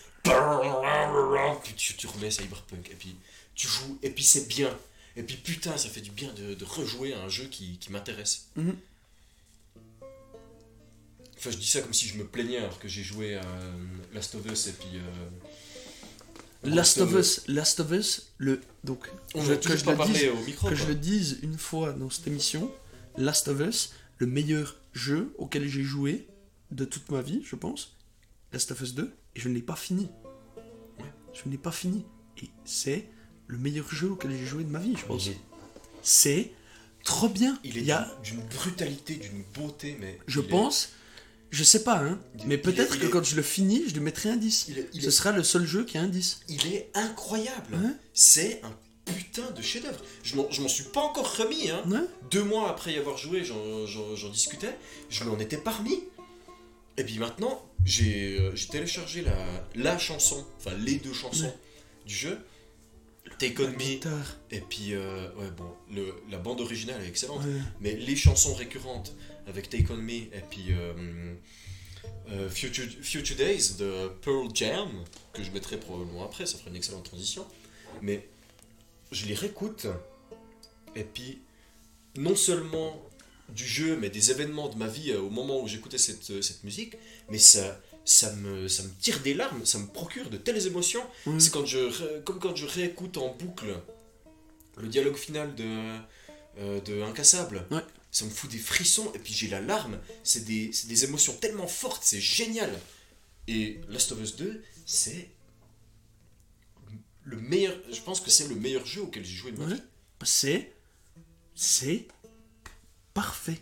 [1.64, 3.16] Puis tu, tu remets Cyberpunk, et puis
[3.54, 4.76] tu joues, et puis c'est bien.
[5.16, 7.90] Et puis putain, ça fait du bien de, de rejouer à un jeu qui, qui
[7.90, 8.48] m'intéresse.
[8.56, 8.76] Mhm.
[11.46, 13.72] Enfin, je dis ça comme si je me plaignais alors que j'ai joué à euh,
[14.12, 14.88] Last of Us et puis.
[14.96, 20.12] euh, Last of Us, Last of Us, le donc On je- que je pas le
[20.12, 20.68] dise, au micro.
[20.68, 22.72] que je le dise une fois dans cette émission,
[23.16, 26.26] Last of Us, le meilleur jeu auquel j'ai joué
[26.72, 27.94] de toute ma vie, je pense.
[28.52, 30.08] Last of Us 2 et je ne l'ai pas fini.
[30.98, 31.04] Ouais.
[31.32, 32.04] Je ne l'ai pas fini
[32.42, 33.08] et c'est
[33.46, 35.28] le meilleur jeu auquel j'ai joué de ma vie, je pense.
[35.28, 35.38] est,
[36.02, 36.50] C'est
[37.04, 37.60] trop bien.
[37.62, 40.18] il est Il y a d'une brutalité, d'une beauté, mais.
[40.26, 40.88] je il est- pense
[41.50, 44.00] je sais pas hein, Il- mais peut-être que est- quand je le finis, je lui
[44.00, 44.66] mettrai un 10.
[44.68, 46.40] il est- il Ce est- sera le seul jeu qui a un 10.
[46.48, 47.74] il est incroyable.
[47.76, 47.90] Ouais.
[48.14, 48.72] C'est un
[49.12, 50.00] putain de chef-d'œuvre.
[50.24, 51.70] Je m'en- suis pas encore remis.
[51.70, 51.82] Hein.
[51.88, 52.00] Ouais.
[52.30, 54.76] Deux mois après y avoir joué, j'en- discutais.
[55.10, 56.02] Je m'en étais pas remis.
[56.98, 59.36] Et puis maintenant, j'ai euh, téléchargé la,
[59.74, 61.54] la chanson, enfin les deux chansons Ouais.
[62.06, 62.38] du jeu.
[63.38, 64.00] Take on Me.
[64.50, 67.42] Et puis, euh, ouais, bon, le, la bande originale est excellente.
[67.80, 69.14] Mais les chansons récurrentes
[69.46, 71.34] avec Take On Me et puis euh,
[72.30, 74.88] euh, Future, Future Days de Pearl Jam,
[75.32, 77.46] que je mettrai probablement après, ça fera une excellente transition.
[78.02, 78.28] Mais
[79.12, 79.86] je les réécoute
[80.94, 81.40] et puis
[82.16, 83.02] non seulement
[83.48, 86.64] du jeu, mais des événements de ma vie euh, au moment où j'écoutais cette, cette
[86.64, 86.96] musique,
[87.30, 91.02] mais ça, ça, me, ça me tire des larmes, ça me procure de telles émotions.
[91.38, 93.80] C'est quand je, comme quand je réécoute en boucle
[94.78, 95.96] le dialogue final de,
[96.58, 97.66] euh, de Incassable.
[97.70, 97.80] Ouais.
[98.16, 99.98] Ça me fout des frissons et puis j'ai la larme.
[100.24, 102.70] C'est des, c'est des émotions tellement fortes, c'est génial.
[103.46, 105.28] Et Last of Us 2, c'est
[107.24, 107.74] le meilleur.
[107.92, 109.74] Je pense que c'est le meilleur jeu auquel j'ai joué de ma Ouais.
[109.74, 109.82] vie.
[110.24, 110.72] C'est.
[111.54, 112.08] C'est.
[113.12, 113.60] Parfait.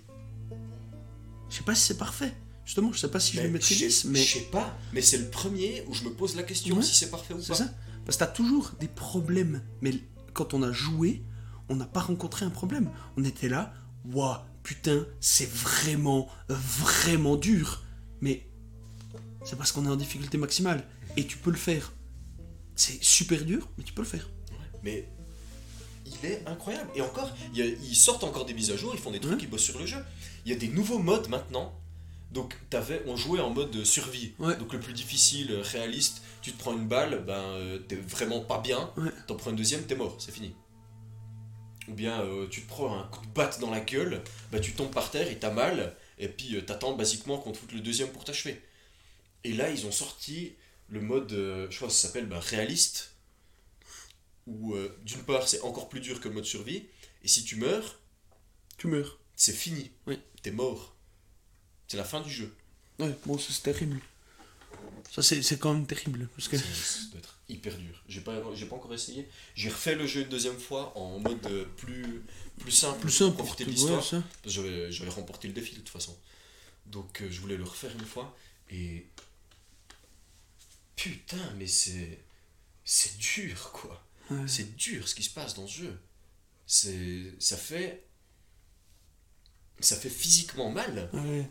[1.51, 2.32] Je sais pas si c'est parfait.
[2.64, 4.22] Justement, je sais pas si je Mais le je 10, sais- mais.
[4.22, 6.82] je sais pas, mais c'est le premier où je me pose la question Ouais.
[6.82, 7.55] si c'est parfait ou C'est pas.
[7.56, 7.74] ça
[8.06, 9.64] Parce que t'as toujours des problèmes.
[9.81, 9.94] Mais
[10.32, 11.22] quand on a joué,
[11.68, 12.90] on n'a pas rencontré un problème.
[13.16, 13.74] On était là,
[14.05, 17.82] waouh, putain, c'est vraiment, vraiment dur.
[18.20, 18.47] Mais
[19.44, 20.85] c'est parce qu'on est en difficulté maximale.
[21.16, 21.93] Et tu peux le faire.
[22.76, 24.28] C'est super dur, mais tu peux le faire.
[24.82, 25.09] Mais
[26.06, 26.90] il est incroyable.
[26.94, 29.35] Et encore, il a- ils sortent encore des mises à jour, ils font des trucs,
[29.39, 29.43] Ouais.
[29.44, 29.98] ils bossent sur le jeu.
[30.44, 31.72] Il y a des nouveaux modes maintenant.
[32.32, 34.32] Donc, t'avais, on jouait en mode survie.
[34.40, 34.56] Ouais.
[34.56, 38.40] Donc, le plus difficile, euh, réaliste, tu te prends une balle, ben, euh, t'es vraiment
[38.40, 38.90] pas bien.
[38.97, 39.10] Ouais.
[39.28, 40.52] T'en prends une deuxième, t'es mort, c'est fini.
[41.89, 44.73] Ou bien, euh, tu te prends un coup de batte dans la gueule, bah, tu
[44.73, 45.94] tombes par terre et t'as mal.
[46.19, 48.62] Et puis, euh, t'attends basiquement qu'on te foute le deuxième pour t'achever.
[49.44, 50.55] Et là, ils ont sorti
[50.89, 53.11] le mode, euh, je crois que ça s'appelle ben, réaliste
[54.47, 56.85] où d'une part c'est encore plus dur que le mode survie,
[57.23, 57.98] et si tu meurs,
[58.77, 59.19] Tu meurs.
[59.36, 59.90] c'est fini.
[60.06, 60.19] Oui.
[60.43, 60.94] T'es mort.
[61.89, 62.55] C'est la fin du jeu.
[62.98, 64.01] Ouais, bon, c'est terrible.
[65.15, 66.28] Ça c'est quand même terrible.
[66.35, 66.57] Parce que...
[66.57, 66.65] Ça
[67.12, 68.03] doit être hyper dur.
[68.09, 69.28] J'ai pas, pas encore essayé.
[69.55, 72.24] J'ai refait le jeu une deuxième fois en mode euh, plus,
[72.59, 74.03] plus simple, Plus simple pour profiter de l'histoire.
[74.12, 76.16] ouais, j'avais, j'avais remporté le défi de toute façon.
[76.86, 78.36] Donc euh, je voulais le refaire une fois.
[78.70, 79.07] Et.
[80.97, 82.19] Putain, mais c'est.
[82.85, 84.05] C'est dur quoi.
[84.31, 84.49] Ouais.
[84.49, 86.01] C'est dur ce qui se passe dans ce jeu.
[86.66, 87.35] C'est.
[87.39, 88.05] Ça fait.
[89.78, 91.09] Ça fait physiquement mal.
[91.12, 91.49] Ouais.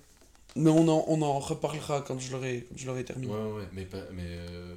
[0.55, 3.31] Mais on en, on en reparlera quand je l'aurai quand je l'aurai terminé.
[3.33, 4.03] Ouais, ouais, mais pas.
[4.11, 4.25] Mais.
[4.27, 4.75] euh,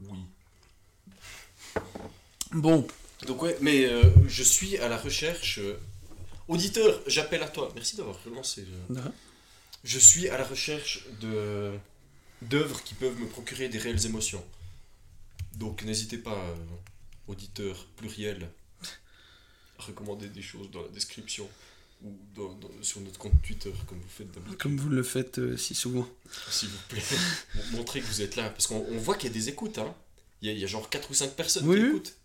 [0.00, 0.18] Oui.
[2.52, 2.86] Bon,
[3.26, 5.58] Donc, ouais, mais euh, je suis à la recherche.
[5.58, 5.78] euh,
[6.48, 7.70] Auditeur, j'appelle à toi.
[7.74, 8.64] Merci d'avoir relancé.
[9.84, 11.74] Je suis à la recherche de
[12.40, 14.42] d'œuvres qui peuvent me procurer des réelles émotions.
[15.56, 16.38] Donc n'hésitez pas,
[17.26, 18.48] auditeurs pluriel,
[19.78, 21.48] à recommander des choses dans la description
[22.02, 24.58] ou dans- dans- sur notre compte Twitter comme vous faites d'habitude.
[24.58, 26.08] comme vous le faites euh, si souvent.
[26.50, 27.02] S'il vous plaît,
[27.54, 28.50] Mon- montrez que vous êtes là.
[28.50, 29.78] Parce qu'on on voit qu'il y a des écoutes.
[29.78, 29.94] Hein.
[30.42, 31.88] Il, y a, y a genre 4 ou 5 personnes Oui, qui oui.
[31.88, 32.16] écoutent.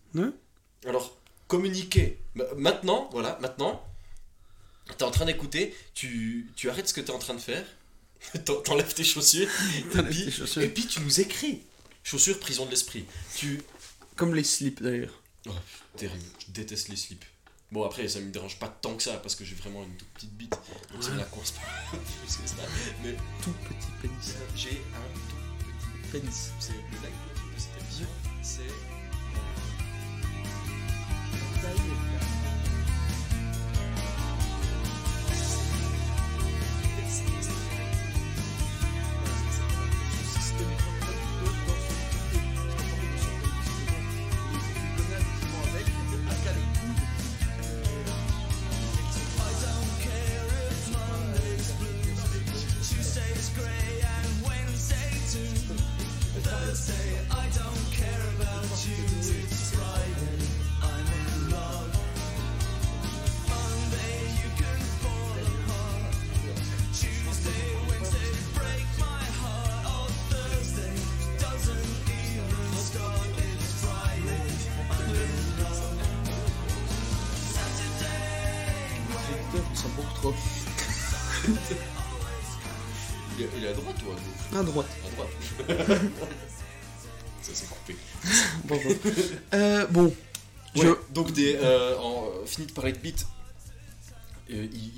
[0.86, 1.18] Alors,
[1.48, 2.18] communiquez.
[2.34, 3.84] Ma- Maintenant, voilà, maintenant,
[4.96, 7.66] t'es en train d'écouter, tu, tu arrêtes ce que t'es en train de faire,
[8.44, 9.48] t'en- t'enlèves tes chaussures,
[9.78, 10.62] et puis, tes chaussures.
[10.62, 11.62] et puis tu nous écris.
[12.04, 13.06] Chaussures, prison de l'esprit.
[13.34, 13.62] Tu...
[14.14, 15.20] Comme les slips d'ailleurs.
[15.48, 15.52] Oh,
[15.96, 17.24] terrible, je déteste les slips.
[17.74, 20.06] Bon, après, ça me dérange pas tant que ça, parce que j'ai vraiment une toute
[20.10, 20.56] petite bite,
[20.92, 21.60] donc ça me la coince pas
[21.90, 22.54] plus que ça.
[23.02, 24.34] Mais Tout petit pénis.
[24.54, 26.52] j'ai un tout petit Pénis.
[26.60, 28.06] c'est le leitmotiv de cette émission,
[28.42, 28.62] c'est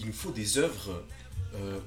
[0.06, 1.02] il, nous faut des œuvres
[1.54, 1.78] euh,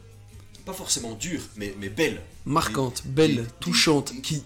[0.65, 2.21] pas forcément dures, mais, mais belles.
[2.45, 4.43] Marquante, Des- belle, des- touchante, des- qui,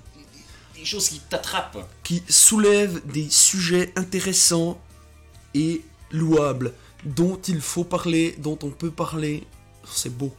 [0.75, 1.87] Des choses qui t'attrapent.
[2.03, 4.79] qui soulève des sujets intéressants
[5.53, 5.81] et
[6.11, 6.73] louables,
[7.03, 9.45] dont il faut parler, dont on peut parler.
[9.91, 10.33] C'est beau.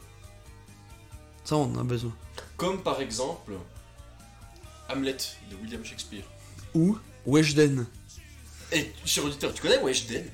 [1.44, 2.14] Ça, on en a besoin.
[2.56, 3.52] Comme par exemple
[4.88, 5.16] Hamlet
[5.50, 6.24] de William Shakespeare.
[6.74, 6.96] Ou
[7.26, 7.86] Weshden.
[8.72, 10.24] Et cher auditeur, tu connais Weshden?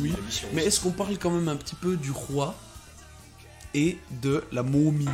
[0.00, 0.14] Oui.
[0.52, 2.54] Mais est-ce qu'on parle quand même un petit peu du roi
[3.74, 5.06] et de la momie?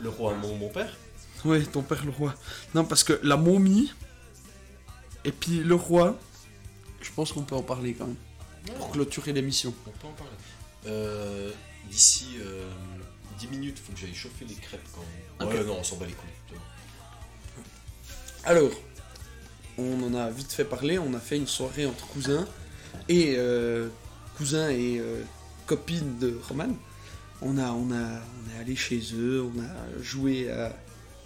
[0.00, 0.96] Le roi, mon, mon père?
[1.44, 2.34] Ouais, ton père le roi.
[2.74, 3.92] Non, parce que la momie
[5.24, 6.18] et puis le roi,
[7.00, 8.16] je pense qu'on peut en parler quand même.
[8.76, 9.74] Pour clôturer l'émission.
[9.86, 10.32] On peut en parler.
[10.86, 11.50] Euh,
[11.90, 12.68] D'ici euh,
[13.38, 15.56] 10 minutes, faut que j'aille chauffer les crêpes quand même.
[15.56, 16.28] Ouais, non, on s'en bat les couilles.
[18.44, 18.70] Alors,
[19.78, 22.46] on en a vite fait parler, on a fait une soirée entre cousins,
[23.08, 23.88] et euh,
[24.40, 25.22] cousins et euh,
[25.66, 26.74] copines de Roman.
[27.42, 28.04] On, a, on, a,
[28.38, 30.74] on est allé chez eux, on a joué à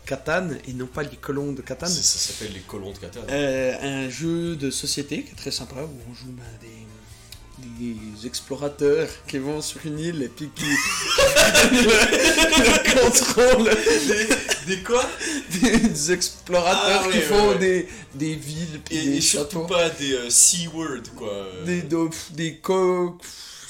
[0.05, 1.87] Catan, et non pas les colons de Catan.
[1.87, 3.23] Ça, ça s'appelle les colons de Qatar.
[3.31, 6.69] Euh, un jeu de société qui est très sympa où on joue ben, des,
[7.59, 10.65] des explorateurs qui vont sur une île et puis qui
[11.73, 13.71] le, contrôle
[14.67, 15.05] Des quoi?
[15.61, 17.59] des explorateurs Ah, qui font ouais.
[17.59, 19.67] Des, des villes puis Et, des et surtout châteaux.
[19.67, 21.47] pas des euh, C-word, quoi.
[21.65, 23.19] Des, de- des co-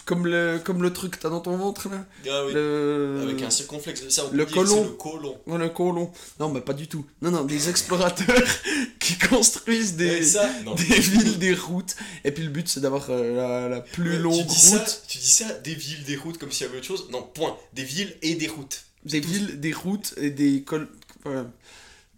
[0.05, 2.05] comme le, comme le truc que t'as dans ton ventre là.
[2.29, 2.53] Ah oui.
[2.53, 3.21] Le...
[3.23, 4.09] Avec un circonflexe.
[4.09, 4.85] Ça, on peut le colon.
[4.85, 5.39] le colon.
[5.47, 6.13] Ouais, le colon.
[6.39, 7.07] Non, mais pas du tout.
[7.23, 8.49] Non, non, des explorateurs
[9.01, 10.75] qui construisent des, ça, non.
[10.75, 11.97] des villes, des routes.
[12.25, 14.89] Et puis le but, c'est d'avoir euh, la, la plus Ouais, longue tu dis route.
[14.89, 17.09] Ça, tu dis ça, des villes, des routes, comme s'il y avait autre chose.
[17.11, 17.57] Non, point.
[17.73, 18.85] Des villes et des routes.
[19.05, 20.89] Des villes, des routes et des col...
[21.25, 21.47] voilà.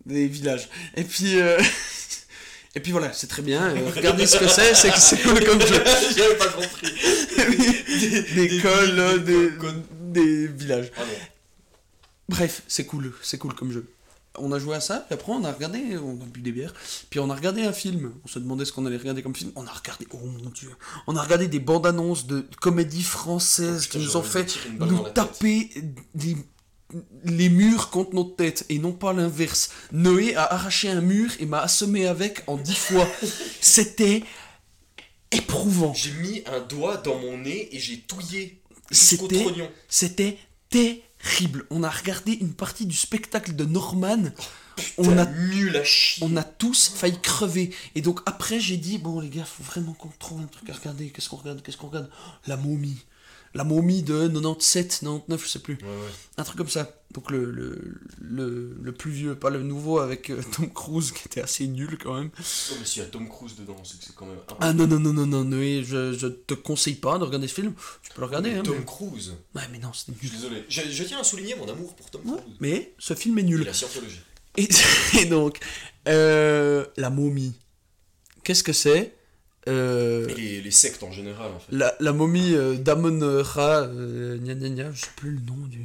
[0.06, 0.68] des villages.
[0.96, 1.58] Et puis, euh,
[2.76, 3.62] et puis voilà, c'est très bien.
[3.74, 5.82] euh, regardez ce que c'est, c'est que c'est cool comme jeu.
[6.16, 6.92] J'avais pas compris.
[7.36, 10.92] Des, des des cols, des villages.
[10.98, 11.02] Ah.
[12.28, 13.90] Bref, c'est cool, c'est cool comme jeu.
[14.38, 16.74] On a joué à ça, puis après on a regardé, on a bu des bières,
[17.08, 18.12] puis on a regardé un film.
[18.24, 19.50] On se demandait ce qu'on allait regarder comme film.
[19.56, 20.68] On a regardé, oh mon dieu,
[21.06, 25.70] on a regardé des bandes annonces de comédies françaises qui nous ont fait nous taper
[26.14, 26.36] des-
[27.24, 29.70] les murs contre notre tête et non pas l'inverse.
[29.92, 33.08] Noé a arraché un mur et m'a assommé avec en dix fois.
[33.60, 34.22] C'était
[35.30, 35.94] éprouvant.
[35.94, 38.60] J'ai mis un doigt dans mon nez et j'ai touillé
[38.90, 39.46] C'était.
[39.88, 40.38] C'était
[40.70, 41.66] terrible.
[41.70, 44.30] On a regardé une partie du spectacle de Norman.
[44.98, 46.26] on, a, nul à chier.
[46.26, 47.74] on a tous failli crever.
[47.94, 50.74] Et donc après, j'ai dit bon les gars, faut vraiment qu'on trouve un truc à
[50.74, 51.10] regarder.
[51.10, 51.62] Qu'est-ce qu'on regarde?
[51.62, 52.10] Qu'est-ce qu'on regarde?
[52.46, 52.98] La momie.
[53.54, 55.74] La momie de 97, 99, je sais plus.
[55.82, 56.10] Ouais, ouais.
[56.36, 56.90] Un truc comme ça.
[57.14, 61.22] Donc le, le, le, le plus vieux, pas le nouveau avec euh, Tom Cruise qui
[61.26, 62.30] était assez nul quand même.
[62.38, 62.42] Oh,
[62.78, 64.36] mais s'il y a Tom Cruise dedans, c'est que c'est quand même.
[64.60, 67.54] Ah non, non, non, non, non, Noé, je, je te conseille pas de regarder ce
[67.54, 67.72] film.
[68.02, 68.62] Tu peux le regarder, hein.
[68.62, 69.32] Tom mais- Cruise.
[69.54, 70.42] Ouais, mais non, c'était Je suis nul.
[70.50, 70.64] désolé.
[70.68, 72.56] Je, je tiens à souligner mon amour pour Tom Ouais, Cruise.
[72.60, 73.64] mais ce film est Et nul.
[73.64, 74.20] la scientologie.
[74.58, 74.68] Et,
[75.20, 75.60] et donc,
[76.08, 77.54] euh, la momie.
[78.44, 79.15] Qu'est-ce que c'est?
[79.68, 81.72] Euh, Et les, les sectes en général, en fait.
[81.74, 85.56] la, la momie euh, d'Amon Ra, euh, gna gna gna, je sais plus le nom
[85.66, 85.80] du.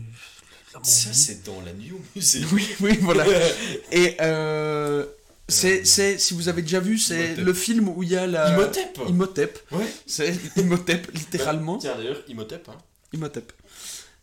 [0.84, 2.42] Ça, c'est dans la New Musée.
[2.54, 3.26] Oui, oui, voilà.
[3.92, 5.06] Et euh,
[5.48, 7.46] c'est, c'est, si vous avez déjà vu, c'est Imhotep.
[7.46, 8.54] le film où il y a la.
[8.54, 9.60] Imhotep Imhotep.
[9.72, 9.86] Ouais.
[10.06, 11.78] C'est Imhotep, littéralement.
[11.78, 12.78] Tiens, d'ailleurs, Imhotep, hein.
[13.14, 13.52] Imhotep.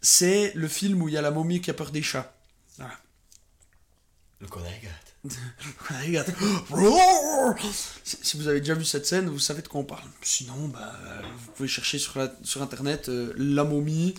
[0.01, 2.33] C'est le film où il y a la momie qui a peur des chats.
[2.79, 2.93] Voilà.
[4.51, 4.65] Roar
[8.05, 10.09] si si vous avez déjà vu cette scène, vous savez de quoi on parle.
[10.23, 10.95] Sinon, bah,
[11.47, 14.15] vous pouvez chercher sur, la- sur internet euh, La momie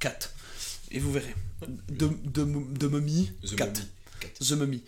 [0.00, 0.32] 4.
[0.90, 1.34] Et vous verrez.
[1.88, 3.68] De, de, de momie The 4.
[3.78, 3.88] Mummy.
[4.20, 4.38] Quatre.
[4.46, 4.82] The Mummy.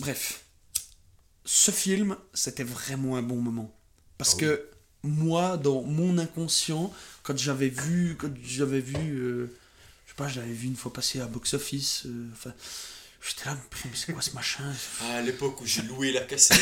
[0.00, 0.44] Bref.
[1.44, 3.74] Ce film, c'était vraiment un bon moment.
[4.18, 4.40] Parce Ah oui.
[4.42, 4.68] que
[5.02, 6.92] moi, dans mon inconscient,
[7.22, 9.46] quand j'avais vu, quand j'avais vu, euh,
[10.06, 12.52] je sais pas, je l'avais vu une fois passer à box office, euh, enfin,
[13.26, 14.64] j'étais là, mais c'est quoi ce machin?
[15.00, 16.58] Ah, à l'époque où j'ai loué la cassette.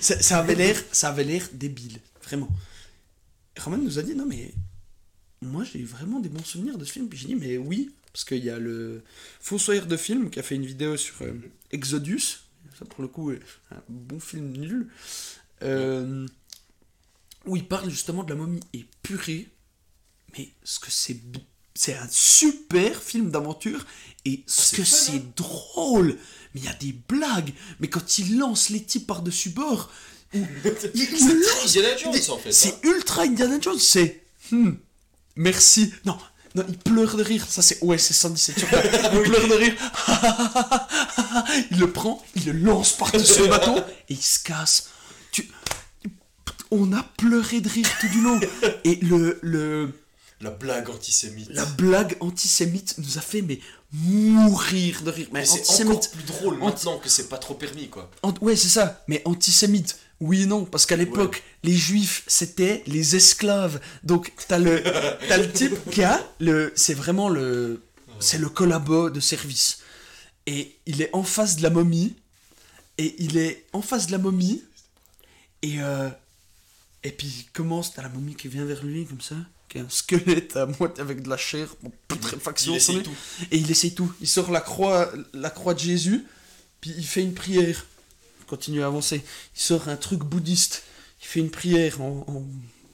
[0.00, 2.48] ça, ça avait l'air, ça avait l'air débile, vraiment.
[3.58, 4.52] Roman nous a dit non mais
[5.42, 7.08] moi j'ai eu vraiment des bons souvenirs de ce film.
[7.08, 9.02] Puis j'ai dit mais oui parce qu'il y a le
[9.40, 11.32] Fossoyeur de film qui a fait une vidéo sur euh,
[11.70, 12.40] Exodus.
[12.78, 14.88] Ça pour le coup est un bon film nul.
[15.62, 16.26] euh,
[17.46, 19.48] où il parle justement de la momie et purée.
[20.36, 21.20] Mais ce que c'est
[21.74, 23.84] c'est un super film d'aventure
[24.24, 25.32] et ce c'est que c'est hein.
[25.36, 26.16] drôle.
[26.54, 27.52] Mais il y a des blagues.
[27.80, 29.90] Mais quand il lance les types par-dessus bord,
[30.34, 30.44] ou-
[30.94, 32.52] il, il lance Indiana Jones, des- en fait.
[32.52, 32.78] C'est hein.
[32.84, 33.78] ultra Indiana Jones.
[33.78, 34.22] C'est.
[34.52, 34.70] hmm,
[35.36, 35.92] merci.
[36.04, 36.16] Non,
[36.54, 37.44] non, il pleure de rire.
[37.48, 37.82] Ça, c'est.
[37.82, 38.82] Ouais, c'est 117 sur 20.
[39.14, 39.74] Il pleure de rire.
[41.72, 43.76] il le prend, il le lance par-dessus le bateau
[44.08, 44.90] et il se casse.
[45.32, 45.48] Tu.
[46.70, 48.38] On a pleuré de rire tout du long.
[48.84, 49.38] Et le.
[49.42, 49.92] le
[50.40, 51.48] La blague antisémite.
[51.52, 53.60] la blague antisémite nous a fait mais
[53.92, 55.28] mourir de rire.
[55.32, 58.10] Mais, Mais c'est encore plus drôle maintenant que c'est pas trop permis, quoi.
[58.22, 59.02] Ant- ouais, c'est ça.
[59.08, 60.64] Mais antisémite, oui et non.
[60.64, 63.80] Parce qu'à l'époque, les juifs, c'était les esclaves.
[64.02, 66.72] Donc, t'as le, le type qui a le.
[66.76, 67.82] C'est vraiment le.
[68.20, 69.78] C'est le collabo de service.
[70.46, 72.16] Et il est en face de la momie.
[72.98, 74.62] Et il est en face de la momie.
[75.62, 75.80] Et.
[75.80, 76.10] euh,
[77.06, 79.34] et puis il commence, t'as la momie qui vient vers lui, comme ça.
[79.74, 81.66] Qui est un squelette à moitié avec de la chair,
[82.06, 82.76] putréfaction.
[82.76, 83.10] Il tout.
[83.50, 84.12] Et il essaye tout.
[84.20, 86.24] Il sort la croix, la croix de Jésus,
[86.80, 87.84] puis il fait une prière.
[88.40, 89.24] Il continue à avancer.
[89.56, 90.84] Il sort un truc bouddhiste.
[91.20, 92.44] Il fait une prière en, en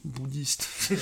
[0.05, 0.69] bouddhiste.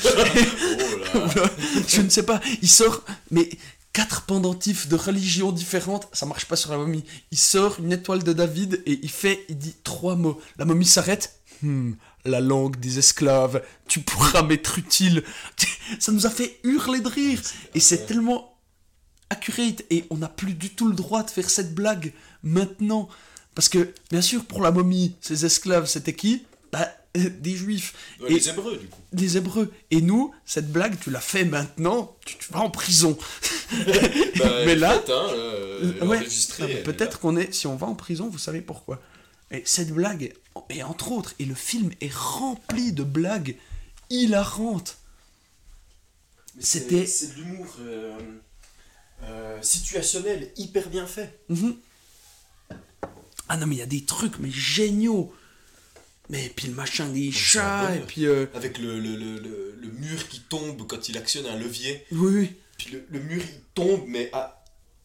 [1.15, 1.51] Oh là.
[1.87, 2.41] Je ne sais pas.
[2.61, 3.49] Il sort, mais
[3.95, 6.09] quatre pendentifs de religions différentes.
[6.13, 7.05] Ça marche pas sur la momie.
[7.31, 10.41] Il sort une étoile de David et il fait, il dit trois mots.
[10.59, 11.41] La momie s'arrête.
[11.63, 11.93] Hmm,
[12.29, 13.63] la langue des esclaves.
[13.89, 15.25] Tu pourras m'être utile.
[15.99, 17.41] Ça nous a fait hurler de rire.
[17.75, 18.55] Et c'est tellement
[19.31, 23.09] accurate et on n'a plus du tout le droit de faire cette blague maintenant.
[23.55, 26.45] Parce que, bien sûr, pour la momie, ces esclaves, c'était qui?
[26.73, 27.95] Bah, des juifs.
[28.21, 29.01] Ouais, Et- Les Hébreux, du coup.
[29.13, 29.73] des Hébreux.
[29.91, 33.17] Et nous, cette blague, tu l'as fait maintenant, tu, tu vas en prison.
[34.39, 36.21] Bah, Mais là- hein, euh, Ouais.
[36.61, 39.01] Ah, Peut-être qu'on est, si on va en prison, vous savez pourquoi.
[39.51, 40.35] Et cette blague,
[40.71, 43.57] et entre autres, et le film est rempli de blagues
[44.11, 44.99] hilarantes.
[46.61, 48.19] C'était- c'est- de l'humour euh,
[49.25, 51.39] euh, situationnel, hyper bien fait.
[51.49, 51.77] Mhm.
[53.49, 55.33] Ah non, mais il y a des trucs, mais géniaux.
[56.31, 58.27] Mais puis le machin des chats, et puis.
[58.27, 62.05] euh, Avec le, le, le, le, le mur qui tombe quand il actionne un levier.
[62.13, 62.57] oui, oui.
[62.77, 64.58] Puis le, le mur il tombe, mais à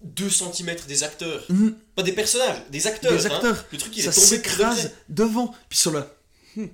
[0.04, 1.44] 2 cm des acteurs.
[1.50, 1.76] Mhm.
[1.96, 3.12] Pas des personnages, des acteurs.
[3.12, 3.36] Des hein.
[3.36, 3.66] acteurs.
[3.72, 6.14] Le truc il ça s'écrase de devant, puis sur la.
[6.56, 6.68] Hmm.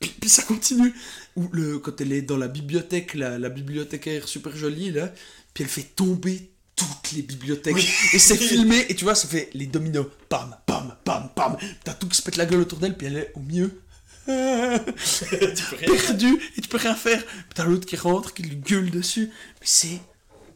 [0.00, 0.92] Puis, puis ça continue.
[1.36, 5.12] Ou le, quand elle est dans la bibliothèque, la, la bibliothécaire super jolie, là,
[5.54, 7.74] puis elle fait tomber toutes les bibliothèques.
[7.74, 7.88] Oui.
[8.12, 10.06] Et c'est filmé, et tu vois, ça fait les dominos.
[10.28, 11.56] Pam, pam, pam, pam.
[11.84, 13.82] T'as tout qui se pète la gueule autour d'elle, puis elle est au milieu.
[14.26, 16.06] tu peux rien faire.
[16.06, 17.24] perdu, et tu peux rien faire.
[17.24, 19.30] Puis T'as l'autre qui rentre, qui lui gueule dessus.
[19.60, 20.00] Mais c'est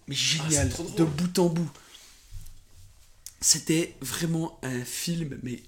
[0.09, 0.95] mais génial, Ah, drôle.
[0.95, 1.71] de bout en bout.
[3.41, 5.63] C'était vraiment un film, mais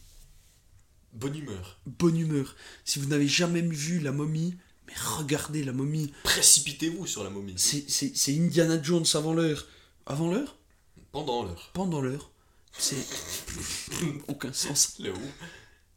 [1.12, 1.78] Bonne humeur.
[1.86, 2.56] bonne humeur.
[2.84, 4.56] Si vous n'avez jamais vu La Momie,
[4.86, 6.12] mais regardez La Momie.
[6.24, 7.54] Précipitez-vous sur la momie.
[7.58, 9.66] C'est- Indiana Jones avant l'heure.
[10.06, 10.56] Avant l'heure?
[11.12, 11.70] Pendant l'heure.
[11.74, 12.30] Pendant l'heure.
[12.78, 12.96] C'est...
[14.28, 14.94] Aucun sens.
[14.98, 15.20] Le où?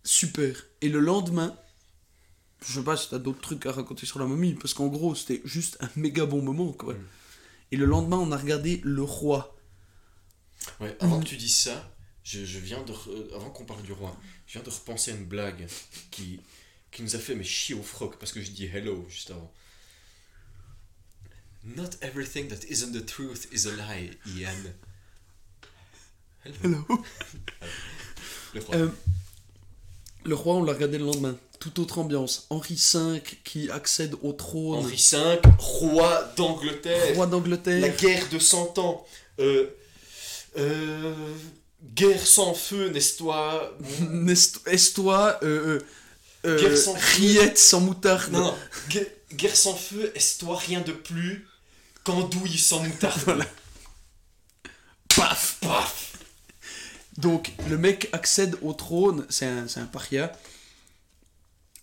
[0.03, 0.65] Super.
[0.81, 1.55] Et le lendemain,
[2.65, 5.15] je sais pas si t'as d'autres trucs à raconter sur la momie, parce qu'en gros,
[5.15, 6.95] c'était juste un méga bon moment, quoi.
[7.71, 9.57] Et le lendemain, on a regardé Le Roi.
[10.79, 11.91] Ouais, avant que tu dises ça,
[12.23, 12.91] je, je viens de.
[12.93, 14.15] re- Avant qu'on parle du roi,
[14.45, 15.67] je viens de repenser à une blague
[16.11, 16.39] qui,
[16.91, 19.51] qui nous a fait mais chier au froc parce que je dis hello juste avant.
[21.63, 24.73] Not everything that isn't the truth is a lie, Ian.
[26.43, 26.85] Hello.
[28.53, 28.75] Le roi.
[28.75, 28.89] Euh,
[30.23, 31.35] le Roi, on l'a regardé le lendemain.
[31.59, 32.47] Toute autre ambiance.
[32.49, 34.79] Henri V qui accède au trône.
[34.79, 37.15] Henri V, roi d'Angleterre.
[37.15, 37.95] Roi La d'Angleterre.
[37.97, 39.05] guerre de 100 ans.
[39.39, 39.67] Euh,
[40.57, 41.13] euh,
[41.93, 43.71] guerre sans feu, n'est-ce toi?
[44.09, 45.37] Nest- Est-toi.
[45.43, 45.79] Euh,
[46.45, 47.15] euh, Guerre sans feu.
[47.21, 48.31] rillette sans moutarde?
[48.31, 48.55] Non, non.
[48.89, 51.47] Guerre, guerre sans feu, est-ce toi rien de plus
[52.03, 53.45] qu'andouille sans moutarde?
[55.15, 56.00] Paf Paf
[57.21, 60.31] Donc, le mec accède au trône, c'est un, un paria.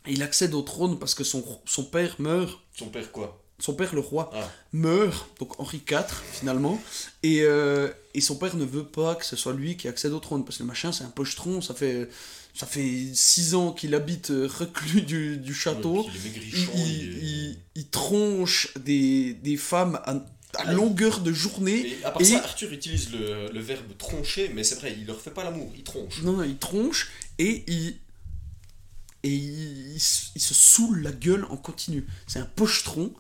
[0.07, 3.43] Il accède au trône parce que son, son père meurt, Son père quoi?
[3.61, 4.49] Son père le roi Ah.
[4.73, 6.81] meurt, donc Henri IV finalement,
[7.25, 10.21] et, euh, et son père ne veut pas que ce soit lui qui accède au
[10.21, 12.09] trône, parce que le machin c'est un pochetron, ça fait,
[12.55, 16.11] ça fait six ans qu'il habite euh, reclus du, du château, Ouais,
[17.75, 20.25] il tronche des, des femmes à,
[20.57, 23.97] à Ah, longueur de journée, Et à part et- ça, Arthur utilise le, le verbe
[23.99, 26.23] troncher, mais c'est vrai, il leur fait pas l'amour, il tronche.
[26.23, 27.97] Non, non, il tronche et il.
[29.25, 32.07] Et il, il se- il se saoule la gueule en continu.
[32.27, 33.13] C'est un pochetron.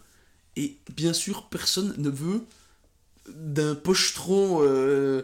[0.57, 2.45] Et bien sûr, personne ne veut
[3.29, 5.23] d'un pochetron euh,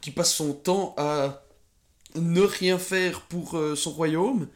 [0.00, 1.42] qui passe son temps à
[2.14, 4.48] ne rien faire pour euh, son royaume,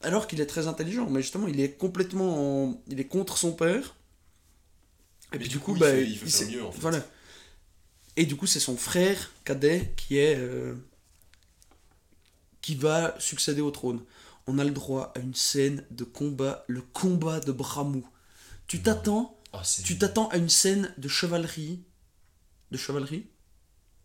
[0.00, 1.08] alors qu'il est très intelligent.
[1.10, 2.64] Mais justement, il est complètement.
[2.68, 3.95] en- Il est contre son père.
[5.32, 6.80] Et puis du coup, coup, il fait- il fait il faire s'est- mieux, en fait.
[6.80, 7.06] Voilà.
[8.16, 10.36] Et du coup, c'est son frère cadet qui est.
[10.36, 10.74] euh,
[12.62, 14.02] qui va succéder au trône.
[14.46, 18.06] On a le droit à une scène de combat, le combat de Bramou.
[18.66, 21.80] Tu t'attends, Ah, tu t'attends à une scène de chevalerie,
[22.72, 23.26] de chevalerie,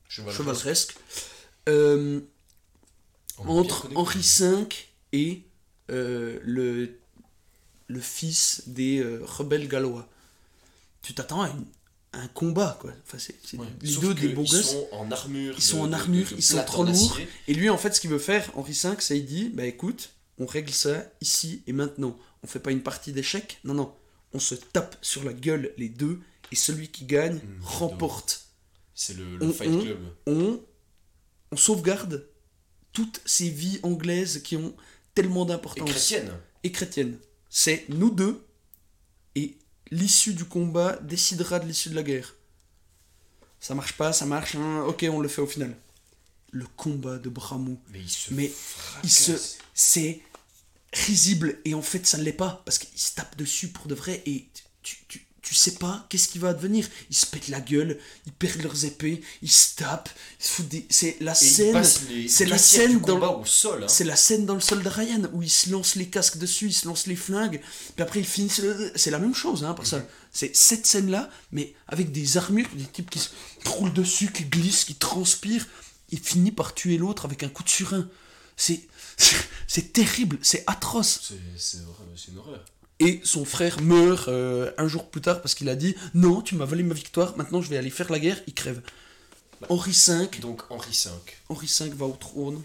[0.07, 0.95] cheval chevaleresque,
[1.69, 2.21] euh,
[3.39, 3.89] entre.
[3.95, 4.67] Henri V
[5.13, 5.43] et
[5.89, 6.99] euh, le,
[7.87, 10.07] le fils des rebelles gallois.
[11.01, 11.65] Tu t'attends à, une-
[12.13, 12.91] un combat, quoi.
[13.05, 13.65] Enfin, c'est, Ouais.
[13.81, 14.71] les deux des beaux ils gosses.
[14.71, 15.55] sont en armure.
[15.57, 17.17] Ils sont de- en armure, de ils sont trop lourds.
[17.47, 20.11] Et lui, en fait, ce qu'il veut faire, Henri V, c'est il dit Bah écoute,
[20.37, 22.17] on règle ça ici et maintenant.
[22.43, 23.59] On fait pas une partie d'échecs.
[23.63, 23.93] Non, non.
[24.33, 26.19] On se tape sur la gueule les deux
[26.51, 28.45] et celui qui gagne Mmh, remporte.
[28.93, 29.99] C'est le, le On- Fight on- Club.
[30.27, 30.59] On,
[31.51, 32.27] on sauvegarde
[32.93, 34.75] toutes ces vies anglaises qui ont
[35.15, 35.89] tellement Et d'importance.
[35.89, 36.31] chrétienne.
[36.63, 37.17] Et chrétiennes.
[37.49, 38.45] C'est nous deux
[39.35, 39.57] et
[39.91, 42.35] l'issue du combat décidera de l'issue de la guerre.
[43.59, 45.75] Ça marche pas, ça marche, hein, ok, on le fait au final.
[46.51, 47.79] Le combat de Bramou.
[47.89, 48.51] Mais il se Mais
[49.03, 49.31] il se,
[49.73, 50.21] c'est
[50.93, 53.95] risible et en fait ça ne l'est pas parce qu'il se tape dessus pour de
[53.95, 54.47] vrai et
[54.83, 56.87] tu, tu- tu sais pas qu'est-ce qui va advenir.
[57.09, 60.09] Ils se pètent la gueule, ils perdent leurs épées, ils se tapent,
[60.39, 60.85] ils se foutent des...
[60.89, 61.83] C'est la Et scène...
[62.29, 63.83] c'est la scène dans- au sol.
[63.83, 63.87] hein.
[63.87, 66.73] C'est la scène dans le soldat Ryan où ils se lancent les casques dessus, ils
[66.73, 67.59] se lancent les flingues,
[67.95, 68.59] puis après ils finissent.
[68.59, 70.05] le- C'est la même chose, hein, pour ça.
[70.31, 73.29] C'est cette scène-là, mais avec des armures, des types qui se
[73.65, 75.65] roulent dessus, qui glissent, qui transpirent,
[76.11, 78.07] et finit par tuer l'autre avec un coup de surin.
[78.57, 78.81] C'est.
[79.67, 81.21] C'est terrible, c'est atroce.
[81.23, 81.77] C'est c'est
[82.31, 82.65] une horreur.
[83.03, 86.55] Et son frère meurt euh, un jour plus tard parce qu'il a dit Non, tu
[86.55, 88.81] m'as volé ma victoire, maintenant je vais aller faire la guerre, il crève.
[89.69, 91.09] Henri V, Donc Henri V.
[91.49, 92.63] Henri V va au trône,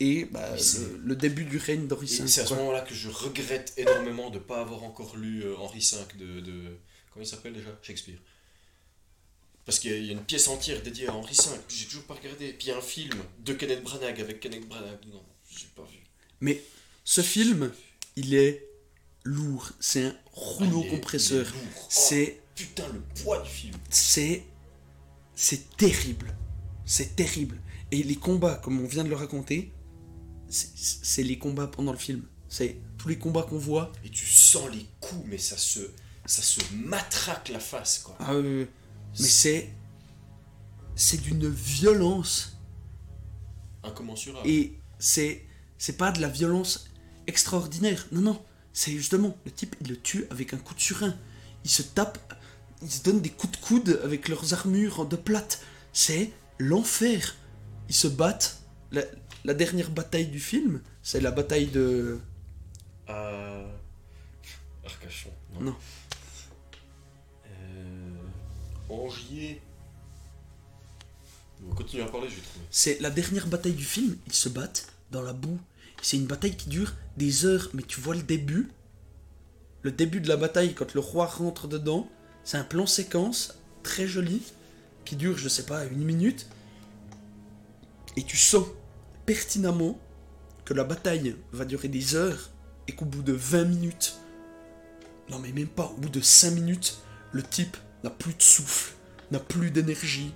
[0.00, 2.26] et bah, le, le début du règne d'Henri Et V.
[2.28, 2.58] c'est à ce quoi.
[2.58, 6.40] moment-là que je regrette énormément de ne pas avoir encore lu euh, Henri V de,
[6.40, 6.76] de-
[7.12, 7.68] Comment il s'appelle déjà?
[7.82, 8.18] Shakespeare.
[9.64, 11.84] Parce qu'il y, a- il y a une pièce entière dédiée à Henri V j'ai
[11.86, 12.52] toujours pas regardé.
[12.52, 15.24] Puis il y a un film de Kenneth Branagh avec Kenneth Branagh dedans.
[15.50, 15.98] J'ai pas vu.
[16.40, 16.62] Mais
[17.04, 17.70] ce film,
[18.16, 18.66] il est
[19.24, 19.70] lourd.
[19.80, 21.46] C'est un rouleau Ah, est- compresseur.
[21.54, 23.74] Oh, C'est, Putain, le poids du film.
[23.90, 24.44] c'est,
[25.34, 26.34] c'est terrible.
[26.84, 27.60] C'est terrible.
[27.90, 29.72] Et les combats, comme on vient de le raconter,
[30.48, 32.22] c'est, c'est les combats pendant le film.
[32.48, 33.92] C'est tous les combats qu'on voit.
[34.04, 35.80] Et tu sens les coups, mais ça se,
[36.26, 38.16] ça se matraque la face, quoi.
[38.20, 38.66] Ah, euh,
[39.18, 39.70] mais c'est,
[40.94, 42.58] c'est d'une violence.
[43.82, 44.46] Incommensurable.
[44.48, 45.44] Et c'est,
[45.78, 46.84] c'est pas de la violence
[47.26, 48.06] extraordinaire.
[48.12, 48.44] Non, non.
[48.72, 51.14] C'est justement, le type, il le tue avec un coup de surin.
[51.64, 52.18] Ils se tapent,
[52.82, 55.62] ils se donnent des coups de coude avec leurs armures de plate.
[55.92, 57.36] C'est l'enfer.
[57.88, 58.62] Ils se battent.
[58.90, 59.02] La,
[59.44, 62.18] la dernière bataille du film, c'est la bataille de.
[63.08, 63.62] À...
[64.84, 65.30] Arcachon.
[65.60, 65.74] Non.
[67.46, 68.16] Euh...
[68.88, 69.60] Angier.
[71.64, 72.66] On va continuer à parler, je vais trouver.
[72.70, 74.16] C'est la dernière bataille du film.
[74.26, 75.60] Ils se battent dans la boue.
[76.02, 78.68] C'est une bataille qui dure des heures, mais tu vois le début.
[79.82, 82.08] Le début de la bataille, quand le roi rentre dedans,
[82.44, 84.42] c'est un plan séquence très joli
[85.04, 86.48] qui dure, je sais pas, une minute.
[88.16, 88.66] Et tu sens
[89.26, 89.98] pertinemment
[90.64, 92.50] que la bataille va durer des heures
[92.88, 94.16] et qu'au bout de 20 minutes,
[95.30, 96.98] non mais même pas, au bout de 5 minutes,
[97.30, 98.94] le type n'a plus de souffle,
[99.30, 100.34] n'a plus d'énergie,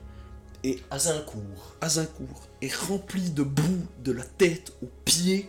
[0.62, 1.76] et Azincourt.
[1.80, 5.48] Azincourt est rempli de boue de la tête aux pieds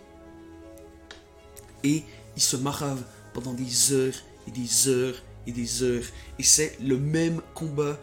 [1.83, 2.03] et
[2.35, 3.01] il se marave
[3.33, 4.13] pendant des heures
[4.47, 6.03] et des heures et des heures
[6.39, 7.97] et c'est le même combat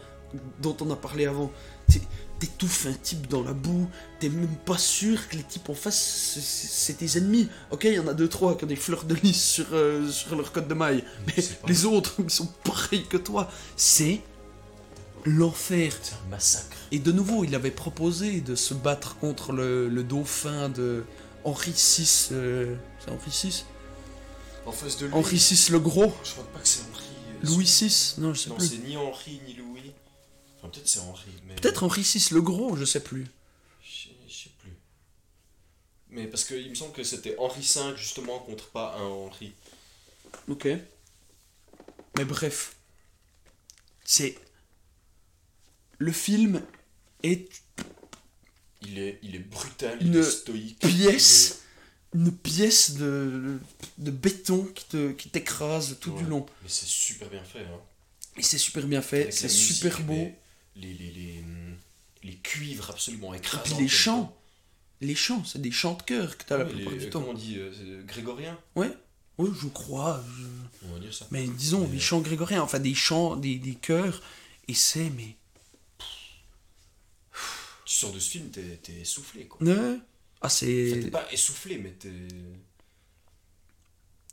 [0.61, 1.51] dont on a parlé avant.
[1.91, 2.01] T'é-
[2.41, 3.89] T'étouffes un type dans la boue,
[4.19, 7.49] t'es même pas sûr que les types en face c'est- tes ennemis.
[7.71, 10.11] Ok, il y en a deux trois qui ont des fleurs de lys sur, euh,
[10.11, 13.49] sur leur code de maille, mais les autres ils sont pareils que toi.
[13.77, 14.21] C'est
[15.25, 15.93] l'enfer.
[16.03, 16.77] C'est un massacre.
[16.93, 21.05] Et de nouveau, il avait proposé de se battre contre le, le dauphin de
[21.45, 22.29] Henri VI.
[22.33, 23.65] euh, c'est Henri VI
[24.67, 25.15] En face de lui.
[25.15, 27.05] Henri VI le Gros Je crois pas que c'est Henri.
[27.43, 28.67] euh, Louis VI Non, je sais Non, plus.
[28.69, 29.93] c'est ni Henri ni Louis.
[30.59, 31.29] Enfin, peut-être c'est Henri.
[31.47, 33.27] mais- Peut-être Henri VI le Gros, je sais plus.
[33.83, 34.73] Je je sais plus.
[36.11, 39.53] Mais parce qu'il me semble que c'était Henri V justement contre pas un Henri.
[40.49, 40.67] Ok.
[42.17, 42.77] Mais bref.
[44.05, 44.39] C'est.
[45.99, 46.63] Le film
[47.23, 47.49] est
[48.87, 50.79] Il est, il est brutal, Une il est stoïque.
[50.79, 51.61] pièce.
[52.15, 53.59] Une pièce de,
[53.99, 56.23] de béton qui te qui t'écrase tout Ouais.
[56.23, 56.47] du long.
[56.63, 57.61] Mais c'est super bien fait.
[57.61, 57.81] Hein.
[58.37, 60.15] Et c'est super bien fait, c'est la super beau.
[60.15, 60.33] Les,
[60.77, 61.45] les, les, les,
[62.25, 63.63] les cuivres absolument Et écrasants.
[63.65, 64.37] puis les chants.
[65.01, 67.27] Les chants, c'est des chants de cœur que t'as la Ouais, plupart les- du Comment
[67.27, 67.31] temps.
[67.33, 68.91] on dit euh, Grégorien Ouais,
[69.39, 70.25] oui, je crois.
[70.39, 71.27] je- On va dire ça.
[71.31, 74.23] Mais disons, Mais- des chants grégoriens, enfin des chants, des, des chœurs,
[74.69, 75.37] et c'est, mais.
[77.95, 79.65] Tu sors de ce film, t'es essoufflé quoi.
[79.65, 79.73] Ouais.
[80.41, 80.99] Ah, Enfin, c'est.
[81.05, 82.09] t'es pas essoufflé, mais t'es.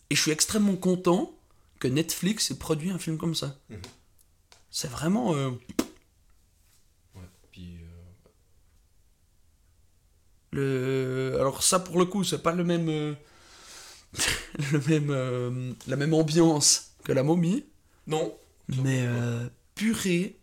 [0.10, 1.32] Et je suis extrêmement content
[1.80, 3.56] que Netflix ait produit un film comme ça.
[3.70, 3.78] Mhm.
[4.72, 5.36] C'est vraiment.
[5.36, 5.52] euh,
[7.14, 7.22] Ouais.
[7.52, 7.78] Puis.
[7.78, 7.86] euh,
[10.54, 11.38] le...
[11.40, 12.90] Alors, ça, pour le coup, c'est pas le même.
[12.90, 13.14] euh,
[14.72, 15.76] le même.
[15.86, 17.64] la même ambiance que la momie,
[18.08, 18.36] Non.
[18.70, 20.40] mais euh, purée.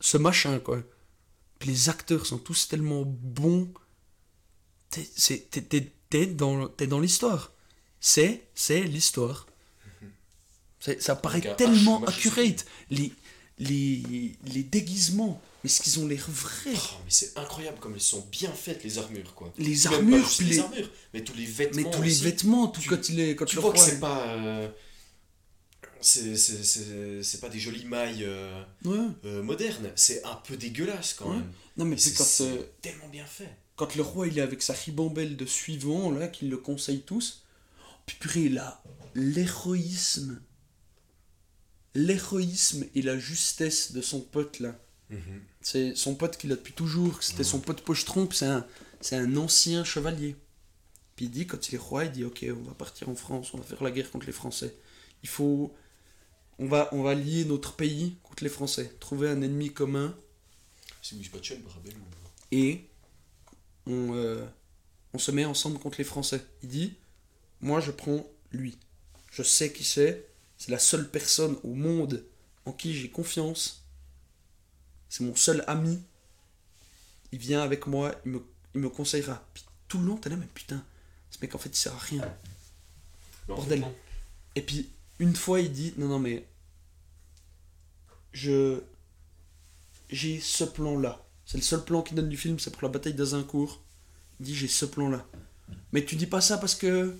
[0.00, 0.82] Ce machin, quoi.
[1.62, 3.72] Puis les acteurs sont tous tellement bons.
[4.90, 7.52] T'es c'est- t'es- t'es- t'es dans, dans l'histoire.
[8.00, 9.46] C'est, c'est l'histoire.
[10.80, 12.66] C'est- Ça paraît Avec un tellement H, accurate.
[12.90, 13.12] Les,
[13.60, 18.00] les, les déguisements, mais est-ce qu'ils ont l'air vrais Oh, mais c'est incroyable comme elles
[18.00, 19.52] sont bien faites les armures quoi.
[19.56, 21.76] Les armures, les les- armures, mais tous les vêtements.
[21.84, 22.24] Mais tous les aussi.
[22.24, 23.36] vêtements, tout Tu- quand il est.
[23.36, 24.26] Quand Tu vois que c'est est- pas.
[24.26, 24.68] euh,
[26.02, 28.98] c'est- pas des jolies mailles euh, Ouais.
[29.24, 31.36] euh, modernes, c'est un peu dégueulasse quand Ouais.
[31.36, 31.52] même.
[31.76, 33.48] Non, mais C'est quand, euh, tellement bien fait.
[33.76, 37.44] quand le roi il est avec sa ribambelle de suivants, là, qu'il le conseille tous,
[38.06, 38.82] puis purée, là,
[39.14, 40.40] l'héroïsme
[41.94, 44.78] l'héroïsme et la justesse de son pote là.
[45.10, 45.20] Mhm.
[45.60, 48.66] C'est son pote qu'il a depuis toujours, c'était son pote pochetron, c'est un,
[49.02, 50.36] c'est un ancien chevalier.
[51.16, 53.52] Puis il dit, quand il est roi, il dit Ok, on va partir en France,
[53.52, 54.74] on va faire la guerre contre les Français.
[55.22, 55.74] Il faut.
[56.58, 60.14] On va, on va lier notre pays contre les Français, trouver un ennemi commun,
[61.02, 61.16] C'est
[62.52, 62.86] et
[63.86, 64.44] on, euh,
[65.14, 66.44] on se met ensemble contre les Français.
[66.62, 66.94] Il dit
[67.60, 68.78] Moi, je prends lui.
[69.30, 70.28] Je sais qui c'est.
[70.58, 72.24] C'est la seule personne au monde
[72.66, 73.84] en qui j'ai confiance.
[75.08, 76.00] C'est mon seul ami.
[77.32, 79.42] Il vient avec moi, il me, il me conseillera.
[79.54, 80.84] Puis tout le long, t'es là, mais putain,
[81.30, 82.22] ce mec en fait il sert à rien.
[83.48, 83.84] Bordel.
[84.54, 86.46] Et puis, une fois, il dit Non, non, mais.
[88.32, 88.80] Je.
[90.08, 91.24] J'ai ce plan-là.
[91.46, 93.82] C'est le seul plan qu'il donne du film, c'est pour la bataille d'Azincourt.
[94.40, 95.26] Il dit J'ai ce plan-là.
[95.92, 97.16] Mais tu dis pas ça parce que.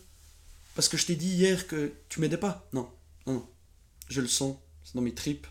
[0.75, 2.67] Parce que je t'ai dit hier que tu m'aidais pas.
[2.73, 2.91] Non,
[3.27, 3.49] non, non.
[4.09, 5.47] Je le sens, c'est dans mes tripes.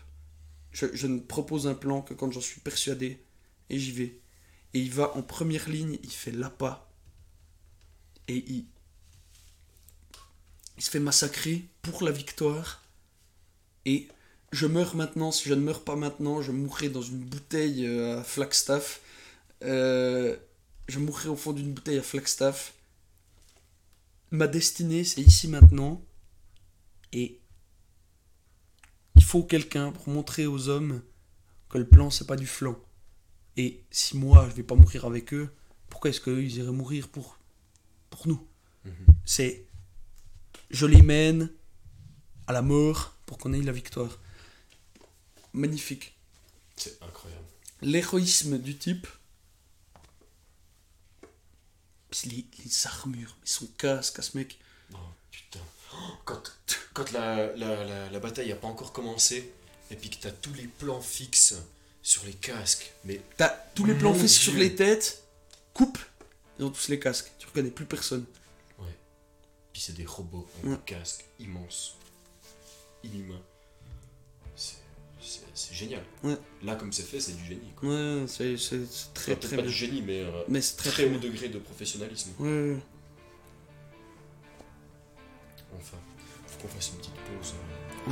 [0.72, 3.24] Je, je ne propose un plan que quand j'en suis persuadé.
[3.70, 4.20] Et j'y vais.
[4.74, 6.88] Et il va en première ligne, il fait l'appât.
[8.28, 8.66] Et il,
[10.76, 12.82] il se fait massacrer pour la victoire.
[13.84, 14.08] Et
[14.52, 15.32] je meurs maintenant.
[15.32, 19.00] Si je ne meurs pas maintenant, je mourrai dans une bouteille euh, à Flagstaff.
[19.62, 20.36] Euh,
[20.88, 22.74] je mourrai au fond d'une bouteille à Flagstaff.
[24.30, 26.02] Ma destinée, c'est ici maintenant.
[27.12, 27.40] Et
[29.16, 31.02] il faut quelqu'un pour montrer aux hommes
[31.68, 32.78] que le plan, c'est pas du flanc.
[33.56, 35.52] Et si moi, je vais pas mourir avec eux,
[35.90, 37.38] pourquoi est-ce qu'eux, ils iraient mourir pour,
[38.08, 38.46] pour nous?
[39.24, 39.66] C'est
[40.72, 41.50] je les mène
[42.46, 44.18] à la mort pour qu'on ait la victoire.
[45.52, 46.14] Magnifique.
[46.76, 47.44] C'est incroyable.
[47.82, 49.06] L'héroïsme du type.
[52.10, 54.58] Puis les, les armures, son casque à ce mec.
[54.92, 54.96] Oh,
[55.30, 55.60] putain.
[55.94, 56.42] Oh, Quand,
[56.92, 59.52] quand la, la, la, la bataille n'a pas encore commencé,
[59.90, 61.54] et puis que t'as tous les plans fixes
[62.02, 65.22] sur les casques, mais T'as tous les plans faits sur les têtes,
[65.72, 65.98] coupe,
[66.58, 67.30] ils ont tous les casques.
[67.38, 68.24] Tu reconnais plus personne.
[69.72, 70.76] Puis c'est des robots avec Ouais.
[70.76, 71.96] des casques immenses,
[73.04, 73.40] inhumains.
[74.54, 74.76] C'est-
[75.72, 76.02] génial.
[76.24, 76.36] Ouais.
[76.64, 77.70] Là, comme c'est fait, c'est du génie.
[77.76, 77.88] Quoi.
[77.90, 78.56] Ouais, c'est
[79.14, 79.70] très Enfin, très pas bien.
[79.70, 81.30] du génie, mais euh, Mais c'est très très, très haut bien.
[81.30, 82.30] degré de professionnalisme.
[82.40, 82.82] Ouais, ouais, ouais.
[85.76, 85.96] Enfin,
[86.46, 87.54] faut qu'on fasse une petite pause.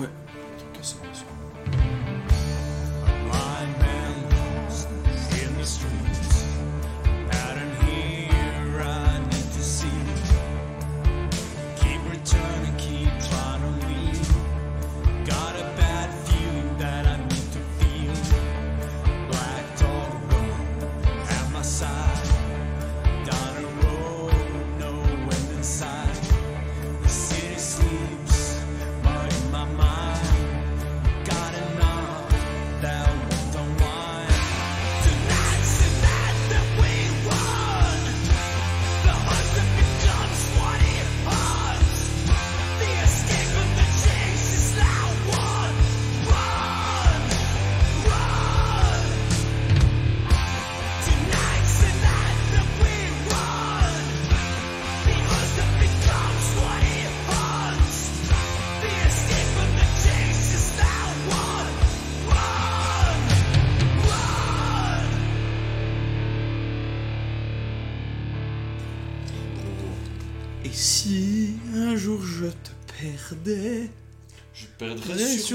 [0.00, 0.06] Ouais.
[0.06, 0.80] Un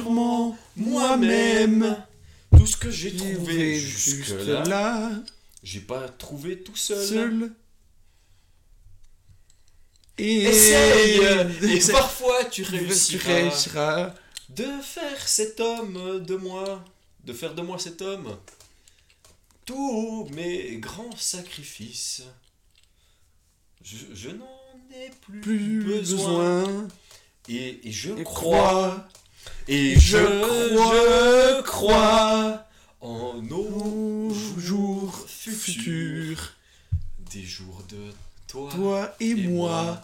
[0.01, 1.97] sûrement moi-même.
[2.57, 4.63] tout ce que j'ai trouvé jusque-là.
[4.65, 5.11] là,
[5.63, 7.05] J'ai pas trouvé tout seul.
[7.07, 7.51] seul.
[10.17, 11.19] Et Essaye
[11.77, 14.13] Et parfois tu Tu réussiras réussiras.
[14.49, 16.84] de faire cet homme de moi,
[17.26, 18.38] de faire de moi cet homme.
[19.65, 22.22] Tous mes grands sacrifices,
[23.84, 24.45] je, je n'en
[24.93, 26.61] ai plus, Plus besoin.
[26.63, 26.88] besoin.
[27.49, 29.07] Et, et je Et crois, crois.
[29.67, 32.65] Et je je, crois,
[33.01, 36.53] en nos jours futurs,
[37.31, 38.11] des jours de
[38.47, 40.01] toi, toi et, moi.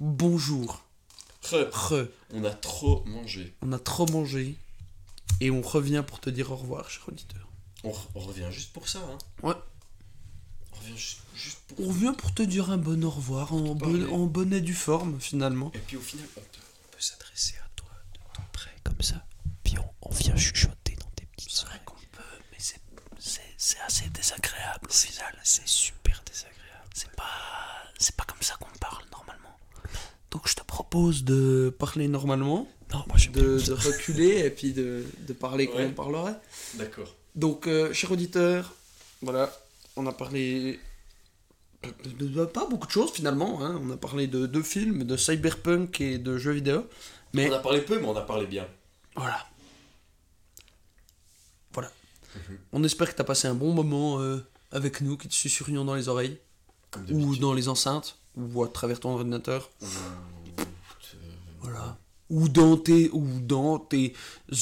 [0.00, 0.82] Bonjour.
[1.42, 2.06] Re, Re.
[2.32, 3.54] On a trop mangé.
[3.62, 4.56] On a trop mangé.
[5.40, 7.46] Et on revient pour te dire au revoir, cher auditeur.
[7.82, 9.00] On, re- on revient juste pour ça.
[9.00, 9.18] Hein.
[9.42, 9.54] Ouais.
[10.72, 11.80] On revient juste, juste pour.
[11.80, 14.04] On revient pour te dire un bon au revoir en, Parler.
[14.06, 15.70] bon, en bonne et due forme finalement.
[15.74, 18.70] Et puis au final, on, te- on peut s'adresser à toi de tout près.
[18.84, 19.24] Comme ça.
[19.64, 21.80] Puis on, on vient chuchoter dans tes petites oreilles.
[21.84, 25.38] qu'on peut, mais c'est, assez désagréable au final.
[25.42, 25.93] C'est super.
[26.94, 27.24] C'est pas,
[27.98, 29.58] c'est pas comme ça qu'on parle normalement.
[30.30, 35.04] Donc je te propose de parler normalement, Non, moi j'aime de, reculer et puis de,
[35.28, 36.36] de parler comme on parlerait.
[36.74, 37.12] D'accord.
[37.34, 38.72] Donc, euh, cher auditeur,
[39.20, 39.52] voilà,
[39.96, 40.78] on a parlé
[42.18, 43.62] de, de- pas beaucoup de choses finalement.
[43.64, 43.78] hein.
[43.82, 46.86] On a parlé de deux films, de cyberpunk et de jeux vidéo.
[47.32, 48.68] Mais On a parlé peu, mais on a parlé bien.
[49.16, 49.44] voilà.
[51.72, 51.90] Voilà.
[52.72, 54.38] On espère que tu as passé un bon moment euh,
[54.70, 56.38] avec nous, qui te susurrions dans les oreilles,
[57.10, 59.70] ou dans les enceintes, ou à travers ton ordinateur.
[59.82, 59.86] Ou-
[61.60, 61.98] Voilà.
[62.30, 64.14] Ou dans tes, ou dans tes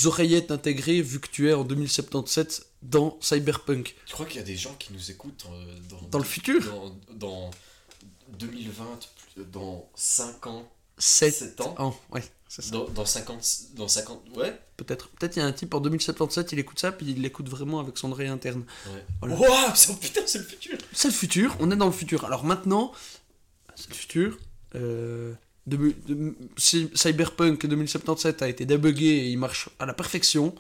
[0.04, 3.94] oreillettes intégrées, vu que tu es en 2077 dans Cyberpunk.
[4.06, 6.60] Tu crois qu'il y a des gens qui nous écoutent euh, dans, Dans le futur
[6.64, 7.50] dans, dans
[8.38, 8.84] 2020,
[9.34, 10.64] plus- dans 50,
[10.98, 12.00] 7 7 ans ans.
[12.10, 12.22] Ouais,
[12.60, 12.70] ça.
[12.72, 14.60] dans, dans 50, dans 50, ouais.
[14.76, 15.08] Peut-être.
[15.08, 17.80] Peut-être il y a un type en 2077, il écoute ça, puis il l'écoute vraiment
[17.80, 18.64] avec son oreille interne.
[18.92, 19.04] ouais.
[19.22, 19.36] Voilà.
[19.40, 20.76] Ouah, c'est- putain, c'est le futur.
[20.92, 22.24] C'est le futur, on est dans le futur.
[22.26, 22.92] Alors maintenant,
[23.74, 24.38] c'est le futur.
[24.74, 25.32] Euh,
[25.66, 30.54] de- de- Cy- Cyberpunk 2077 a été débugué et il marche à la perfection.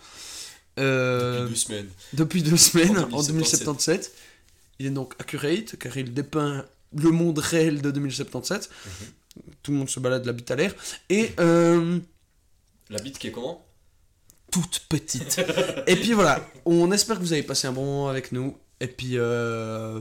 [0.78, 1.88] Euh, Depuis deux semaines.
[2.14, 4.12] depuis deux semaines, En en 2077.
[4.78, 6.64] Il est donc accurate, car il dépeint
[6.96, 8.70] le monde réel de 2077.
[9.62, 10.74] Tout le monde se balade la bite à l'air.
[11.08, 11.98] Et euh,
[12.90, 13.64] La bite qui est comment?
[14.50, 15.40] toute petite.
[15.86, 18.58] et puis voilà, on espère que vous avez passé un bon moment avec nous.
[18.80, 19.98] Et puis euh,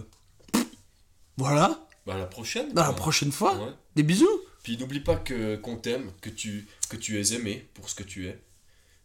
[1.37, 2.73] voilà, Bah, à la prochaine.
[2.73, 2.95] dans la quoi.
[2.97, 3.71] prochaine fois, Ouais.
[3.95, 4.41] des bisous.
[4.63, 8.03] Puis n'oublie pas que qu'on t'aime, que tu, que tu es aimé pour ce que
[8.03, 8.39] tu es.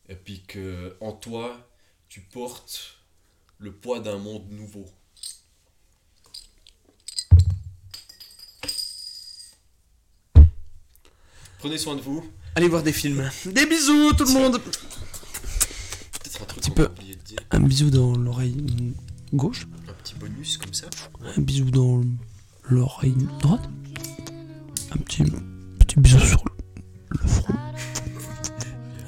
[0.08, 1.56] Et puis que en toi,
[2.08, 2.98] tu portes
[3.58, 4.86] le poids d'un monde nouveau.
[11.58, 12.24] Prenez soin de vous.
[12.54, 13.28] Allez voir des films.
[13.46, 14.58] Des bisous tout le monde.
[14.60, 16.84] Peut-être un truc Petit qu'on peu.
[16.86, 17.38] a oublié de dire.
[17.50, 18.94] Un bisou dans l'oreille
[19.32, 19.66] gauche.
[19.88, 20.86] Un petit bonus comme ça.
[21.36, 22.02] Un bisou dans
[22.68, 23.68] l'oreille droite.
[24.92, 25.24] Un petit,
[25.78, 26.52] petit bisou sur le,
[27.22, 27.54] le front.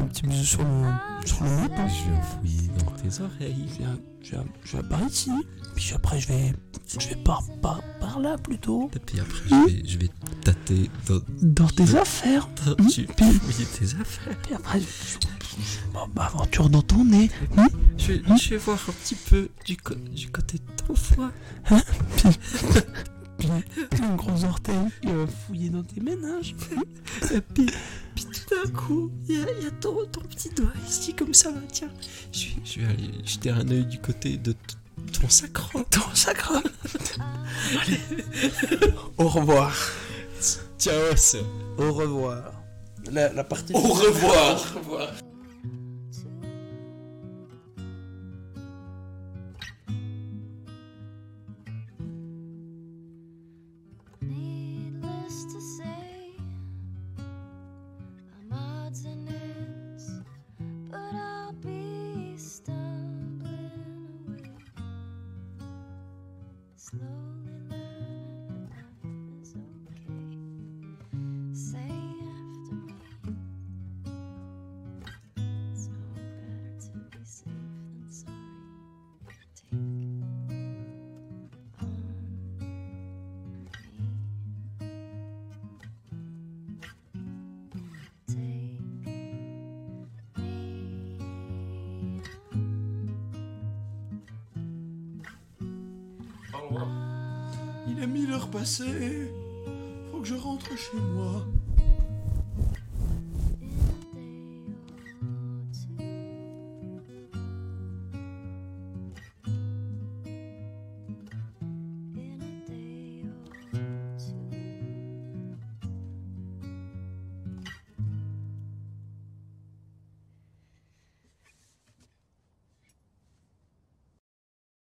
[0.01, 1.89] Un petit bisou sur le, sur le menton.
[1.89, 3.69] Je tes oreilles.
[4.23, 5.31] Je viens, je par ici.
[5.75, 6.53] Puis après, je vais,
[6.99, 8.91] je vais par, par, par là plutôt.
[8.95, 10.11] Et puis après, je vais, je vais
[10.45, 12.49] tâter dans, Dans tes affaires.
[12.67, 14.37] dans tu peux fouiller tes affaires.
[14.43, 17.31] Puis après, je, je m'aventure dans ton nez.
[17.97, 19.77] Je vais, je vais voir un petit peu du,
[20.15, 21.31] du côté de ton foie.
[22.17, 22.29] Puis,
[23.39, 23.49] puis
[24.03, 26.55] un gros orteil qui va fouiller dans tes ménages.
[27.33, 27.67] Et puis,
[28.15, 31.15] puis tout d'un coup, il y a, il y a ton, ton petit doigt ici
[31.15, 31.51] comme ça.
[31.51, 31.91] là, Tiens,
[32.33, 34.55] je vais, je vais aller jeter un œil du côté de
[35.21, 35.83] ton sacro.
[35.91, 36.53] Ton sacre.
[39.19, 39.75] Au revoir.
[40.79, 40.95] Ciao.
[41.79, 42.53] Au revoir.
[43.11, 43.73] La, la partie.
[43.75, 44.75] Au revoir.
[44.75, 45.28] Needless